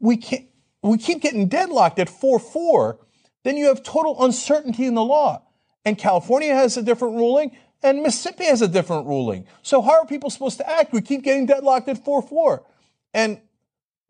we 0.00 0.18
can't. 0.18 0.46
We 0.82 0.98
keep 0.98 1.22
getting 1.22 1.48
deadlocked 1.48 1.98
at 1.98 2.10
four 2.10 2.38
four. 2.38 2.98
Then 3.44 3.56
you 3.56 3.66
have 3.66 3.84
total 3.84 4.22
uncertainty 4.22 4.84
in 4.86 4.94
the 4.94 5.04
law, 5.04 5.42
and 5.84 5.96
California 5.96 6.52
has 6.52 6.76
a 6.76 6.82
different 6.82 7.14
ruling, 7.14 7.56
and 7.84 8.02
Mississippi 8.02 8.46
has 8.46 8.60
a 8.60 8.68
different 8.68 9.06
ruling. 9.06 9.46
So 9.62 9.80
how 9.80 10.00
are 10.00 10.06
people 10.06 10.28
supposed 10.28 10.58
to 10.58 10.68
act? 10.68 10.92
We 10.92 11.02
keep 11.02 11.22
getting 11.22 11.46
deadlocked 11.46 11.88
at 11.88 12.04
four 12.04 12.20
four, 12.20 12.64
and 13.14 13.40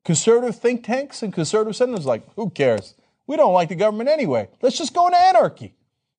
conservative 0.03 0.57
think 0.57 0.83
tanks 0.83 1.23
and 1.23 1.31
conservative 1.31 1.77
senators 1.77 2.07
like, 2.07 2.27
who 2.37 2.49
cares? 2.49 2.95
We 3.27 3.37
don't 3.37 3.53
like 3.53 3.69
the 3.69 3.75
government 3.75 4.09
anyway. 4.09 4.49
Let's 4.63 4.79
just 4.79 4.95
go 4.95 5.07
into 5.09 5.19
anarchy. 5.19 5.75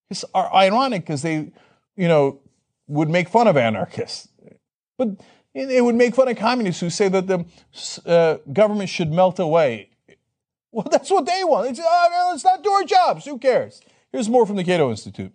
It's 0.10 0.24
ironic 0.36 1.02
because 1.02 1.22
they, 1.22 1.52
you 1.96 2.08
know, 2.08 2.40
would 2.88 3.10
make 3.10 3.30
fun 3.30 3.48
of 3.48 3.58
anarchists, 3.58 4.30
but 4.98 5.10
they 5.54 5.82
would 5.82 5.96
make 5.96 6.16
fun 6.16 6.28
of 6.28 6.38
communists 6.38 6.80
who 6.80 6.90
say 6.90 7.10
that 7.10 7.28
the 7.28 7.46
uh, 8.06 8.38
government 8.54 8.90
should 8.90 9.12
melt 9.12 9.40
away. 9.40 9.90
Well, 10.72 10.88
that's 10.90 11.10
what 11.10 11.26
they 11.26 11.44
want. 11.44 11.70
It's, 11.70 11.80
uh, 11.80 12.30
let's 12.30 12.44
not 12.44 12.64
do 12.64 12.72
our 12.72 12.84
jobs. 12.84 13.26
Who 13.26 13.38
cares? 13.38 13.82
Here's 14.12 14.30
more 14.30 14.46
from 14.46 14.56
the 14.56 14.64
Cato 14.64 14.90
Institute. 14.90 15.34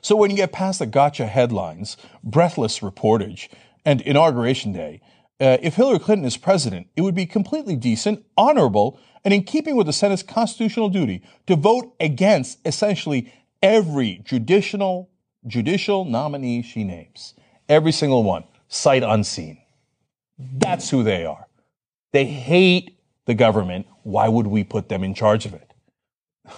So 0.00 0.16
when 0.16 0.30
you 0.30 0.36
get 0.36 0.52
past 0.52 0.80
the 0.80 0.86
gotcha 0.86 1.26
headlines, 1.26 1.96
breathless 2.22 2.80
reportage, 2.80 3.48
and 3.86 4.00
inauguration 4.02 4.72
day, 4.72 5.00
uh, 5.40 5.58
if 5.62 5.76
Hillary 5.76 5.98
Clinton 5.98 6.26
is 6.26 6.36
president, 6.36 6.88
it 6.96 7.00
would 7.00 7.14
be 7.14 7.26
completely 7.26 7.76
decent, 7.76 8.24
honorable, 8.36 8.98
and 9.24 9.32
in 9.32 9.42
keeping 9.42 9.76
with 9.76 9.86
the 9.86 9.92
Senate's 9.92 10.22
constitutional 10.22 10.88
duty 10.88 11.22
to 11.46 11.56
vote 11.56 11.94
against 12.00 12.58
essentially 12.66 13.32
every 13.64 14.20
judicial 14.24 15.08
judicial 15.46 16.04
nominee 16.04 16.62
she 16.62 16.84
names. 16.84 17.34
Every 17.68 17.92
single 17.92 18.22
one, 18.22 18.44
sight 18.68 19.02
unseen. 19.02 19.58
That's 20.38 20.90
who 20.90 21.02
they 21.02 21.24
are. 21.24 21.48
They 22.12 22.26
hate 22.26 22.98
the 23.24 23.34
government. 23.34 23.86
Why 24.02 24.28
would 24.28 24.46
we 24.46 24.64
put 24.64 24.88
them 24.88 25.02
in 25.02 25.14
charge 25.14 25.46
of 25.46 25.54
it? 25.54 25.72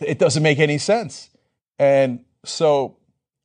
It 0.00 0.18
doesn't 0.18 0.42
make 0.42 0.58
any 0.58 0.78
sense. 0.78 1.30
And 1.78 2.24
So 2.44 2.96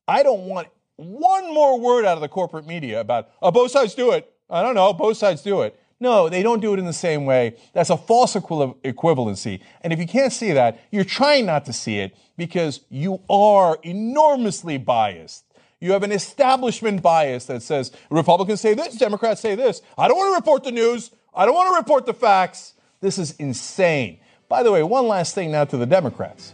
I 0.07 0.23
don't 0.23 0.45
want 0.45 0.69
one 0.95 1.53
more 1.53 1.79
word 1.79 2.05
out 2.05 2.17
of 2.17 2.21
the 2.21 2.27
corporate 2.27 2.65
media 2.65 2.99
about, 2.99 3.29
oh, 3.41 3.51
both 3.51 3.71
sides 3.71 3.93
do 3.93 4.11
it. 4.11 4.31
I 4.49 4.63
don't 4.63 4.73
know, 4.73 4.93
both 4.93 5.17
sides 5.17 5.41
do 5.41 5.61
it. 5.61 5.79
No, 5.99 6.29
they 6.29 6.43
don't 6.43 6.59
do 6.59 6.73
it 6.73 6.79
in 6.79 6.85
the 6.85 6.93
same 6.93 7.25
way. 7.25 7.57
That's 7.73 7.89
a 7.89 7.97
false 7.97 8.35
equi- 8.35 8.75
equivalency. 8.83 9.61
And 9.81 9.91
if 9.91 9.99
you 9.99 10.07
can't 10.07 10.31
see 10.31 10.51
that, 10.51 10.79
you're 10.91 11.03
trying 11.03 11.45
not 11.45 11.65
to 11.65 11.73
see 11.73 11.99
it 11.99 12.15
because 12.37 12.81
you 12.89 13.21
are 13.29 13.79
enormously 13.83 14.77
biased. 14.77 15.43
You 15.79 15.91
have 15.91 16.03
an 16.03 16.11
establishment 16.11 17.01
bias 17.01 17.45
that 17.45 17.61
says 17.63 17.91
Republicans 18.09 18.61
say 18.61 18.73
this, 18.73 18.95
Democrats 18.95 19.41
say 19.41 19.55
this. 19.55 19.81
I 19.97 20.07
don't 20.07 20.17
want 20.17 20.33
to 20.33 20.35
report 20.35 20.63
the 20.63 20.71
news. 20.71 21.11
I 21.35 21.45
don't 21.45 21.55
want 21.55 21.71
to 21.71 21.77
report 21.77 22.05
the 22.05 22.13
facts. 22.13 22.73
This 22.99 23.17
is 23.17 23.31
insane. 23.37 24.19
By 24.49 24.63
the 24.63 24.71
way, 24.71 24.81
one 24.83 25.07
last 25.07 25.35
thing 25.35 25.51
now 25.51 25.65
to 25.65 25.77
the 25.77 25.85
Democrats. 25.85 26.53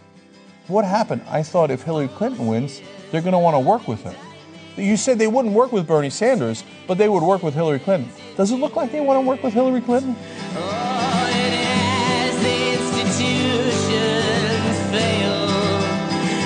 What 0.68 0.84
happened? 0.86 1.22
I 1.28 1.44
thought 1.44 1.72
if 1.72 1.84
Hillary 1.84 2.08
Clinton 2.08 2.48
wins, 2.48 2.82
they're 3.12 3.22
going 3.22 3.34
to 3.34 3.40
want 3.40 3.56
to 3.56 3.60
work 3.60 3.88
with 3.88 4.04
her. 4.04 4.16
You 4.78 4.98
said 4.98 5.20
they 5.20 5.28
wouldn't 5.28 5.54
work 5.54 5.72
with 5.72 5.86
Bernie 5.86 6.10
Sanders, 6.10 6.64
but 6.88 6.98
they 6.98 7.08
would 7.08 7.24
work 7.24 7.44
with 7.44 7.54
Hillary 7.54 7.80
Clinton. 7.80 8.10
Does 8.36 8.52
it 8.52 8.56
look 8.56 8.76
like 8.76 8.92
they 8.92 9.02
want 9.02 9.24
to 9.24 9.28
work 9.28 9.44
with 9.44 9.54
Hillary 9.54 9.82
Clinton? 9.82 10.16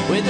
with 0.09 0.25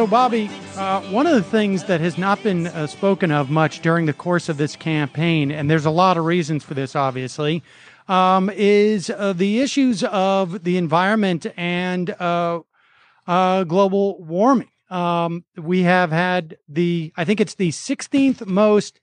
So, 0.00 0.06
Bobby, 0.06 0.48
uh, 0.76 1.02
one 1.10 1.26
of 1.26 1.34
the 1.34 1.42
things 1.42 1.84
that 1.84 2.00
has 2.00 2.16
not 2.16 2.42
been 2.42 2.68
uh, 2.68 2.86
spoken 2.86 3.30
of 3.30 3.50
much 3.50 3.80
during 3.80 4.06
the 4.06 4.14
course 4.14 4.48
of 4.48 4.56
this 4.56 4.74
campaign, 4.74 5.50
and 5.50 5.70
there's 5.70 5.84
a 5.84 5.90
lot 5.90 6.16
of 6.16 6.24
reasons 6.24 6.64
for 6.64 6.72
this, 6.72 6.96
obviously, 6.96 7.62
um, 8.08 8.48
is 8.48 9.10
uh, 9.10 9.34
the 9.34 9.60
issues 9.60 10.02
of 10.04 10.64
the 10.64 10.78
environment 10.78 11.44
and 11.54 12.08
uh, 12.18 12.60
uh, 13.26 13.64
global 13.64 14.24
warming. 14.24 14.70
Um, 14.88 15.44
we 15.58 15.82
have 15.82 16.12
had 16.12 16.56
the, 16.66 17.12
I 17.18 17.26
think 17.26 17.38
it's 17.38 17.56
the 17.56 17.68
16th 17.68 18.46
most 18.46 19.02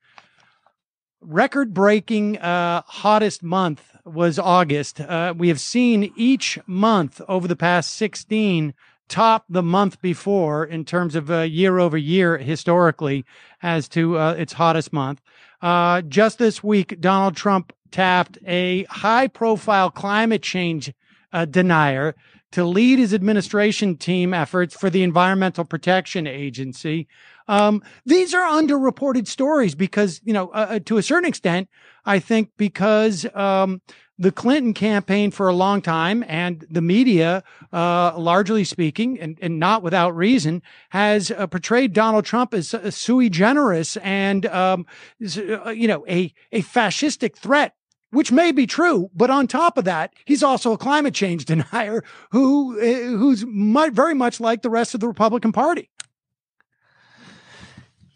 record 1.22 1.76
breaking 1.76 2.40
uh, 2.40 2.82
hottest 2.88 3.44
month 3.44 3.84
was 4.04 4.40
August. 4.40 5.00
We 5.36 5.50
have 5.50 5.60
seen 5.60 6.12
each 6.16 6.58
month 6.66 7.22
over 7.28 7.48
the 7.48 7.56
past 7.56 7.94
16 7.94 8.74
top 9.08 9.46
the 9.50 9.64
month 9.64 10.02
before 10.02 10.66
in 10.66 10.86
terms 10.86 11.16
of 11.16 11.32
uh, 11.32 11.42
year 11.42 11.80
over 11.80 11.98
year 11.98 12.38
historically 12.38 13.26
as 13.62 13.88
to 13.90 14.18
uh, 14.18 14.34
its 14.34 14.54
hottest 14.54 14.92
month. 14.92 15.22
Uh, 15.62 16.02
just 16.02 16.38
this 16.38 16.64
week, 16.64 17.00
Donald 17.00 17.36
Trump 17.36 17.74
tapped 17.92 18.38
a 18.46 18.84
high 18.86 19.28
profile 19.28 19.90
climate 19.90 20.44
change 20.44 20.94
uh, 21.34 21.46
denier 21.46 22.16
to 22.52 22.64
lead 22.64 23.00
his 23.00 23.14
administration 23.14 23.98
team 23.98 24.34
efforts 24.34 24.76
for 24.76 24.90
the 24.90 25.04
Environmental 25.04 25.66
Protection 25.66 26.28
Agency. 26.28 27.08
Um, 27.48 27.82
these 28.06 28.34
are 28.34 28.48
underreported 28.62 29.28
stories 29.28 29.76
because, 29.76 30.22
you 30.24 30.34
know, 30.34 30.50
uh, 30.50 30.80
to 30.86 30.98
a 30.98 31.04
certain 31.04 31.28
extent, 31.28 31.70
I 32.06 32.20
think 32.20 32.52
because 32.58 33.26
um, 33.36 33.82
the 34.20 34.32
Clinton 34.32 34.74
campaign 34.74 35.32
for 35.32 35.48
a 35.48 35.54
long 35.54 35.82
time 35.82 36.24
and 36.28 36.66
the 36.70 36.82
media, 36.82 37.44
uh, 37.72 38.18
largely 38.18 38.64
speaking, 38.64 39.20
and, 39.20 39.38
and 39.42 39.60
not 39.60 39.84
without 39.84 40.16
reason, 40.16 40.62
has 40.90 41.32
uh, 41.32 41.48
portrayed 41.48 41.94
Donald 41.94 42.26
Trump 42.26 42.54
as 42.54 42.74
uh, 42.74 42.90
sui 42.90 43.30
generis 43.30 43.98
and, 43.98 44.46
um, 44.48 44.86
uh, 45.22 45.70
you 45.70 45.88
know, 45.88 46.06
a, 46.08 46.34
a 46.52 46.62
fascistic 46.62 47.36
threat 47.36 47.74
which 48.12 48.32
may 48.32 48.54
be 48.54 48.66
true, 48.66 49.10
but 49.14 49.30
on 49.30 49.48
top 49.48 49.78
of 49.78 49.84
that, 49.84 50.14
he's 50.26 50.42
also 50.42 50.72
a 50.72 50.78
climate 50.78 51.14
change 51.14 51.46
denier 51.46 52.04
who 52.32 52.80
uh, 52.80 53.18
who's 53.18 53.46
mu- 53.46 53.92
very 53.92 54.14
much 54.14 54.40
like 54.40 54.62
the 54.62 54.70
rest 54.70 54.94
of 54.94 55.02
the 55.02 55.08
Republican 55.08 55.52
Party. 55.52 55.90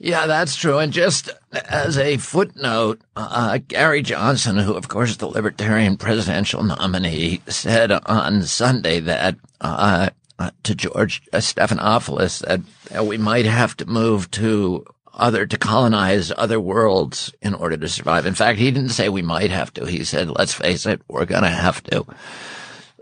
Yeah, 0.04 0.26
that's 0.26 0.56
true. 0.56 0.80
And 0.80 0.92
just 0.92 1.30
as 1.54 1.96
a 1.96 2.18
footnote, 2.18 3.02
uh, 3.16 3.60
Gary 3.68 4.02
Johnson, 4.02 4.58
who 4.58 4.74
of 4.74 4.88
course 4.88 5.12
is 5.12 5.18
the 5.18 5.28
Libertarian 5.28 5.96
presidential 5.96 6.64
nominee, 6.64 7.40
said 7.48 7.92
on 7.92 8.42
Sunday 8.42 9.00
that 9.00 9.36
uh, 9.62 10.10
uh, 10.40 10.50
to 10.64 10.74
George 10.74 11.22
Stephanopoulos 11.34 12.44
that, 12.48 12.62
that 12.86 13.06
we 13.06 13.20
might 13.20 13.46
have 13.46 13.78
to 13.78 13.86
move 13.86 14.32
to 14.32 14.84
other 15.14 15.46
to 15.46 15.58
colonize 15.60 16.32
other 16.36 16.60
worlds 16.60 17.32
in 17.44 17.54
order 17.54 17.78
to 17.78 17.88
survive. 17.88 18.26
In 18.26 18.34
fact, 18.34 18.58
he 18.58 18.72
didn't 18.72 18.90
say 18.90 19.08
we 19.08 19.22
might 19.22 19.52
have 19.52 19.72
to. 19.76 19.86
He 19.86 20.04
said, 20.04 20.32
"Let's 20.32 20.54
face 20.56 20.88
it, 20.88 21.04
we're 21.10 21.26
going 21.26 21.44
to 21.44 21.50
have 21.50 21.84
to." 21.84 22.08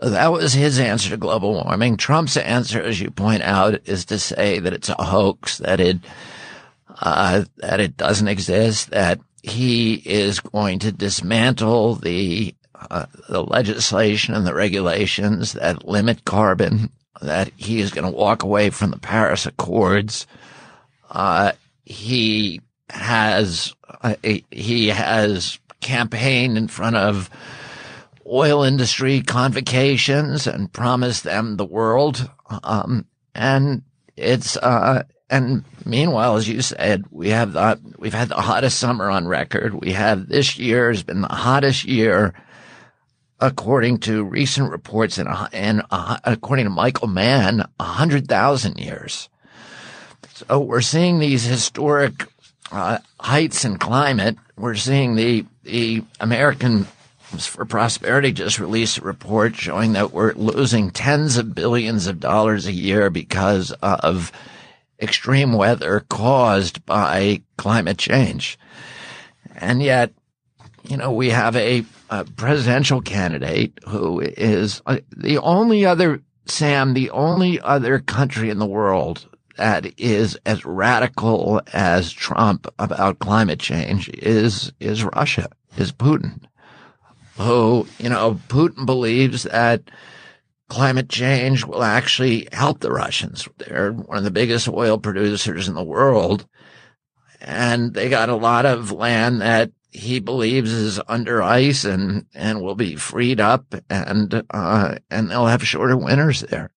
That 0.02 0.32
was 0.32 0.52
his 0.52 0.78
answer 0.78 1.08
to 1.08 1.16
global 1.16 1.54
warming. 1.54 1.96
Trump's 1.96 2.36
answer, 2.36 2.82
as 2.82 3.00
you 3.00 3.10
point 3.10 3.42
out, 3.42 3.80
is 3.88 4.04
to 4.06 4.18
say 4.18 4.58
that 4.58 4.74
it's 4.74 4.90
a 4.90 5.02
hoax, 5.02 5.56
that 5.58 5.80
it 5.80 5.96
uh, 7.00 7.44
that 7.58 7.80
it 7.80 7.96
doesn't 7.96 8.28
exist, 8.28 8.90
that 8.90 9.20
he 9.42 9.94
is 9.94 10.40
going 10.40 10.78
to 10.80 10.92
dismantle 10.92 11.96
the 11.96 12.54
uh, 12.90 13.06
the 13.28 13.42
legislation 13.42 14.34
and 14.34 14.46
the 14.46 14.54
regulations 14.54 15.52
that 15.52 15.86
limit 15.86 16.24
carbon, 16.24 16.90
that 17.20 17.50
he 17.56 17.80
is 17.80 17.90
going 17.90 18.10
to 18.10 18.16
walk 18.16 18.42
away 18.42 18.70
from 18.70 18.90
the 18.90 18.98
Paris 18.98 19.44
Accords. 19.44 20.26
Uh, 21.10 21.52
he 21.84 22.60
has 22.88 23.74
uh, 24.02 24.14
he 24.50 24.88
has 24.88 25.58
campaigned 25.80 26.56
in 26.56 26.68
front 26.68 26.96
of 26.96 27.30
oil 28.26 28.62
industry 28.62 29.22
convocations 29.22 30.46
and 30.46 30.72
promised 30.72 31.24
them 31.24 31.56
the 31.56 31.64
world. 31.64 32.30
Um, 32.62 33.06
and 33.34 33.82
it's 34.16 34.56
uh, 34.56 35.04
and 35.30 35.64
meanwhile, 35.86 36.36
as 36.36 36.48
you 36.48 36.60
said, 36.60 37.04
we 37.10 37.30
have 37.30 37.52
the 37.52 37.80
we've 37.98 38.12
had 38.12 38.28
the 38.28 38.34
hottest 38.34 38.78
summer 38.78 39.08
on 39.08 39.28
record. 39.28 39.74
We 39.74 39.92
have 39.92 40.28
this 40.28 40.58
year 40.58 40.88
has 40.90 41.04
been 41.04 41.22
the 41.22 41.28
hottest 41.28 41.84
year, 41.84 42.34
according 43.38 43.98
to 44.00 44.24
recent 44.24 44.70
reports, 44.70 45.18
and 45.18 45.28
and 45.52 45.82
according 45.90 46.64
to 46.64 46.70
Michael 46.70 47.08
Mann, 47.08 47.64
hundred 47.80 48.26
thousand 48.26 48.78
years. 48.78 49.28
So 50.34 50.58
we're 50.58 50.80
seeing 50.80 51.20
these 51.20 51.44
historic 51.44 52.26
uh, 52.72 52.98
heights 53.20 53.64
in 53.64 53.78
climate. 53.78 54.36
We're 54.56 54.74
seeing 54.74 55.14
the 55.14 55.46
the 55.62 56.02
American 56.18 56.86
for 57.38 57.64
Prosperity 57.64 58.32
just 58.32 58.58
released 58.58 58.98
a 58.98 59.02
report 59.02 59.54
showing 59.54 59.92
that 59.92 60.12
we're 60.12 60.32
losing 60.32 60.90
tens 60.90 61.36
of 61.36 61.54
billions 61.54 62.08
of 62.08 62.18
dollars 62.18 62.66
a 62.66 62.72
year 62.72 63.08
because 63.08 63.70
of 63.70 64.32
extreme 65.00 65.52
weather 65.52 66.04
caused 66.08 66.84
by 66.86 67.42
climate 67.56 67.98
change. 67.98 68.58
And 69.56 69.82
yet, 69.82 70.12
you 70.88 70.96
know, 70.96 71.12
we 71.12 71.30
have 71.30 71.56
a, 71.56 71.84
a 72.08 72.24
presidential 72.24 73.00
candidate 73.00 73.78
who 73.88 74.20
is 74.20 74.82
uh, 74.86 74.98
the 75.16 75.38
only 75.38 75.84
other, 75.84 76.22
Sam, 76.46 76.94
the 76.94 77.10
only 77.10 77.60
other 77.60 77.98
country 77.98 78.50
in 78.50 78.58
the 78.58 78.66
world 78.66 79.26
that 79.56 79.92
is 79.98 80.38
as 80.46 80.64
radical 80.64 81.60
as 81.72 82.12
Trump 82.12 82.66
about 82.78 83.18
climate 83.18 83.60
change 83.60 84.08
is, 84.14 84.72
is 84.80 85.04
Russia, 85.04 85.50
is 85.76 85.92
Putin. 85.92 86.40
Who, 87.36 87.86
you 87.98 88.08
know, 88.08 88.40
Putin 88.48 88.86
believes 88.86 89.44
that 89.44 89.90
climate 90.70 91.10
change 91.10 91.64
will 91.64 91.82
actually 91.82 92.48
help 92.52 92.80
the 92.80 92.92
Russians. 92.92 93.46
They're 93.58 93.92
one 93.92 94.16
of 94.16 94.24
the 94.24 94.30
biggest 94.30 94.68
oil 94.68 94.98
producers 94.98 95.68
in 95.68 95.74
the 95.74 95.82
world. 95.82 96.46
And 97.40 97.92
they 97.92 98.08
got 98.08 98.28
a 98.28 98.36
lot 98.36 98.64
of 98.64 98.92
land 98.92 99.42
that 99.42 99.72
he 99.90 100.20
believes 100.20 100.72
is 100.72 101.00
under 101.08 101.42
ice 101.42 101.84
and, 101.84 102.26
and 102.34 102.62
will 102.62 102.76
be 102.76 102.96
freed 102.96 103.40
up 103.40 103.74
and, 103.90 104.42
uh, 104.50 104.94
and 105.10 105.30
they'll 105.30 105.46
have 105.46 105.66
shorter 105.66 105.96
winters 105.96 106.42
there. 106.42 106.70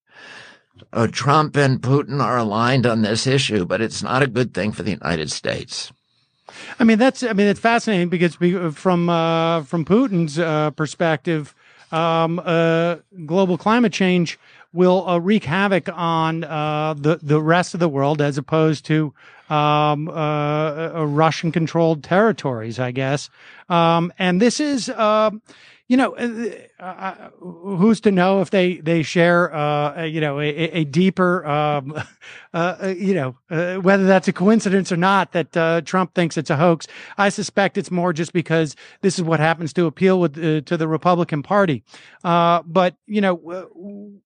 Trump 1.11 1.55
and 1.55 1.81
Putin 1.81 2.21
are 2.21 2.37
aligned 2.37 2.85
on 2.85 3.01
this 3.01 3.25
issue, 3.25 3.65
but 3.65 3.81
it's 3.81 4.03
not 4.03 4.21
a 4.21 4.27
good 4.27 4.53
thing 4.53 4.71
for 4.71 4.83
the 4.83 4.91
United 4.91 5.31
States. 5.31 5.91
I 6.79 6.83
mean, 6.83 6.99
that's 6.99 7.23
I 7.23 7.33
mean, 7.33 7.47
it's 7.47 7.59
fascinating 7.59 8.09
because 8.09 8.39
we, 8.39 8.71
from 8.71 9.09
uh, 9.09 9.63
from 9.63 9.85
Putin's 9.85 10.37
uh, 10.37 10.69
perspective, 10.71 11.55
um, 11.93 12.41
uh, 12.43 12.97
global 13.25 13.57
climate 13.57 13.93
change 13.93 14.39
will 14.73 15.07
uh, 15.07 15.19
wreak 15.19 15.43
havoc 15.43 15.87
on 15.93 16.43
uh, 16.43 16.95
the 16.97 17.19
the 17.21 17.41
rest 17.41 17.73
of 17.73 17.79
the 17.79 17.89
world 17.89 18.21
as 18.21 18.37
opposed 18.37 18.85
to 18.85 19.13
um, 19.49 20.09
uh, 20.09 21.05
Russian 21.05 21.51
controlled 21.51 22.03
territories, 22.03 22.79
I 22.79 22.91
guess. 22.91 23.29
Um, 23.69 24.11
and 24.17 24.41
this 24.41 24.59
is. 24.59 24.89
You 25.93 25.97
know, 25.97 26.15
uh, 26.15 26.83
uh, 26.83 27.29
who's 27.37 28.01
to 28.01 28.09
know 28.09 28.41
if 28.41 28.49
they 28.49 28.77
they 28.77 29.03
share, 29.03 29.53
uh, 29.53 30.05
you 30.05 30.21
know, 30.21 30.39
a, 30.39 30.47
a 30.47 30.85
deeper, 30.85 31.45
um, 31.45 31.93
uh, 32.55 32.95
you 32.97 33.13
know, 33.13 33.37
uh, 33.51 33.75
whether 33.75 34.07
that's 34.07 34.27
a 34.27 34.33
coincidence 34.33 34.91
or 34.91 34.97
not 34.97 35.33
that 35.33 35.55
uh, 35.55 35.81
Trump 35.81 36.15
thinks 36.15 36.35
it's 36.35 36.49
a 36.49 36.57
hoax. 36.57 36.87
I 37.19 37.29
suspect 37.29 37.77
it's 37.77 37.91
more 37.91 38.11
just 38.11 38.33
because 38.33 38.75
this 39.01 39.19
is 39.19 39.23
what 39.23 39.39
happens 39.39 39.71
to 39.73 39.85
appeal 39.85 40.19
with 40.19 40.65
to 40.65 40.77
the 40.77 40.87
Republican 40.87 41.43
Party. 41.43 41.83
but 42.23 42.95
you 43.05 43.21
know. 43.21 44.17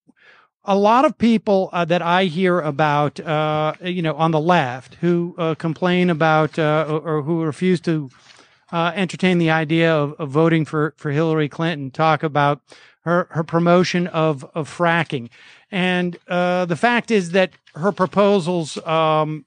a 0.69 0.75
lot 0.75 1.05
of 1.05 1.17
people 1.17 1.69
that 1.71 2.01
I 2.01 2.25
hear 2.25 2.59
about, 2.59 3.19
you 3.19 4.01
know, 4.01 4.15
on 4.15 4.31
the 4.31 4.39
left 4.39 4.95
who 4.95 5.35
complain 5.55 6.09
about 6.09 6.57
or, 6.57 6.99
or 6.99 7.21
who 7.23 7.43
refuse 7.43 7.81
to 7.81 8.09
uh, 8.71 8.91
entertain 8.95 9.37
the 9.37 9.49
idea 9.49 9.93
of, 9.93 10.13
of, 10.13 10.29
voting 10.29 10.65
for, 10.65 10.93
for 10.97 11.11
Hillary 11.11 11.49
Clinton, 11.49 11.91
talk 11.91 12.23
about 12.23 12.61
her, 13.01 13.27
her 13.31 13.43
promotion 13.43 14.07
of, 14.07 14.45
of 14.53 14.69
fracking. 14.69 15.29
And 15.71 16.17
uh, 16.27 16.65
the 16.65 16.75
fact 16.75 17.11
is 17.11 17.31
that 17.31 17.51
her 17.75 17.91
proposals 17.91 18.77
um, 18.85 19.45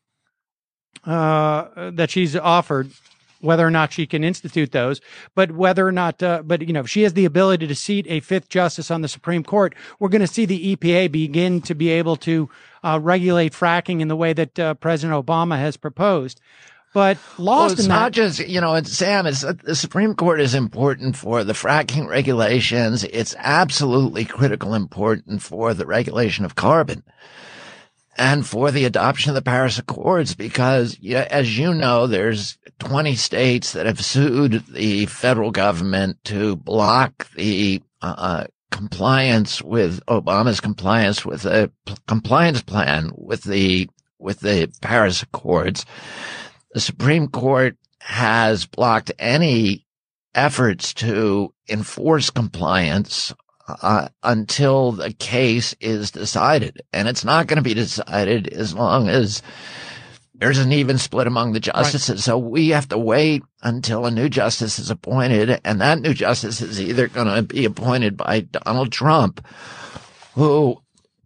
uh, 1.04 1.90
that 1.92 2.10
she's 2.10 2.36
offered, 2.36 2.90
whether 3.40 3.66
or 3.66 3.70
not 3.70 3.92
she 3.92 4.06
can 4.06 4.22
institute 4.22 4.72
those, 4.72 5.00
but 5.34 5.52
whether 5.52 5.86
or 5.86 5.92
not, 5.92 6.22
uh, 6.22 6.42
but 6.44 6.60
you 6.66 6.72
know, 6.72 6.80
if 6.80 6.88
she 6.88 7.02
has 7.02 7.14
the 7.14 7.24
ability 7.24 7.66
to 7.66 7.74
seat 7.74 8.06
a 8.08 8.20
fifth 8.20 8.48
justice 8.48 8.90
on 8.90 9.00
the 9.00 9.08
Supreme 9.08 9.42
Court, 9.42 9.74
we're 9.98 10.08
going 10.10 10.20
to 10.20 10.26
see 10.26 10.44
the 10.44 10.76
EPA 10.76 11.10
begin 11.10 11.60
to 11.62 11.74
be 11.74 11.88
able 11.88 12.16
to 12.16 12.50
uh, 12.82 12.98
regulate 13.00 13.52
fracking 13.52 14.00
in 14.00 14.08
the 14.08 14.16
way 14.16 14.32
that 14.32 14.58
uh, 14.58 14.74
President 14.74 15.26
Obama 15.26 15.58
has 15.58 15.76
proposed. 15.76 16.40
But 16.92 17.18
lost 17.38 17.38
well, 17.38 17.70
it's 17.72 17.82
in 17.82 17.88
not 17.88 18.12
just 18.12 18.40
you 18.40 18.60
know, 18.60 18.74
it's, 18.74 18.92
Sam. 18.92 19.26
It's 19.26 19.42
the 19.42 19.76
Supreme 19.76 20.14
Court 20.14 20.40
is 20.40 20.54
important 20.54 21.16
for 21.16 21.44
the 21.44 21.52
fracking 21.52 22.08
regulations. 22.08 23.04
It's 23.04 23.34
absolutely 23.38 24.24
critical 24.24 24.74
important 24.74 25.40
for 25.40 25.72
the 25.72 25.86
regulation 25.86 26.44
of 26.44 26.56
carbon 26.56 27.04
and 28.16 28.46
for 28.46 28.70
the 28.70 28.84
adoption 28.84 29.30
of 29.30 29.34
the 29.34 29.42
Paris 29.42 29.78
Accords 29.78 30.34
because, 30.34 30.98
yeah, 31.00 31.26
as 31.30 31.56
you 31.56 31.72
know, 31.72 32.06
there's 32.06 32.58
20 32.80 33.14
states 33.14 33.72
that 33.72 33.86
have 33.86 34.04
sued 34.04 34.64
the 34.66 35.06
federal 35.06 35.50
government 35.50 36.18
to 36.24 36.56
block 36.56 37.30
the 37.34 37.82
uh, 38.02 38.44
compliance 38.70 39.62
with 39.62 40.04
Obama's 40.06 40.60
compliance 40.60 41.24
with 41.24 41.44
a 41.46 41.70
compliance 42.06 42.62
plan 42.62 43.10
with 43.14 43.44
the 43.44 43.88
with 44.18 44.40
the 44.40 44.70
Paris 44.82 45.22
Accords 45.22 45.86
the 46.72 46.80
Supreme 46.80 47.28
Court 47.28 47.76
has 48.00 48.66
blocked 48.66 49.12
any 49.18 49.86
efforts 50.34 50.94
to 50.94 51.52
enforce 51.68 52.30
compliance 52.30 53.34
uh, 53.82 54.08
until 54.22 54.92
the 54.92 55.12
case 55.12 55.74
is 55.80 56.10
decided. 56.10 56.82
And 56.92 57.08
it's 57.08 57.24
not 57.24 57.46
going 57.46 57.56
to 57.56 57.62
be 57.62 57.74
decided 57.74 58.48
as 58.48 58.74
long 58.74 59.08
as 59.08 59.42
there's 60.34 60.58
an 60.58 60.72
even 60.72 60.98
split 60.98 61.26
among 61.26 61.52
the 61.52 61.60
justices. 61.60 62.10
Right. 62.10 62.20
So 62.20 62.38
we 62.38 62.68
have 62.68 62.88
to 62.88 62.98
wait 62.98 63.42
until 63.62 64.06
a 64.06 64.10
new 64.10 64.28
justice 64.28 64.78
is 64.78 64.90
appointed. 64.90 65.60
And 65.64 65.80
that 65.80 66.00
new 66.00 66.14
justice 66.14 66.60
is 66.60 66.80
either 66.80 67.08
going 67.08 67.26
to 67.26 67.42
be 67.42 67.64
appointed 67.64 68.16
by 68.16 68.40
Donald 68.40 68.90
Trump, 68.90 69.46
who, 70.34 70.80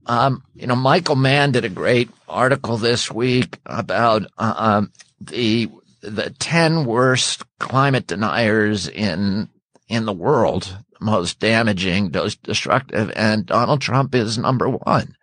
um, 0.07 0.43
you 0.55 0.67
know, 0.67 0.77
Michael 0.77 1.17
Mann 1.17 1.53
did 1.53 1.65
a 1.65 1.71
great 1.71 2.11
article 2.29 2.77
this 2.77 3.11
week 3.11 3.59
about, 3.67 4.25
uh, 4.37 4.55
um, 4.57 4.93
the 5.29 5.71
the 6.01 6.31
10 6.39 6.85
worst 6.85 7.45
climate 7.59 8.07
deniers 8.07 8.89
in 8.89 9.49
in 9.89 10.07
the 10.07 10.13
world, 10.13 10.79
most 11.01 11.39
damaging, 11.41 12.11
most 12.13 12.43
destructive, 12.43 13.13
and 13.17 13.47
Donald 13.47 13.81
Trump 13.81 14.15
is 14.15 14.39
number 14.39 14.69
one. 14.69 15.17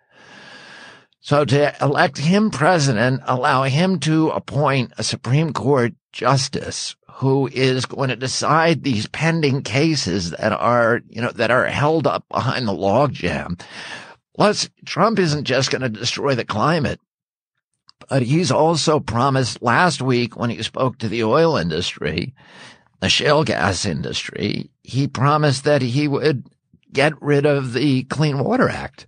So 1.20 1.44
to 1.44 1.74
elect 1.80 2.18
him 2.18 2.50
president, 2.50 3.22
allow 3.26 3.62
him 3.62 4.00
to 4.00 4.30
appoint 4.30 4.92
a 4.98 5.04
Supreme 5.04 5.52
Court 5.52 5.94
justice 6.12 6.96
who 7.14 7.48
is 7.52 7.86
going 7.86 8.08
to 8.08 8.16
decide 8.16 8.82
these 8.82 9.06
pending 9.06 9.62
cases 9.62 10.30
that 10.32 10.52
are, 10.52 11.00
you 11.08 11.22
know, 11.22 11.30
that 11.30 11.50
are 11.50 11.66
held 11.66 12.06
up 12.06 12.24
behind 12.28 12.66
the 12.66 12.72
logjam. 12.72 13.60
Plus, 14.34 14.68
Trump 14.84 15.18
isn't 15.18 15.44
just 15.44 15.70
going 15.70 15.82
to 15.82 15.88
destroy 15.88 16.34
the 16.34 16.44
climate. 16.44 16.98
But 18.08 18.22
he's 18.22 18.50
also 18.50 19.00
promised 19.00 19.62
last 19.62 20.02
week 20.02 20.36
when 20.36 20.50
he 20.50 20.62
spoke 20.62 20.98
to 20.98 21.08
the 21.08 21.24
oil 21.24 21.56
industry, 21.56 22.34
the 23.00 23.08
shale 23.08 23.44
gas 23.44 23.84
industry, 23.84 24.70
he 24.82 25.08
promised 25.08 25.64
that 25.64 25.82
he 25.82 26.08
would 26.08 26.46
get 26.92 27.20
rid 27.22 27.46
of 27.46 27.72
the 27.72 28.04
Clean 28.04 28.38
Water 28.38 28.68
Act. 28.68 29.06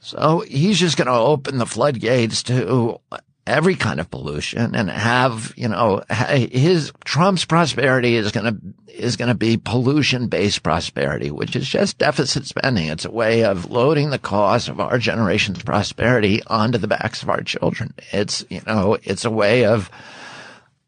So 0.00 0.40
he's 0.40 0.78
just 0.78 0.96
going 0.96 1.06
to 1.06 1.12
open 1.12 1.58
the 1.58 1.66
floodgates 1.66 2.42
to 2.44 3.00
every 3.46 3.74
kind 3.74 4.00
of 4.00 4.10
pollution 4.10 4.74
and 4.74 4.90
have, 4.90 5.52
you 5.56 5.68
know, 5.68 6.02
his 6.10 6.92
Trump's 7.04 7.44
prosperity 7.44 8.16
is 8.16 8.32
going 8.32 8.46
to, 8.54 8.92
is 8.94 9.16
going 9.16 9.28
to 9.28 9.34
be 9.34 9.56
pollution 9.56 10.28
based 10.28 10.62
prosperity, 10.62 11.30
which 11.30 11.54
is 11.54 11.68
just 11.68 11.98
deficit 11.98 12.46
spending. 12.46 12.88
It's 12.88 13.04
a 13.04 13.10
way 13.10 13.44
of 13.44 13.70
loading 13.70 14.10
the 14.10 14.18
cost 14.18 14.68
of 14.68 14.80
our 14.80 14.98
generation's 14.98 15.62
prosperity 15.62 16.42
onto 16.46 16.78
the 16.78 16.88
backs 16.88 17.22
of 17.22 17.28
our 17.28 17.42
children. 17.42 17.92
It's, 18.12 18.44
you 18.48 18.62
know, 18.66 18.96
it's 19.02 19.24
a 19.24 19.30
way 19.30 19.66
of, 19.66 19.90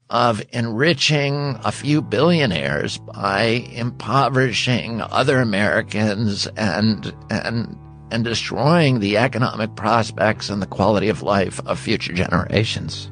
of 0.09 0.43
enriching 0.53 1.59
a 1.63 1.73
few 1.73 2.01
billionaires 2.01 2.97
by 2.97 3.43
impoverishing 3.73 5.03
other 5.03 5.41
Americans 5.41 6.47
and, 6.57 7.13
and 7.29 7.77
and 8.11 8.25
destroying 8.25 9.01
the 9.01 9.17
economic 9.17 9.75
prospects 9.77 10.51
and 10.51 10.63
the 10.63 10.67
quality 10.67 11.09
of 11.09 11.23
life 11.23 11.61
of 11.67 11.79
future 11.79 12.13
generations. 12.13 13.11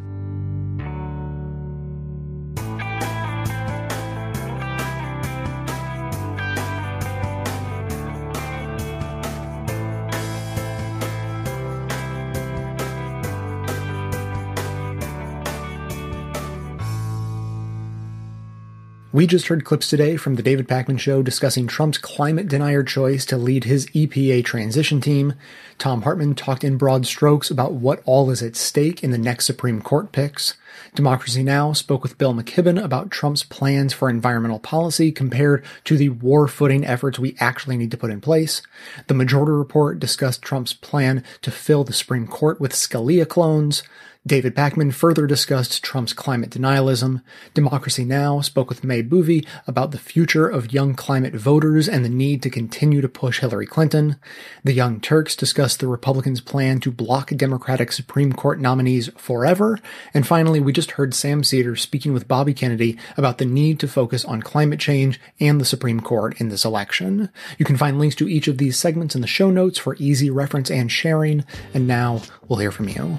We 19.14 19.28
just 19.28 19.46
heard 19.46 19.64
clips 19.64 19.88
today 19.88 20.16
from 20.16 20.34
the 20.34 20.42
David 20.42 20.66
Pakman 20.66 20.98
Show 20.98 21.22
discussing 21.22 21.68
Trump's 21.68 21.98
climate 21.98 22.48
denier 22.48 22.82
choice 22.82 23.24
to 23.26 23.36
lead 23.36 23.62
his 23.62 23.86
EPA 23.90 24.44
transition 24.44 25.00
team. 25.00 25.34
Thom 25.78 26.02
Hartmann 26.02 26.34
talked 26.34 26.64
in 26.64 26.76
broad 26.76 27.06
strokes 27.06 27.48
about 27.48 27.74
what 27.74 28.02
all 28.06 28.28
is 28.32 28.42
at 28.42 28.56
stake 28.56 29.04
in 29.04 29.12
the 29.12 29.16
next 29.16 29.46
Supreme 29.46 29.80
Court 29.80 30.10
picks. 30.10 30.54
Democracy 30.96 31.44
Now! 31.44 31.72
spoke 31.72 32.02
with 32.02 32.18
Bill 32.18 32.34
McKibben 32.34 32.82
about 32.82 33.12
Trump's 33.12 33.44
plans 33.44 33.92
for 33.92 34.10
environmental 34.10 34.58
policy 34.58 35.12
compared 35.12 35.64
to 35.84 35.96
the 35.96 36.08
war 36.08 36.48
footing 36.48 36.84
efforts 36.84 37.16
we 37.16 37.36
actually 37.38 37.76
need 37.76 37.92
to 37.92 37.96
put 37.96 38.10
in 38.10 38.20
place. 38.20 38.62
The 39.06 39.14
Majority 39.14 39.52
Report 39.52 40.00
discussed 40.00 40.42
Trump's 40.42 40.72
plan 40.72 41.22
to 41.42 41.52
fill 41.52 41.84
the 41.84 41.92
Supreme 41.92 42.26
Court 42.26 42.60
with 42.60 42.72
Scalia 42.72 43.28
clones. 43.28 43.84
David 44.26 44.56
Pakman 44.56 44.94
further 44.94 45.26
discussed 45.26 45.84
Trump's 45.84 46.14
climate 46.14 46.48
denialism. 46.48 47.20
Democracy 47.52 48.06
Now! 48.06 48.40
spoke 48.40 48.70
with 48.70 48.82
May 48.82 49.02
Boeve 49.02 49.46
about 49.66 49.90
the 49.90 49.98
future 49.98 50.48
of 50.48 50.72
young 50.72 50.94
climate 50.94 51.34
voters 51.34 51.90
and 51.90 52.02
the 52.02 52.08
need 52.08 52.42
to 52.42 52.48
continue 52.48 53.02
to 53.02 53.08
push 53.08 53.40
Hillary 53.40 53.66
Clinton. 53.66 54.16
The 54.62 54.72
Young 54.72 54.98
Turks 54.98 55.36
discussed 55.36 55.78
the 55.78 55.88
Republicans' 55.88 56.40
plan 56.40 56.80
to 56.80 56.90
block 56.90 57.32
Democratic 57.36 57.92
Supreme 57.92 58.32
Court 58.32 58.58
nominees 58.58 59.10
forever. 59.18 59.78
And 60.14 60.26
finally, 60.26 60.58
we 60.58 60.72
just 60.72 60.92
heard 60.92 61.12
Sam 61.12 61.44
Seder 61.44 61.76
speaking 61.76 62.14
with 62.14 62.26
Bobby 62.26 62.54
Kennedy 62.54 62.96
about 63.18 63.36
the 63.36 63.44
need 63.44 63.78
to 63.80 63.88
focus 63.88 64.24
on 64.24 64.40
climate 64.40 64.80
change 64.80 65.20
and 65.38 65.60
the 65.60 65.66
Supreme 65.66 66.00
Court 66.00 66.40
in 66.40 66.48
this 66.48 66.64
election. 66.64 67.28
You 67.58 67.66
can 67.66 67.76
find 67.76 67.98
links 67.98 68.16
to 68.16 68.28
each 68.28 68.48
of 68.48 68.56
these 68.56 68.78
segments 68.78 69.14
in 69.14 69.20
the 69.20 69.26
show 69.26 69.50
notes 69.50 69.78
for 69.78 69.96
easy 69.96 70.30
reference 70.30 70.70
and 70.70 70.90
sharing. 70.90 71.44
And 71.74 71.86
now 71.86 72.22
we'll 72.48 72.60
hear 72.60 72.72
from 72.72 72.88
you. 72.88 73.18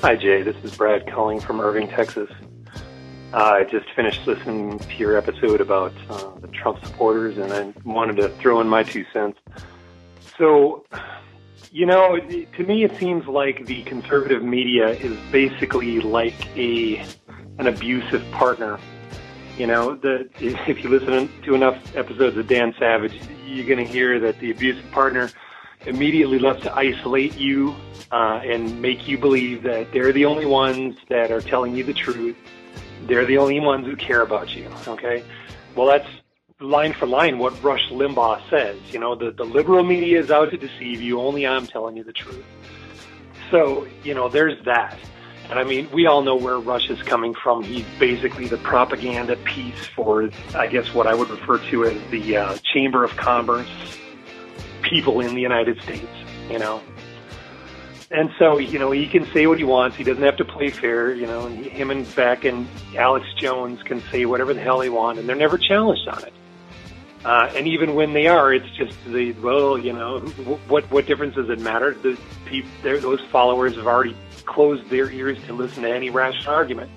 Hi, 0.00 0.14
Jay. 0.14 0.42
This 0.42 0.56
is 0.62 0.76
Brad 0.76 1.06
Culling 1.06 1.40
from 1.40 1.60
Irving, 1.60 1.88
Texas. 1.88 2.30
Uh, 3.32 3.36
I 3.36 3.64
just 3.64 3.90
finished 3.94 4.26
listening 4.26 4.78
to 4.78 4.94
your 4.96 5.16
episode 5.16 5.60
about 5.60 5.92
uh, 6.08 6.30
the 6.40 6.48
Trump 6.48 6.78
supporters, 6.86 7.36
and 7.36 7.52
I 7.52 7.72
wanted 7.84 8.16
to 8.16 8.28
throw 8.40 8.60
in 8.60 8.68
my 8.68 8.84
two 8.84 9.04
cents. 9.12 9.38
So, 10.38 10.84
You 11.70 11.84
know, 11.84 12.16
to 12.18 12.64
me, 12.64 12.84
it 12.84 12.96
seems 12.96 13.26
like 13.26 13.66
the 13.66 13.82
conservative 13.82 14.42
media 14.42 14.88
is 14.88 15.18
basically 15.30 16.00
like 16.00 16.46
a 16.56 17.04
an 17.58 17.66
abusive 17.66 18.24
partner. 18.32 18.78
You 19.58 19.66
know, 19.66 19.96
the 19.96 20.30
if 20.40 20.82
you 20.82 20.88
listen 20.88 21.28
to 21.42 21.54
enough 21.54 21.76
episodes 21.96 22.36
of 22.38 22.46
Dan 22.46 22.72
Savage, 22.78 23.20
you're 23.44 23.66
going 23.66 23.84
to 23.84 23.92
hear 23.92 24.18
that 24.20 24.38
the 24.38 24.50
abusive 24.50 24.90
partner 24.92 25.28
immediately 25.88 26.38
loves 26.38 26.62
to 26.62 26.74
isolate 26.74 27.36
you 27.36 27.74
uh, 28.10 28.40
and 28.44 28.80
make 28.80 29.08
you 29.08 29.18
believe 29.18 29.62
that 29.62 29.92
they're 29.92 30.12
the 30.12 30.24
only 30.24 30.46
ones 30.46 30.96
that 31.08 31.30
are 31.30 31.40
telling 31.40 31.74
you 31.74 31.84
the 31.84 31.94
truth. 31.94 32.36
They're 33.06 33.26
the 33.26 33.38
only 33.38 33.60
ones 33.60 33.86
who 33.86 33.96
care 33.96 34.22
about 34.22 34.54
you. 34.54 34.70
Okay, 34.86 35.24
well, 35.74 35.86
that's 35.86 36.08
line 36.60 36.92
for 36.92 37.06
line 37.06 37.38
what 37.38 37.62
Rush 37.62 37.88
Limbaugh 37.90 38.48
says. 38.50 38.76
You 38.92 38.98
know, 38.98 39.14
the, 39.14 39.30
the 39.30 39.44
liberal 39.44 39.84
media 39.84 40.20
is 40.20 40.30
out 40.30 40.50
to 40.50 40.56
deceive 40.56 41.00
you. 41.00 41.20
Only 41.20 41.46
I'm 41.46 41.66
telling 41.66 41.96
you 41.96 42.04
the 42.04 42.12
truth. 42.12 42.44
So, 43.50 43.86
you 44.02 44.14
know, 44.14 44.28
there's 44.28 44.62
that. 44.64 44.98
And 45.48 45.58
I 45.58 45.64
mean, 45.64 45.88
we 45.92 46.06
all 46.06 46.22
know 46.22 46.36
where 46.36 46.58
Rush 46.58 46.90
is 46.90 47.02
coming 47.02 47.34
from. 47.34 47.62
He's 47.62 47.86
basically 47.98 48.48
the 48.48 48.58
propaganda 48.58 49.36
piece 49.36 49.86
for, 49.94 50.28
I 50.54 50.66
guess, 50.66 50.92
what 50.92 51.06
I 51.06 51.14
would 51.14 51.30
refer 51.30 51.58
to 51.70 51.84
as 51.84 52.10
the 52.10 52.36
uh, 52.36 52.58
Chamber 52.74 53.02
of 53.04 53.16
Commerce 53.16 53.70
people 54.82 55.20
in 55.20 55.34
the 55.34 55.40
United 55.40 55.80
States, 55.82 56.06
you 56.50 56.58
know. 56.58 56.82
And 58.10 58.30
so, 58.38 58.58
you 58.58 58.78
know, 58.78 58.90
he 58.90 59.06
can 59.06 59.26
say 59.32 59.46
what 59.46 59.58
he 59.58 59.64
wants. 59.64 59.96
He 59.96 60.04
doesn't 60.04 60.22
have 60.22 60.38
to 60.38 60.44
play 60.44 60.70
fair, 60.70 61.12
you 61.12 61.26
know. 61.26 61.46
And 61.46 61.64
him 61.64 61.90
and 61.90 62.14
Beck 62.16 62.44
and 62.44 62.66
Alex 62.96 63.26
Jones 63.36 63.82
can 63.82 64.02
say 64.10 64.24
whatever 64.24 64.54
the 64.54 64.60
hell 64.60 64.78
they 64.78 64.88
want, 64.88 65.18
and 65.18 65.28
they're 65.28 65.36
never 65.36 65.58
challenged 65.58 66.08
on 66.08 66.24
it. 66.24 66.32
Uh, 67.24 67.50
and 67.54 67.66
even 67.66 67.94
when 67.94 68.14
they 68.14 68.26
are, 68.26 68.52
it's 68.52 68.70
just 68.76 68.96
the 69.06 69.32
well, 69.32 69.76
you 69.76 69.92
know, 69.92 70.20
what 70.68 70.90
what 70.90 71.06
difference 71.06 71.34
does 71.34 71.50
it 71.50 71.58
matter? 71.58 71.92
The 71.92 72.18
people, 72.46 72.70
those 73.00 73.20
followers 73.32 73.74
have 73.76 73.86
already 73.86 74.16
closed 74.46 74.88
their 74.88 75.10
ears 75.10 75.36
to 75.46 75.52
listen 75.52 75.82
to 75.82 75.90
any 75.90 76.10
rational 76.10 76.54
argument. 76.54 76.90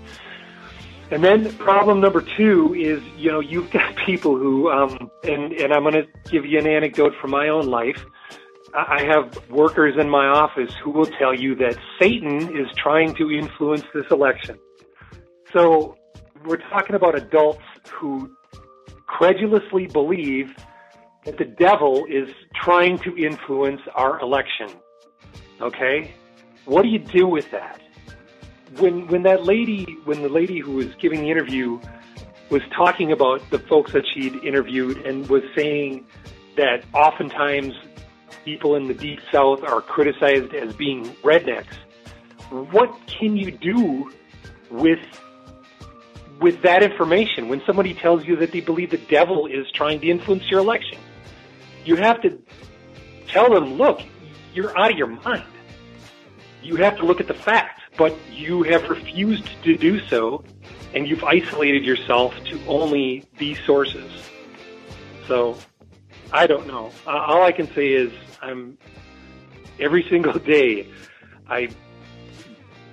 And 1.12 1.22
then 1.22 1.54
problem 1.58 2.00
number 2.00 2.22
two 2.22 2.74
is, 2.74 3.04
you 3.18 3.30
know, 3.30 3.42
you've 3.42 3.70
got 3.70 3.96
people 4.06 4.38
who, 4.38 4.70
um, 4.70 5.12
and 5.24 5.52
and 5.54 5.74
I'm 5.74 5.84
going 5.84 5.96
to 5.96 6.08
give 6.30 6.46
you 6.46 6.58
an 6.58 6.68
anecdote 6.68 7.14
from 7.20 7.32
my 7.32 7.50
own 7.50 7.68
life. 7.68 8.04
I 8.74 9.00
I 9.00 9.04
have 9.04 9.50
workers 9.50 9.96
in 10.00 10.10
my 10.10 10.28
office 10.28 10.74
who 10.82 10.92
will 10.92 11.06
tell 11.06 11.34
you 11.34 11.54
that 11.56 11.78
Satan 12.00 12.58
is 12.58 12.68
trying 12.78 13.14
to 13.16 13.30
influence 13.30 13.84
this 13.94 14.06
election. 14.10 14.58
So 15.52 15.98
we're 16.46 16.64
talking 16.70 16.96
about 16.96 17.16
adults 17.16 17.64
who 17.92 18.32
credulously 19.06 19.88
believe 19.88 20.56
that 21.26 21.38
the 21.38 21.46
devil 21.46 22.06
is 22.10 22.30
trying 22.56 22.98
to 23.00 23.16
influence 23.18 23.82
our 23.96 24.20
election. 24.22 24.70
Okay? 25.60 26.16
What 26.66 26.84
do 26.84 26.88
you 26.88 27.00
do 27.00 27.28
with 27.28 27.52
that? 27.52 27.82
When 28.78 29.08
when 29.08 29.24
that 29.24 29.44
lady 29.44 29.98
when 30.06 30.22
the 30.22 30.30
lady 30.30 30.60
who 30.60 30.74
was 30.74 30.88
giving 30.96 31.22
the 31.22 31.30
interview 31.30 31.80
was 32.50 32.62
talking 32.76 33.12
about 33.12 33.50
the 33.50 33.60
folks 33.60 33.94
that 33.94 34.04
she'd 34.14 34.36
interviewed 34.44 34.98
and 35.06 35.28
was 35.30 35.44
saying 35.56 36.06
that 36.58 36.84
oftentimes 36.94 37.74
people 38.44 38.76
in 38.76 38.88
the 38.88 38.94
deep 38.94 39.20
south 39.32 39.64
are 39.64 39.82
criticized 39.82 40.54
as 40.54 40.74
being 40.74 41.06
rednecks. 41.24 41.76
What 42.50 42.94
can 43.08 43.38
you 43.38 43.52
do 43.52 44.12
with 44.70 45.00
with 46.40 46.62
that 46.64 46.84
information 46.84 47.48
when 47.48 47.62
somebody 47.66 47.94
tells 47.94 48.26
you 48.26 48.36
that 48.38 48.52
they 48.52 48.62
believe 48.62 48.90
the 48.90 48.98
devil 48.98 49.48
is 49.48 49.70
trying 49.72 50.00
to 50.02 50.08
influence 50.08 50.50
your 50.50 50.60
election? 50.60 50.98
You 51.86 51.96
have 51.96 52.22
to 52.22 52.38
tell 53.28 53.50
them, 53.54 53.76
look, 53.76 54.02
you're 54.54 54.78
out 54.78 54.92
of 54.92 54.98
your 54.98 55.08
mind. 55.08 55.44
You 56.62 56.76
have 56.78 56.98
to 56.98 57.06
look 57.06 57.20
at 57.20 57.28
the 57.28 57.34
facts, 57.34 57.81
but 57.98 58.16
you 58.32 58.64
have 58.64 58.90
refused 58.90 59.50
to 59.64 59.78
do 59.78 60.00
so, 60.08 60.44
and 60.94 61.08
you've 61.08 61.24
isolated 61.24 61.84
yourself 61.84 62.34
to 62.46 62.60
only 62.68 63.26
these 63.38 63.60
sources. 63.66 64.12
So, 65.28 65.58
I 66.32 66.48
don't 66.48 66.68
know. 66.68 66.92
All 67.06 67.44
I 67.44 67.52
can 67.52 67.72
say 67.74 67.90
is, 67.90 68.12
I'm 68.42 68.78
every 69.80 70.04
single 70.10 70.34
day, 70.40 70.88
I 71.48 71.70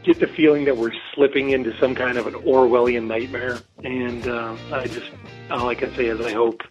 get 0.02 0.20
the 0.20 0.26
feeling 0.26 0.64
that 0.64 0.76
we're 0.76 0.92
slipping 1.14 1.50
into 1.50 1.76
some 1.78 1.94
kind 1.94 2.18
of 2.18 2.26
an 2.26 2.34
Orwellian 2.34 3.06
nightmare, 3.06 3.58
and 3.84 4.26
uh, 4.26 4.56
I 4.72 4.86
just 4.86 5.10
all 5.50 5.68
I 5.68 5.74
can 5.74 5.94
say 5.94 6.06
is 6.06 6.20
I 6.20 6.32
hope 6.32 6.62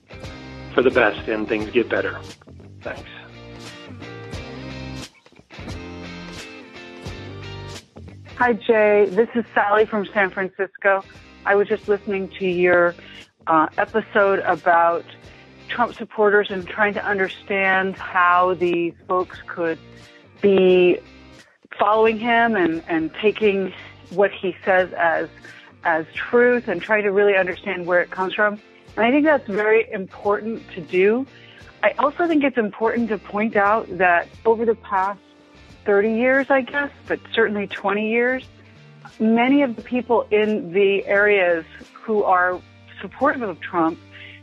for 0.73 0.81
the 0.81 0.91
best 0.91 1.27
and 1.27 1.47
things 1.47 1.69
get 1.71 1.89
better. 1.89 2.19
Thanks. 2.81 3.09
Hi, 8.37 8.53
Jay. 8.53 9.07
This 9.09 9.29
is 9.33 9.45
Sally 9.55 9.87
from 9.87 10.05
San 10.13 10.29
Francisco. 10.29 11.03
I 11.43 11.55
was 11.55 11.67
just 11.67 11.87
listening 11.87 12.29
to 12.37 12.45
your 12.45 12.93
uh, 13.47 13.65
episode 13.79 14.41
about 14.41 15.03
Trump 15.69 15.95
supporters 15.95 16.51
and 16.51 16.67
trying 16.67 16.93
to 16.93 17.03
understand 17.03 17.95
how 17.95 18.53
these 18.53 18.93
folks 19.07 19.39
could 19.47 19.79
be 20.39 20.99
following 21.79 22.19
him 22.19 22.55
and, 22.55 22.83
and 22.87 23.11
taking 23.15 23.73
what 24.11 24.29
he 24.31 24.55
says 24.63 24.93
as 24.93 25.29
as 25.83 26.05
truth 26.13 26.67
and 26.67 26.79
trying 26.79 27.05
to 27.05 27.11
really 27.11 27.35
understand 27.35 27.87
where 27.87 28.01
it 28.01 28.11
comes 28.11 28.35
from. 28.35 28.61
And 28.95 29.03
I 29.03 29.09
think 29.09 29.25
that's 29.25 29.47
very 29.47 29.91
important 29.91 30.61
to 30.75 30.81
do. 30.81 31.25
I 31.81 31.95
also 31.97 32.27
think 32.27 32.43
it's 32.43 32.59
important 32.59 33.09
to 33.09 33.17
point 33.17 33.55
out 33.55 33.87
that 33.97 34.27
over 34.45 34.63
the 34.63 34.75
past 34.75 35.21
30 35.87 36.15
years, 36.15 36.47
I 36.49 36.61
guess, 36.61 36.91
but 37.07 37.19
certainly 37.33 37.65
20 37.65 38.09
years, 38.11 38.43
many 39.19 39.63
of 39.63 39.77
the 39.77 39.81
people 39.81 40.27
in 40.29 40.73
the 40.73 41.05
areas 41.05 41.65
who 41.93 42.23
are 42.23 42.61
supportive 43.01 43.41
of 43.41 43.61
Trump 43.61 43.97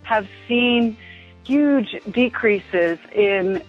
have 0.05 0.27
seen 0.49 0.97
huge 1.45 1.97
decreases 2.11 2.99
in 3.15 3.63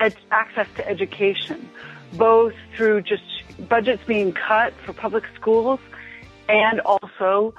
ed- 0.00 0.16
access 0.32 0.66
to 0.74 0.88
education, 0.88 1.70
both 2.14 2.52
through 2.76 3.02
just 3.02 3.22
budgets 3.68 4.02
being 4.06 4.32
cut 4.32 4.74
for 4.84 4.92
public 4.92 5.22
schools 5.36 5.78
and 6.48 6.80
also 6.80 7.54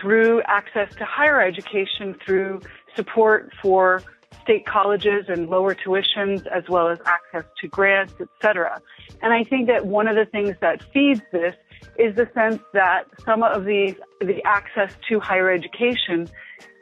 through 0.00 0.40
access 0.42 0.94
to 0.94 1.04
higher 1.04 1.40
education 1.40 2.14
through 2.24 2.60
support 2.94 3.52
for 3.60 4.04
state 4.42 4.66
colleges 4.66 5.26
and 5.28 5.48
lower 5.48 5.74
tuitions 5.74 6.46
as 6.46 6.64
well 6.68 6.88
as 6.88 6.98
access 7.06 7.44
to 7.60 7.68
grants, 7.68 8.14
et 8.20 8.28
cetera. 8.40 8.80
And 9.22 9.32
I 9.32 9.44
think 9.44 9.66
that 9.68 9.86
one 9.86 10.08
of 10.08 10.16
the 10.16 10.26
things 10.26 10.56
that 10.60 10.82
feeds 10.92 11.22
this 11.32 11.54
is 11.98 12.14
the 12.14 12.28
sense 12.34 12.62
that 12.72 13.06
some 13.24 13.42
of 13.42 13.64
these, 13.64 13.94
the 14.20 14.42
access 14.44 14.92
to 15.08 15.20
higher 15.20 15.50
education 15.50 16.28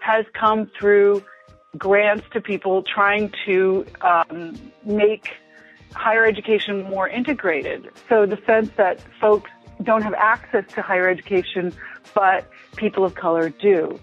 has 0.00 0.24
come 0.34 0.70
through 0.78 1.24
grants 1.78 2.24
to 2.32 2.40
people 2.40 2.82
trying 2.82 3.32
to 3.46 3.86
um, 4.00 4.56
make 4.84 5.30
higher 5.92 6.24
education 6.24 6.82
more 6.84 7.08
integrated. 7.08 7.88
So 8.08 8.26
the 8.26 8.38
sense 8.46 8.70
that 8.76 9.00
folks 9.20 9.50
don't 9.82 10.02
have 10.02 10.14
access 10.14 10.64
to 10.74 10.82
higher 10.82 11.08
education, 11.08 11.72
but 12.14 12.48
people 12.76 13.04
of 13.04 13.14
color 13.14 13.48
do. 13.50 13.98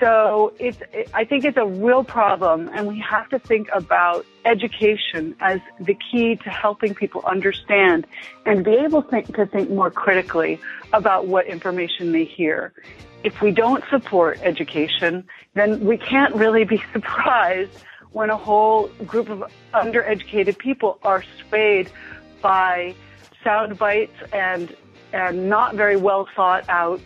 So 0.00 0.54
it's, 0.58 0.78
I 1.12 1.24
think 1.24 1.44
it's 1.44 1.58
a 1.58 1.66
real 1.66 2.02
problem 2.02 2.70
and 2.72 2.88
we 2.88 2.98
have 3.00 3.28
to 3.28 3.38
think 3.38 3.68
about 3.74 4.24
education 4.46 5.36
as 5.40 5.60
the 5.78 5.94
key 5.94 6.36
to 6.36 6.48
helping 6.50 6.94
people 6.94 7.22
understand 7.26 8.06
and 8.46 8.64
be 8.64 8.72
able 8.72 9.02
think, 9.02 9.36
to 9.36 9.44
think 9.44 9.68
more 9.70 9.90
critically 9.90 10.58
about 10.94 11.26
what 11.26 11.46
information 11.46 12.12
they 12.12 12.24
hear. 12.24 12.72
If 13.22 13.42
we 13.42 13.50
don't 13.50 13.84
support 13.90 14.38
education, 14.42 15.28
then 15.52 15.84
we 15.84 15.98
can't 15.98 16.34
really 16.34 16.64
be 16.64 16.82
surprised 16.94 17.84
when 18.12 18.30
a 18.30 18.36
whole 18.38 18.88
group 19.06 19.28
of 19.28 19.44
undereducated 19.74 20.56
people 20.56 20.98
are 21.02 21.22
swayed 21.48 21.90
by 22.40 22.94
sound 23.44 23.78
bites 23.78 24.16
and 24.32 24.74
and 25.12 25.48
not 25.48 25.74
very 25.74 25.96
well 25.96 26.28
thought 26.36 26.64
out 26.68 27.00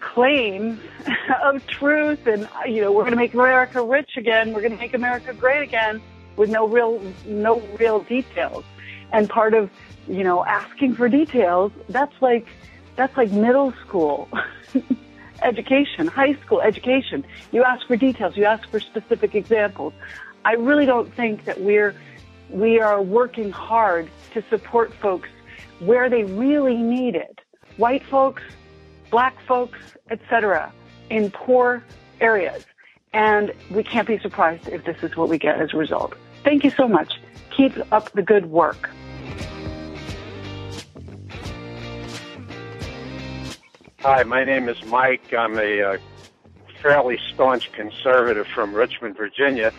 claims 0.00 0.80
of 1.42 1.66
truth 1.66 2.26
and 2.26 2.48
you 2.66 2.80
know 2.80 2.92
we're 2.92 3.02
going 3.02 3.12
to 3.12 3.16
make 3.16 3.34
America 3.34 3.82
rich 3.82 4.16
again 4.16 4.52
we're 4.52 4.60
going 4.60 4.72
to 4.72 4.78
make 4.78 4.94
America 4.94 5.32
great 5.32 5.62
again 5.62 6.00
with 6.36 6.50
no 6.50 6.66
real 6.66 7.00
no 7.24 7.60
real 7.78 8.00
details. 8.00 8.64
And 9.12 9.28
part 9.28 9.54
of 9.54 9.70
you 10.06 10.22
know 10.22 10.44
asking 10.44 10.94
for 10.94 11.08
details 11.08 11.72
that's 11.88 12.14
like 12.20 12.46
that's 12.94 13.16
like 13.16 13.30
middle 13.32 13.72
school 13.86 14.28
education 15.42 16.06
high 16.06 16.34
school 16.44 16.60
education. 16.60 17.24
You 17.52 17.64
ask 17.64 17.86
for 17.86 17.96
details 17.96 18.36
you 18.36 18.44
ask 18.44 18.68
for 18.68 18.80
specific 18.80 19.34
examples. 19.34 19.92
I 20.44 20.52
really 20.52 20.86
don't 20.86 21.12
think 21.14 21.44
that 21.46 21.60
we're 21.60 21.94
we 22.50 22.78
are 22.78 23.02
working 23.02 23.50
hard 23.50 24.08
to 24.34 24.42
support 24.48 24.94
folks 24.94 25.28
where 25.80 26.08
they 26.08 26.24
really 26.24 26.76
need 26.76 27.16
it. 27.16 27.40
White 27.76 28.04
folks 28.04 28.42
black 29.10 29.36
folks, 29.46 29.78
etc., 30.10 30.72
in 31.10 31.30
poor 31.30 31.82
areas. 32.20 32.64
And 33.12 33.52
we 33.70 33.82
can't 33.82 34.06
be 34.06 34.18
surprised 34.18 34.68
if 34.68 34.84
this 34.84 35.02
is 35.02 35.16
what 35.16 35.28
we 35.28 35.38
get 35.38 35.60
as 35.60 35.72
a 35.72 35.76
result. 35.76 36.14
Thank 36.44 36.64
you 36.64 36.70
so 36.70 36.86
much. 36.86 37.20
Keep 37.50 37.92
up 37.92 38.12
the 38.12 38.22
good 38.22 38.46
work. 38.46 38.90
Hi, 44.00 44.22
my 44.22 44.44
name 44.44 44.68
is 44.68 44.84
Mike. 44.84 45.32
I'm 45.32 45.58
a 45.58 45.82
uh, 45.82 45.98
fairly 46.82 47.18
staunch 47.32 47.72
conservative 47.72 48.46
from 48.54 48.74
Richmond, 48.74 49.16
Virginia, 49.16 49.72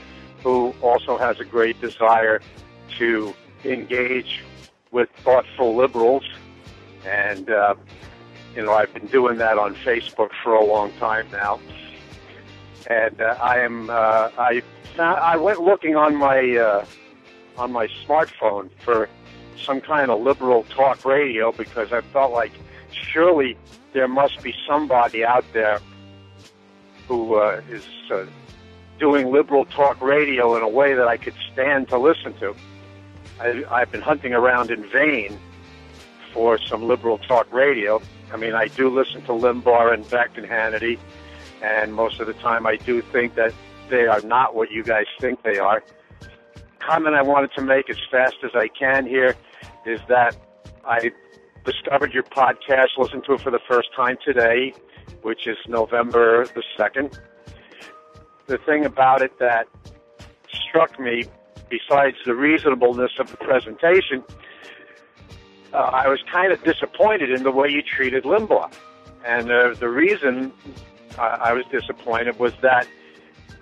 who 0.43 0.73
also 0.81 1.17
has 1.17 1.39
a 1.39 1.45
great 1.45 1.79
desire 1.79 2.41
to 2.97 3.33
engage 3.63 4.43
with 4.91 5.09
thoughtful 5.17 5.75
liberals 5.75 6.23
and 7.05 7.49
uh, 7.49 7.75
you 8.55 8.63
know, 8.63 8.73
I've 8.73 8.93
been 8.93 9.07
doing 9.07 9.37
that 9.37 9.57
on 9.57 9.75
Facebook 9.75 10.29
for 10.43 10.53
a 10.53 10.63
long 10.63 10.91
time 10.93 11.27
now. 11.31 11.59
And 12.89 13.21
uh, 13.21 13.37
I 13.41 13.59
am, 13.59 13.89
uh, 13.89 14.29
I, 14.37 14.61
I 14.97 15.37
went 15.37 15.61
looking 15.61 15.95
on 15.95 16.15
my, 16.15 16.55
uh, 16.55 16.85
on 17.57 17.71
my 17.71 17.87
smartphone 17.87 18.69
for 18.83 19.09
some 19.57 19.81
kind 19.81 20.11
of 20.11 20.21
liberal 20.21 20.63
talk 20.63 21.03
radio 21.05 21.51
because 21.51 21.91
I 21.91 22.01
felt 22.01 22.31
like 22.31 22.51
surely 22.91 23.57
there 23.93 24.07
must 24.07 24.41
be 24.41 24.53
somebody 24.67 25.25
out 25.25 25.45
there 25.53 25.79
who 27.07 27.35
uh, 27.35 27.61
is 27.69 27.85
uh, 28.11 28.25
doing 28.99 29.31
liberal 29.31 29.65
talk 29.65 30.01
radio 30.01 30.55
in 30.55 30.63
a 30.63 30.69
way 30.69 30.93
that 30.93 31.07
I 31.07 31.17
could 31.17 31.35
stand 31.51 31.89
to 31.89 31.97
listen 31.97 32.33
to. 32.39 32.55
I, 33.39 33.63
I've 33.69 33.91
been 33.91 34.01
hunting 34.01 34.33
around 34.33 34.71
in 34.71 34.87
vain 34.89 35.37
for 36.33 36.57
some 36.57 36.87
liberal 36.87 37.17
talk 37.17 37.51
radio. 37.53 38.01
I 38.31 38.37
mean, 38.37 38.53
I 38.53 38.67
do 38.67 38.89
listen 38.89 39.21
to 39.23 39.31
Limbaugh 39.31 39.93
and 39.93 40.09
Beck 40.09 40.37
and 40.37 40.45
Hannity, 40.45 40.99
and 41.61 41.93
most 41.93 42.19
of 42.19 42.27
the 42.27 42.33
time 42.33 42.67
I 42.67 42.75
do 42.75 43.01
think 43.01 43.35
that 43.35 43.53
they 43.89 44.05
are 44.05 44.21
not 44.21 44.53
what 44.53 44.71
you 44.71 44.83
guys 44.83 45.05
think 45.19 45.43
they 45.43 45.57
are. 45.57 45.83
Comment 46.79 47.15
I 47.15 47.21
wanted 47.21 47.51
to 47.53 47.61
make 47.61 47.89
as 47.89 47.97
fast 48.11 48.35
as 48.43 48.51
I 48.53 48.67
can 48.67 49.05
here 49.05 49.35
is 49.85 49.99
that 50.09 50.35
I 50.85 51.11
discovered 51.65 52.13
your 52.13 52.23
podcast, 52.23 52.97
listened 52.97 53.23
to 53.25 53.33
it 53.33 53.41
for 53.41 53.51
the 53.51 53.59
first 53.69 53.89
time 53.95 54.17
today, 54.23 54.73
which 55.21 55.47
is 55.47 55.57
November 55.67 56.45
the 56.47 56.63
2nd. 56.77 57.17
The 58.47 58.57
thing 58.59 58.85
about 58.85 59.21
it 59.21 59.37
that 59.39 59.67
struck 60.49 60.99
me, 60.99 61.23
besides 61.69 62.17
the 62.25 62.35
reasonableness 62.35 63.11
of 63.19 63.29
the 63.31 63.37
presentation, 63.37 64.23
uh, 65.73 65.77
I 65.77 66.07
was 66.07 66.19
kind 66.31 66.51
of 66.51 66.63
disappointed 66.63 67.31
in 67.31 67.43
the 67.43 67.51
way 67.51 67.69
you 67.69 67.81
treated 67.81 68.23
Limbaugh. 68.23 68.71
And 69.25 69.51
uh, 69.51 69.73
the 69.73 69.89
reason 69.89 70.53
I 71.17 71.53
was 71.53 71.65
disappointed 71.71 72.39
was 72.39 72.53
that 72.61 72.87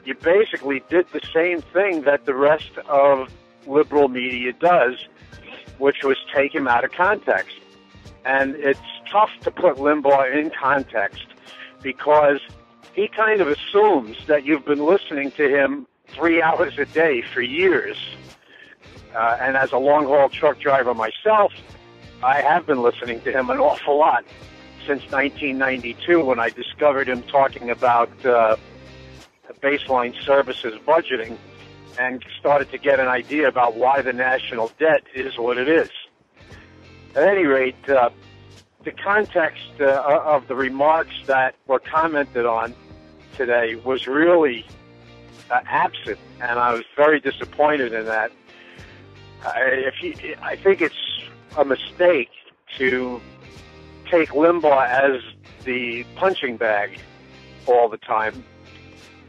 you 0.04 0.14
basically 0.16 0.84
did 0.90 1.08
the 1.12 1.22
same 1.34 1.62
thing 1.62 2.02
that 2.04 2.26
the 2.26 2.36
rest 2.36 2.78
of 2.88 3.30
liberal 3.66 4.08
media 4.08 4.54
does, 4.54 5.08
which 5.80 6.04
was 6.04 6.18
take 6.34 6.54
him 6.54 6.68
out 6.68 6.84
of 6.84 6.92
context. 6.92 7.58
And 8.24 8.56
it's 8.56 8.80
tough 9.12 9.32
to 9.42 9.52
put 9.52 9.78
Limbaugh 9.78 10.36
in 10.36 10.52
context 10.52 11.26
because 11.82 12.40
he 12.94 13.08
kind 13.08 13.42
of 13.42 13.48
assumes 13.48 14.18
that 14.28 14.46
you've 14.46 14.66
been 14.66 14.86
listening 14.86 15.32
to 15.32 15.48
him 15.48 15.88
three 16.08 16.42
hours 16.42 16.78
a 16.78 16.86
day 16.86 17.22
for 17.22 17.42
years. 17.42 17.98
Uh, 19.16 19.38
and 19.40 19.56
as 19.56 19.72
a 19.72 19.78
long 19.78 20.06
haul 20.06 20.30
truck 20.30 20.60
driver 20.60 20.94
myself, 20.94 21.54
I 22.24 22.42
have 22.42 22.66
been 22.66 22.82
listening 22.82 23.22
to 23.22 23.32
him 23.32 23.50
an 23.50 23.60
awful 23.60 24.00
lot 24.00 24.26
since 24.88 25.04
1992 25.12 26.24
when 26.24 26.40
I 26.40 26.50
discovered 26.50 27.08
him 27.08 27.24
talking 27.24 27.70
about 27.70 28.10
uh, 28.26 28.56
baseline 29.66 30.14
services 30.24 30.80
budgeting 30.86 31.38
and 32.00 32.24
started 32.40 32.70
to 32.72 32.78
get 32.78 33.00
an 33.00 33.08
idea 33.08 33.48
about 33.48 33.76
why 33.76 34.02
the 34.02 34.14
national 34.14 34.72
debt 34.80 35.04
is 35.14 35.38
what 35.38 35.58
it 35.58 35.68
is. 35.68 35.90
At 37.16 37.24
any 37.24 37.46
rate, 37.46 37.90
uh, 37.90 38.10
the 38.84 38.92
context 38.92 39.72
uh, 39.80 40.22
of 40.26 40.48
the 40.48 40.56
remarks 40.56 41.16
that 41.26 41.56
were 41.68 41.80
commented 41.80 42.46
on 42.46 42.76
today 43.36 43.76
was 43.76 44.08
really 44.08 44.66
uh, 45.50 45.62
absent, 45.66 46.20
and 46.42 46.60
I 46.60 46.74
was 46.74 46.84
very 46.96 47.20
disappointed 47.20 47.94
in 47.94 48.06
that. 48.06 48.32
I, 49.44 49.60
if 49.62 50.04
you, 50.04 50.36
I 50.42 50.58
think 50.58 50.82
it's 50.82 50.96
a 51.58 51.66
mistake 51.66 52.30
to 52.78 53.22
take 54.10 54.30
Limbaugh 54.30 54.88
as 54.88 55.22
the 55.64 56.06
punching 56.16 56.58
bag 56.58 57.00
all 57.68 57.90
the 57.90 57.98
time 57.98 58.44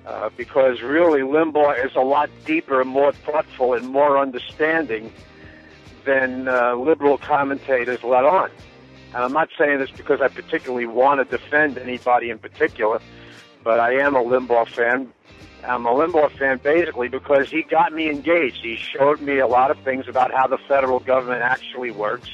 uh, 0.07 0.31
because 0.37 0.83
really 0.83 1.21
Limbaugh 1.21 1.85
is 1.85 1.95
a 1.97 2.01
lot 2.01 2.31
deeper, 2.45 2.81
and 2.81 2.91
more 2.91 3.13
thoughtful, 3.13 3.75
and 3.75 3.89
more 3.89 4.19
understanding 4.19 5.13
than 6.05 6.47
uh, 6.47 6.75
liberal 6.77 7.19
commentators 7.19 8.03
let 8.05 8.25
on. 8.25 8.51
And 9.15 9.25
I'm 9.25 9.33
not 9.33 9.49
saying 9.59 9.79
this 9.79 9.91
because 9.91 10.21
I 10.21 10.29
particularly 10.29 10.87
want 10.87 11.29
to 11.29 11.37
defend 11.37 11.79
anybody 11.79 12.31
in 12.31 12.39
particular, 12.39 13.01
but 13.65 13.81
I 13.81 13.95
am 13.95 14.15
a 14.15 14.23
Limbaugh 14.23 14.69
fan. 14.69 15.13
I'm 15.65 15.87
a 15.87 15.91
Limbaugh 15.91 16.37
fan 16.39 16.61
basically 16.63 17.09
because 17.09 17.51
he 17.51 17.63
got 17.63 17.93
me 17.93 18.09
engaged. 18.09 18.59
He 18.63 18.77
showed 18.77 19.21
me 19.21 19.39
a 19.39 19.47
lot 19.47 19.71
of 19.71 19.79
things 19.81 20.07
about 20.09 20.33
how 20.33 20.47
the 20.47 20.59
federal 20.69 21.01
government 21.01 21.43
actually 21.43 21.91
works, 21.91 22.29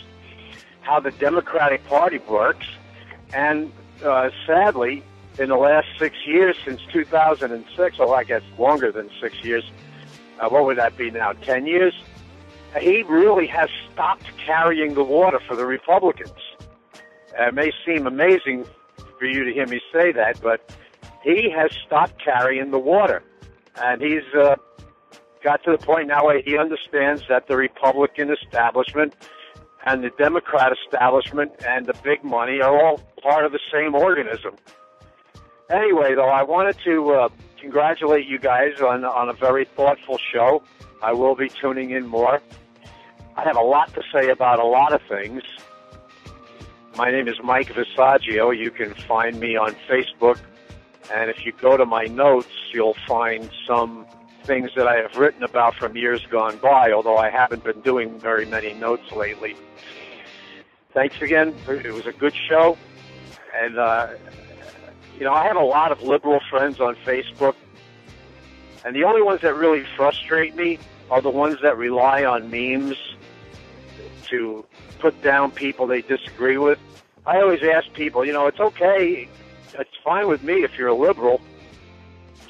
how 0.82 1.00
the 1.00 1.10
Democratic 1.12 1.86
Party 1.86 2.18
works, 2.28 2.66
and 3.32 3.72
uh, 4.04 4.30
sadly, 4.46 5.02
in 5.38 5.48
the 5.48 5.56
last 5.56 5.86
six 5.98 6.16
years 6.26 6.56
since 6.64 6.80
2006, 6.92 7.98
or 7.98 8.14
I 8.14 8.24
guess 8.24 8.42
longer 8.58 8.92
than 8.92 9.10
six 9.20 9.42
years, 9.42 9.64
uh, 10.40 10.48
what 10.48 10.64
would 10.64 10.78
that 10.78 10.96
be 10.96 11.10
now? 11.10 11.32
Ten 11.32 11.66
years? 11.66 11.94
He 12.80 13.02
really 13.02 13.46
has 13.48 13.68
stopped 13.92 14.24
carrying 14.38 14.94
the 14.94 15.04
water 15.04 15.38
for 15.46 15.56
the 15.56 15.66
Republicans. 15.66 16.32
Uh, 17.38 17.48
it 17.48 17.54
may 17.54 17.72
seem 17.86 18.06
amazing 18.06 18.66
for 19.18 19.26
you 19.26 19.44
to 19.44 19.52
hear 19.52 19.66
me 19.66 19.80
say 19.92 20.12
that, 20.12 20.40
but 20.40 20.74
he 21.22 21.50
has 21.50 21.70
stopped 21.86 22.22
carrying 22.22 22.70
the 22.70 22.78
water. 22.78 23.22
And 23.76 24.02
he's 24.02 24.24
uh, 24.36 24.56
got 25.42 25.62
to 25.64 25.72
the 25.72 25.78
point 25.78 26.08
now 26.08 26.26
where 26.26 26.42
he 26.42 26.58
understands 26.58 27.22
that 27.28 27.46
the 27.48 27.56
Republican 27.56 28.30
establishment 28.30 29.14
and 29.84 30.04
the 30.04 30.10
Democrat 30.18 30.72
establishment 30.84 31.52
and 31.66 31.86
the 31.86 31.94
big 32.04 32.22
money 32.22 32.60
are 32.60 32.76
all 32.84 32.98
part 33.22 33.44
of 33.44 33.52
the 33.52 33.60
same 33.72 33.94
organism. 33.94 34.56
Anyway, 35.70 36.14
though, 36.14 36.28
I 36.28 36.42
wanted 36.42 36.76
to 36.84 37.10
uh, 37.12 37.28
congratulate 37.60 38.26
you 38.26 38.38
guys 38.38 38.80
on 38.80 39.04
on 39.04 39.28
a 39.28 39.32
very 39.32 39.64
thoughtful 39.64 40.18
show. 40.18 40.62
I 41.00 41.12
will 41.12 41.34
be 41.34 41.48
tuning 41.48 41.90
in 41.90 42.06
more. 42.06 42.40
I 43.36 43.44
have 43.44 43.56
a 43.56 43.62
lot 43.62 43.92
to 43.94 44.02
say 44.12 44.28
about 44.28 44.58
a 44.58 44.64
lot 44.66 44.92
of 44.92 45.00
things. 45.08 45.42
My 46.96 47.10
name 47.10 47.26
is 47.26 47.36
Mike 47.42 47.72
Visaggio. 47.72 48.56
You 48.56 48.70
can 48.70 48.92
find 48.94 49.40
me 49.40 49.56
on 49.56 49.74
Facebook, 49.88 50.38
and 51.10 51.30
if 51.30 51.44
you 51.44 51.52
go 51.52 51.76
to 51.76 51.86
my 51.86 52.04
notes, 52.04 52.52
you'll 52.72 52.96
find 53.06 53.50
some 53.66 54.06
things 54.44 54.70
that 54.76 54.86
I 54.86 54.96
have 54.96 55.14
written 55.16 55.42
about 55.42 55.74
from 55.76 55.96
years 55.96 56.24
gone 56.26 56.58
by, 56.58 56.92
although 56.92 57.16
I 57.16 57.30
haven't 57.30 57.64
been 57.64 57.80
doing 57.80 58.18
very 58.18 58.46
many 58.46 58.74
notes 58.74 59.10
lately. 59.12 59.56
Thanks 60.92 61.20
again. 61.22 61.54
It 61.68 61.92
was 61.92 62.06
a 62.06 62.12
good 62.12 62.34
show, 62.48 62.76
and 63.54 63.78
uh, 63.78 64.08
you 65.18 65.24
know, 65.24 65.32
I 65.32 65.46
have 65.46 65.56
a 65.56 65.64
lot 65.64 65.92
of 65.92 66.02
liberal 66.02 66.40
friends 66.50 66.80
on 66.80 66.96
Facebook, 66.96 67.54
and 68.84 68.94
the 68.94 69.04
only 69.04 69.22
ones 69.22 69.40
that 69.42 69.54
really 69.54 69.84
frustrate 69.96 70.54
me 70.54 70.78
are 71.10 71.20
the 71.20 71.30
ones 71.30 71.58
that 71.62 71.76
rely 71.76 72.24
on 72.24 72.50
memes 72.50 72.96
to 74.28 74.64
put 74.98 75.20
down 75.22 75.50
people 75.50 75.86
they 75.86 76.02
disagree 76.02 76.58
with. 76.58 76.78
I 77.26 77.40
always 77.40 77.62
ask 77.62 77.92
people, 77.92 78.24
you 78.24 78.32
know, 78.32 78.46
it's 78.46 78.60
okay, 78.60 79.28
fine 80.04 80.28
with 80.28 80.42
me 80.42 80.64
if 80.64 80.76
you're 80.76 80.88
a 80.88 80.94
liberal. 80.94 81.40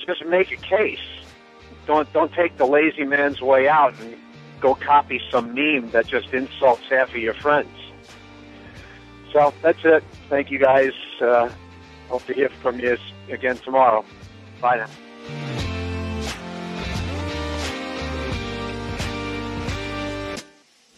Just 0.07 0.24
make 0.24 0.50
a 0.50 0.57
case. 0.57 0.98
Don't 1.86 2.12
don't 2.12 2.32
take 2.32 2.57
the 2.59 2.66
lazy 2.66 3.05
man's 3.05 3.40
way 3.40 3.68
out 3.68 3.94
and 4.00 4.16
go 4.61 4.74
copy 4.74 5.20
some 5.30 5.55
meme 5.55 5.90
that 5.90 6.07
just 6.07 6.28
insults 6.32 6.82
half 6.90 7.11
of 7.11 7.16
your 7.16 7.34
friends. 7.34 7.68
So 9.32 9.53
that's 9.62 9.78
it. 9.84 10.05
Thank 10.28 10.50
you 10.50 10.59
guys. 10.59 10.92
Uh, 11.20 11.48
Hope 12.12 12.26
to 12.26 12.34
hear 12.34 12.50
from 12.61 12.78
you 12.78 12.98
again 13.30 13.57
tomorrow. 13.57 14.05
Bye 14.61 14.76
now. 14.76 15.51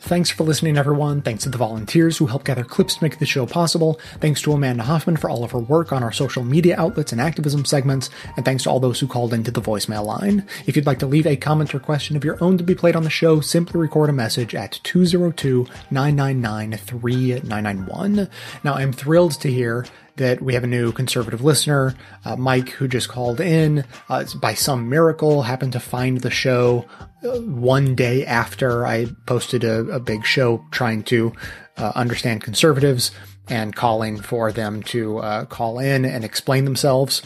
Thanks 0.04 0.28
for 0.28 0.44
listening, 0.44 0.76
everyone. 0.76 1.22
Thanks 1.22 1.44
to 1.44 1.48
the 1.48 1.56
volunteers 1.56 2.18
who 2.18 2.26
helped 2.26 2.44
gather 2.44 2.62
clips 2.62 2.96
to 2.96 3.02
make 3.02 3.18
the 3.18 3.24
show 3.24 3.46
possible. 3.46 3.98
Thanks 4.20 4.42
to 4.42 4.52
Amanda 4.52 4.82
Hoffman 4.82 5.16
for 5.16 5.30
all 5.30 5.42
of 5.42 5.52
her 5.52 5.58
work 5.58 5.94
on 5.94 6.02
our 6.02 6.12
social 6.12 6.44
media 6.44 6.76
outlets 6.78 7.10
and 7.10 7.22
activism 7.22 7.64
segments. 7.64 8.10
And 8.36 8.44
thanks 8.44 8.64
to 8.64 8.70
all 8.70 8.80
those 8.80 9.00
who 9.00 9.06
called 9.06 9.32
into 9.32 9.50
the 9.50 9.62
voicemail 9.62 10.04
line. 10.04 10.46
If 10.66 10.76
you'd 10.76 10.84
like 10.84 10.98
to 10.98 11.06
leave 11.06 11.26
a 11.26 11.36
comment 11.36 11.74
or 11.74 11.80
question 11.80 12.16
of 12.16 12.24
your 12.24 12.36
own 12.44 12.58
to 12.58 12.64
be 12.64 12.74
played 12.74 12.96
on 12.96 13.04
the 13.04 13.08
show, 13.08 13.40
simply 13.40 13.80
record 13.80 14.10
a 14.10 14.12
message 14.12 14.54
at 14.54 14.78
202 14.82 15.66
999 15.90 16.76
3991. 16.76 18.28
Now, 18.62 18.74
I'm 18.74 18.92
thrilled 18.92 19.40
to 19.40 19.50
hear 19.50 19.86
that 20.16 20.40
we 20.42 20.54
have 20.54 20.64
a 20.64 20.68
new 20.68 20.92
conservative 20.92 21.42
listener, 21.42 21.94
uh, 22.24 22.36
Mike, 22.36 22.70
who 22.70 22.88
just 22.88 23.08
called 23.08 23.40
in. 23.40 23.84
Uh, 24.08 24.24
by 24.40 24.54
some 24.54 24.88
miracle, 24.88 25.42
happened 25.42 25.72
to 25.72 25.80
find 25.80 26.20
the 26.20 26.30
show 26.30 26.86
uh, 27.24 27.40
one 27.40 27.94
day 27.94 28.24
after 28.24 28.86
I 28.86 29.06
posted 29.26 29.64
a, 29.64 29.80
a 29.90 30.00
big 30.00 30.24
show 30.24 30.64
trying 30.70 31.02
to 31.04 31.32
uh, 31.76 31.92
understand 31.94 32.42
conservatives. 32.42 33.10
and 33.48 33.76
calling 33.76 34.18
for 34.18 34.52
them 34.52 34.82
to 34.82 35.18
uh, 35.18 35.44
call 35.44 35.78
in 35.78 36.06
and 36.06 36.24
explain 36.24 36.64
themselves. 36.64 37.20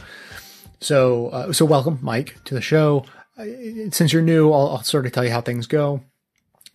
So, 0.80 1.28
uh, 1.28 1.52
so 1.52 1.64
welcome, 1.64 2.00
Mike, 2.02 2.36
to 2.46 2.54
the 2.54 2.60
show. 2.60 3.04
Since 3.90 4.12
you're 4.12 4.22
new, 4.22 4.52
I'll, 4.52 4.68
I'll 4.68 4.82
sort 4.82 5.06
of 5.06 5.12
tell 5.12 5.24
you 5.24 5.30
how 5.30 5.40
things 5.40 5.68
go 5.68 6.02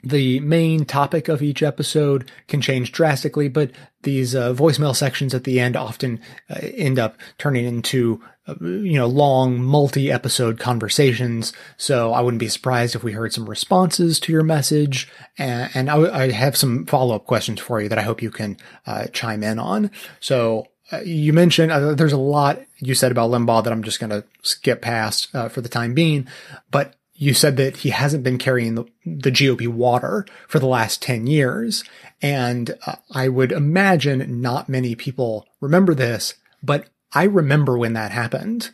the 0.04 0.42
main 0.42 0.86
topic 0.86 1.30
of 1.30 1.42
each 1.42 1.64
episode 1.64 2.30
can 2.48 2.62
change 2.62 2.92
drastically, 2.92 3.48
but 3.48 3.72
these 4.02 4.36
uh, 4.36 4.54
voicemail 4.54 4.96
sections 4.96 5.34
at 5.34 5.46
the 5.46 5.60
end 5.60 5.78
often 5.78 6.20
uh, 6.50 6.60
end 6.62 7.00
up 7.00 7.18
turning 7.38 7.66
into 7.66 8.22
uh, 8.46 8.56
you 8.60 8.98
know 8.98 9.08
long 9.08 9.64
multi-episode 9.64 10.60
conversations. 10.60 11.54
So 11.78 12.12
I 12.12 12.20
wouldn't 12.20 12.42
be 12.42 12.50
surprised 12.50 12.96
if 12.96 13.04
we 13.04 13.14
heard 13.14 13.34
some 13.34 13.50
responses 13.50 14.20
to 14.22 14.34
your 14.34 14.44
message, 14.44 15.10
and, 15.38 15.72
and 15.74 15.90
I, 15.90 16.24
I, 16.24 16.32
have 16.32 16.58
some 16.58 16.86
follow-up 16.86 17.26
questions 17.26 17.62
for 17.62 17.82
you 17.82 17.88
that 17.88 17.98
I 17.98 18.02
hope 18.04 18.22
you 18.22 18.32
can 18.32 18.58
uh, 18.86 19.08
chime 19.08 19.44
in 19.44 19.58
on. 19.58 19.90
So. 20.20 20.68
Uh, 20.92 21.00
you 21.06 21.32
mentioned 21.32 21.72
uh, 21.72 21.96
there's 21.96 22.12
a 22.12 22.18
lot 22.18 22.60
you 22.80 22.94
said 22.94 23.10
about 23.10 23.32
Limbaugh 23.32 23.64
that 23.64 23.72
I'm 23.72 23.84
just 23.84 24.02
going 24.02 24.10
to 24.10 24.26
skip 24.42 24.82
past 24.82 25.32
for 25.32 25.62
the 25.62 25.70
time 25.70 25.94
being, 25.94 26.28
but 26.72 26.94
you 27.24 27.34
said 27.34 27.56
that 27.56 27.78
he 27.78 27.90
hasn't 27.92 28.24
been 28.24 28.38
carrying 28.38 28.76
the, 28.76 28.84
the 29.06 29.32
GOP 29.32 29.66
water 29.66 30.26
for 30.46 30.60
the 30.60 30.68
last 30.68 31.02
10 31.02 31.26
years. 31.26 31.86
And 32.22 32.78
uh, 32.86 32.96
I 33.12 33.30
would 33.30 33.54
imagine 33.54 34.42
not 34.42 34.68
many 34.68 34.94
people 34.94 35.48
remember 35.62 35.96
this, 35.96 36.34
but 36.62 36.90
I 37.14 37.24
remember 37.24 37.78
when 37.78 37.94
that 37.94 38.12
happened. 38.12 38.72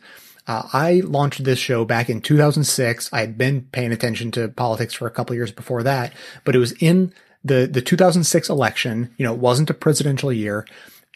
Uh, 0.48 0.68
I 0.72 1.00
launched 1.04 1.44
this 1.44 1.60
show 1.60 1.84
back 1.84 2.10
in 2.10 2.20
2006. 2.20 3.08
I 3.12 3.20
had 3.20 3.38
been 3.38 3.68
paying 3.70 3.92
attention 3.92 4.32
to 4.32 4.48
politics 4.48 4.94
for 4.94 5.06
a 5.06 5.12
couple 5.12 5.36
years 5.36 5.52
before 5.52 5.84
that, 5.84 6.12
but 6.44 6.56
it 6.56 6.58
was 6.58 6.72
in 6.80 7.12
the, 7.44 7.68
the 7.70 7.80
2006 7.80 8.48
election. 8.48 9.14
You 9.16 9.26
know, 9.26 9.32
it 9.32 9.38
wasn't 9.38 9.70
a 9.70 9.74
presidential 9.74 10.32
year. 10.32 10.66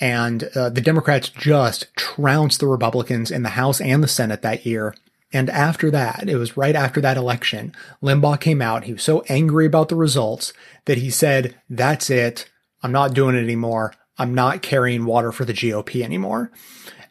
And 0.01 0.45
uh, 0.55 0.71
the 0.71 0.81
Democrats 0.81 1.31
just 1.31 1.93
trounced 1.97 2.61
the 2.61 2.69
Republicans 2.69 3.33
in 3.33 3.43
the 3.43 3.51
House 3.51 3.81
and 3.81 4.05
the 4.05 4.09
Senate 4.09 4.43
that 4.43 4.65
year. 4.65 4.95
And 5.35 5.51
after 5.51 5.91
that, 5.91 6.29
it 6.29 6.37
was 6.37 6.57
right 6.57 6.77
after 6.77 7.01
that 7.01 7.17
election, 7.17 7.75
Limbaugh 8.01 8.41
came 8.41 8.63
out. 8.63 8.85
He 8.85 8.93
was 8.93 9.03
so 9.03 9.25
angry 9.29 9.67
about 9.67 9.89
the 9.89 9.97
results 9.97 10.53
that 10.85 10.99
he 10.99 11.11
said, 11.11 11.61
that's 11.69 12.09
it. 12.09 12.49
I'm 12.85 12.93
not 12.93 13.15
doing 13.15 13.35
it 13.35 13.43
anymore. 13.43 13.93
I'm 14.17 14.33
not 14.33 14.63
carrying 14.63 15.07
water 15.07 15.33
for 15.33 15.45
the 15.45 15.53
GOP 15.53 16.03
anymore. 16.03 16.53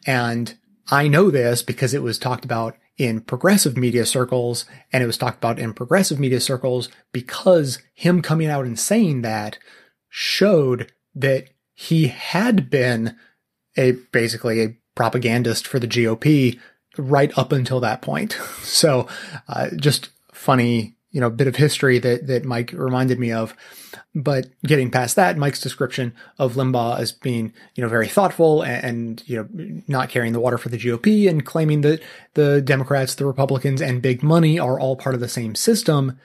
And 0.06 0.56
I 0.90 1.06
know 1.06 1.30
this 1.30 1.62
because 1.62 1.92
it 1.92 2.02
was 2.02 2.18
talked 2.18 2.46
about 2.46 2.76
in 2.96 3.20
progressive 3.20 3.76
media 3.76 4.06
circles 4.06 4.64
and 4.90 5.02
it 5.02 5.06
was 5.06 5.18
talked 5.18 5.36
about 5.36 5.58
in 5.58 5.74
progressive 5.74 6.18
media 6.18 6.40
circles 6.40 6.88
because 7.12 7.78
him 7.92 8.22
coming 8.22 8.48
out 8.48 8.64
and 8.64 8.78
saying 8.78 9.20
that 9.20 9.58
showed 10.08 10.90
that 11.14 11.50
he 11.74 12.08
had 12.08 12.70
been 12.70 13.16
a 13.76 13.92
basically 14.12 14.62
a 14.62 14.76
propagandist 14.94 15.66
for 15.66 15.78
the 15.78 15.88
GOP 15.88 16.58
right 16.96 17.36
up 17.36 17.52
until 17.52 17.80
that 17.80 18.02
point. 18.02 18.38
So, 18.64 19.06
uh, 19.46 19.70
just 19.76 20.08
funny, 20.32 20.96
you 21.12 21.20
know, 21.20 21.30
bit 21.30 21.46
of 21.46 21.54
history 21.54 22.00
that, 22.00 22.26
that 22.26 22.44
Mike 22.44 22.72
reminded 22.72 23.20
me 23.20 23.30
of. 23.30 23.54
But 24.16 24.48
getting 24.66 24.90
past 24.90 25.14
that, 25.14 25.38
Mike's 25.38 25.60
description 25.60 26.12
of 26.38 26.54
Limbaugh 26.54 26.98
as 26.98 27.12
being, 27.12 27.52
you 27.76 27.82
know, 27.82 27.88
very 27.88 28.08
thoughtful 28.08 28.62
and, 28.62 28.84
and, 28.84 29.22
you 29.26 29.36
know, 29.36 29.82
not 29.86 30.08
carrying 30.08 30.32
the 30.32 30.40
water 30.40 30.58
for 30.58 30.70
the 30.70 30.78
GOP 30.78 31.28
and 31.30 31.46
claiming 31.46 31.82
that 31.82 32.02
the 32.34 32.60
Democrats, 32.60 33.14
the 33.14 33.26
Republicans, 33.26 33.80
and 33.80 34.02
big 34.02 34.24
money 34.24 34.58
are 34.58 34.80
all 34.80 34.96
part 34.96 35.14
of 35.14 35.20
the 35.20 35.28
same 35.28 35.54
system 35.54 36.18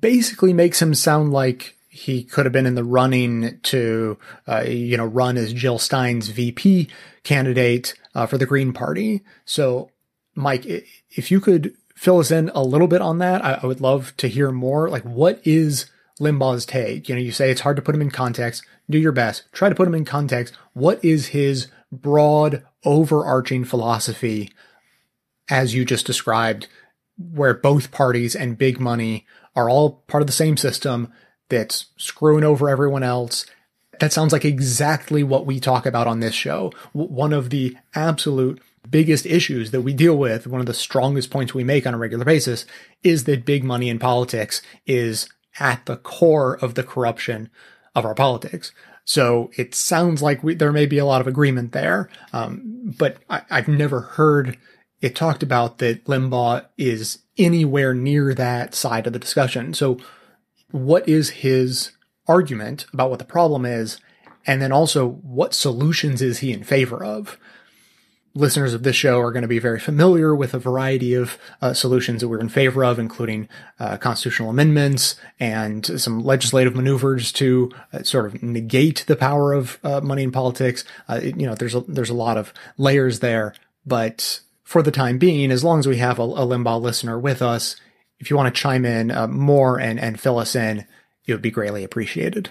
basically 0.00 0.52
makes 0.52 0.80
him 0.82 0.94
sound 0.94 1.32
like 1.32 1.76
he 1.88 2.22
could 2.22 2.44
have 2.44 2.52
been 2.52 2.66
in 2.66 2.74
the 2.74 2.84
running 2.84 3.58
to, 3.62 4.18
uh, 4.46 4.60
you 4.60 4.96
know, 4.96 5.06
run 5.06 5.38
as 5.38 5.54
Jill 5.54 5.78
Stein's 5.78 6.28
VP 6.28 6.88
candidate 7.24 7.94
uh, 8.14 8.26
for 8.26 8.36
the 8.36 8.46
Green 8.46 8.74
Party. 8.74 9.22
So, 9.46 9.90
Mike, 10.34 10.66
if 10.66 11.30
you 11.30 11.40
could 11.40 11.74
fill 11.96 12.18
us 12.18 12.30
in 12.30 12.50
a 12.50 12.62
little 12.62 12.88
bit 12.88 13.00
on 13.00 13.18
that, 13.18 13.42
I, 13.44 13.60
I 13.62 13.66
would 13.66 13.80
love 13.80 14.14
to 14.18 14.28
hear 14.28 14.52
more. 14.52 14.90
Like, 14.90 15.02
what 15.04 15.40
is 15.44 15.90
Limbaugh's 16.20 16.66
take? 16.66 17.08
You 17.08 17.14
know, 17.14 17.20
you 17.20 17.32
say 17.32 17.50
it's 17.50 17.62
hard 17.62 17.76
to 17.76 17.82
put 17.82 17.94
him 17.94 18.02
in 18.02 18.10
context. 18.10 18.64
Do 18.90 18.98
your 18.98 19.12
best. 19.12 19.44
Try 19.52 19.70
to 19.70 19.74
put 19.74 19.88
him 19.88 19.94
in 19.94 20.04
context. 20.04 20.54
What 20.74 21.02
is 21.02 21.28
his 21.28 21.68
broad, 21.90 22.64
overarching 22.84 23.64
philosophy, 23.64 24.52
as 25.48 25.74
you 25.74 25.86
just 25.86 26.06
described, 26.06 26.68
where 27.16 27.54
both 27.54 27.90
parties 27.90 28.36
and 28.36 28.58
big 28.58 28.78
money 28.78 29.26
are 29.56 29.70
all 29.70 30.02
part 30.06 30.20
of 30.20 30.26
the 30.26 30.32
same 30.32 30.56
system 30.56 31.10
that's 31.48 31.86
screwing 31.96 32.44
over 32.44 32.68
everyone 32.68 33.02
else 33.02 33.46
that 34.00 34.12
sounds 34.12 34.32
like 34.32 34.44
exactly 34.44 35.22
what 35.22 35.46
we 35.46 35.60
talk 35.60 35.86
about 35.86 36.06
on 36.06 36.20
this 36.20 36.34
show. 36.34 36.72
One 36.92 37.32
of 37.32 37.50
the 37.50 37.76
absolute 37.94 38.60
biggest 38.88 39.26
issues 39.26 39.70
that 39.70 39.82
we 39.82 39.92
deal 39.92 40.16
with, 40.16 40.46
one 40.46 40.60
of 40.60 40.66
the 40.66 40.74
strongest 40.74 41.30
points 41.30 41.52
we 41.52 41.64
make 41.64 41.86
on 41.86 41.94
a 41.94 41.98
regular 41.98 42.24
basis, 42.24 42.64
is 43.02 43.24
that 43.24 43.44
big 43.44 43.64
money 43.64 43.88
in 43.88 43.98
politics 43.98 44.62
is 44.86 45.28
at 45.58 45.84
the 45.86 45.96
core 45.96 46.56
of 46.56 46.74
the 46.74 46.84
corruption 46.84 47.50
of 47.94 48.04
our 48.04 48.14
politics. 48.14 48.72
So 49.04 49.50
it 49.56 49.74
sounds 49.74 50.22
like 50.22 50.42
we, 50.42 50.54
there 50.54 50.72
may 50.72 50.86
be 50.86 50.98
a 50.98 51.06
lot 51.06 51.20
of 51.20 51.26
agreement 51.26 51.72
there, 51.72 52.08
um, 52.32 52.94
but 52.98 53.16
I, 53.28 53.42
I've 53.50 53.68
never 53.68 54.00
heard 54.00 54.58
it 55.00 55.16
talked 55.16 55.42
about 55.42 55.78
that 55.78 56.04
Limbaugh 56.04 56.66
is 56.76 57.20
anywhere 57.36 57.94
near 57.94 58.34
that 58.34 58.74
side 58.74 59.06
of 59.06 59.12
the 59.12 59.18
discussion. 59.18 59.72
So 59.74 59.98
what 60.70 61.08
is 61.08 61.30
his 61.30 61.92
argument 62.26 62.86
about 62.92 63.10
what 63.10 63.18
the 63.18 63.24
problem 63.24 63.64
is, 63.64 63.98
and 64.46 64.60
then 64.60 64.72
also 64.72 65.08
what 65.08 65.54
solutions 65.54 66.22
is 66.22 66.38
he 66.38 66.52
in 66.52 66.62
favor 66.62 67.02
of. 67.02 67.38
Listeners 68.34 68.74
of 68.74 68.82
this 68.82 68.94
show 68.94 69.18
are 69.18 69.32
going 69.32 69.42
to 69.42 69.48
be 69.48 69.58
very 69.58 69.80
familiar 69.80 70.34
with 70.34 70.54
a 70.54 70.58
variety 70.58 71.14
of 71.14 71.38
uh, 71.60 71.72
solutions 71.72 72.20
that 72.20 72.28
we're 72.28 72.38
in 72.38 72.50
favor 72.50 72.84
of, 72.84 72.98
including 72.98 73.48
uh, 73.80 73.96
constitutional 73.96 74.50
amendments 74.50 75.16
and 75.40 76.00
some 76.00 76.20
legislative 76.20 76.76
maneuvers 76.76 77.32
to 77.32 77.72
uh, 77.92 78.02
sort 78.02 78.26
of 78.26 78.42
negate 78.42 79.04
the 79.08 79.16
power 79.16 79.54
of 79.54 79.78
uh, 79.82 80.00
money 80.02 80.22
in 80.22 80.30
politics. 80.30 80.84
Uh, 81.08 81.20
you 81.22 81.46
know, 81.46 81.54
there's 81.54 81.74
a, 81.74 81.80
there's 81.88 82.10
a 82.10 82.14
lot 82.14 82.36
of 82.36 82.52
layers 82.76 83.20
there, 83.20 83.54
but 83.84 84.40
for 84.62 84.82
the 84.82 84.92
time 84.92 85.18
being, 85.18 85.50
as 85.50 85.64
long 85.64 85.78
as 85.78 85.88
we 85.88 85.96
have 85.96 86.18
a, 86.18 86.22
a 86.22 86.46
Limbaugh 86.46 86.80
listener 86.80 87.18
with 87.18 87.40
us, 87.40 87.74
if 88.20 88.30
you 88.30 88.36
want 88.36 88.54
to 88.54 88.60
chime 88.60 88.84
in 88.84 89.10
uh, 89.10 89.26
more 89.26 89.78
and, 89.78 89.98
and 89.98 90.20
fill 90.20 90.38
us 90.38 90.54
in, 90.54 90.86
it 91.26 91.32
would 91.32 91.42
be 91.42 91.50
greatly 91.50 91.84
appreciated. 91.84 92.50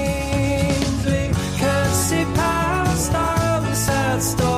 the 4.21 4.50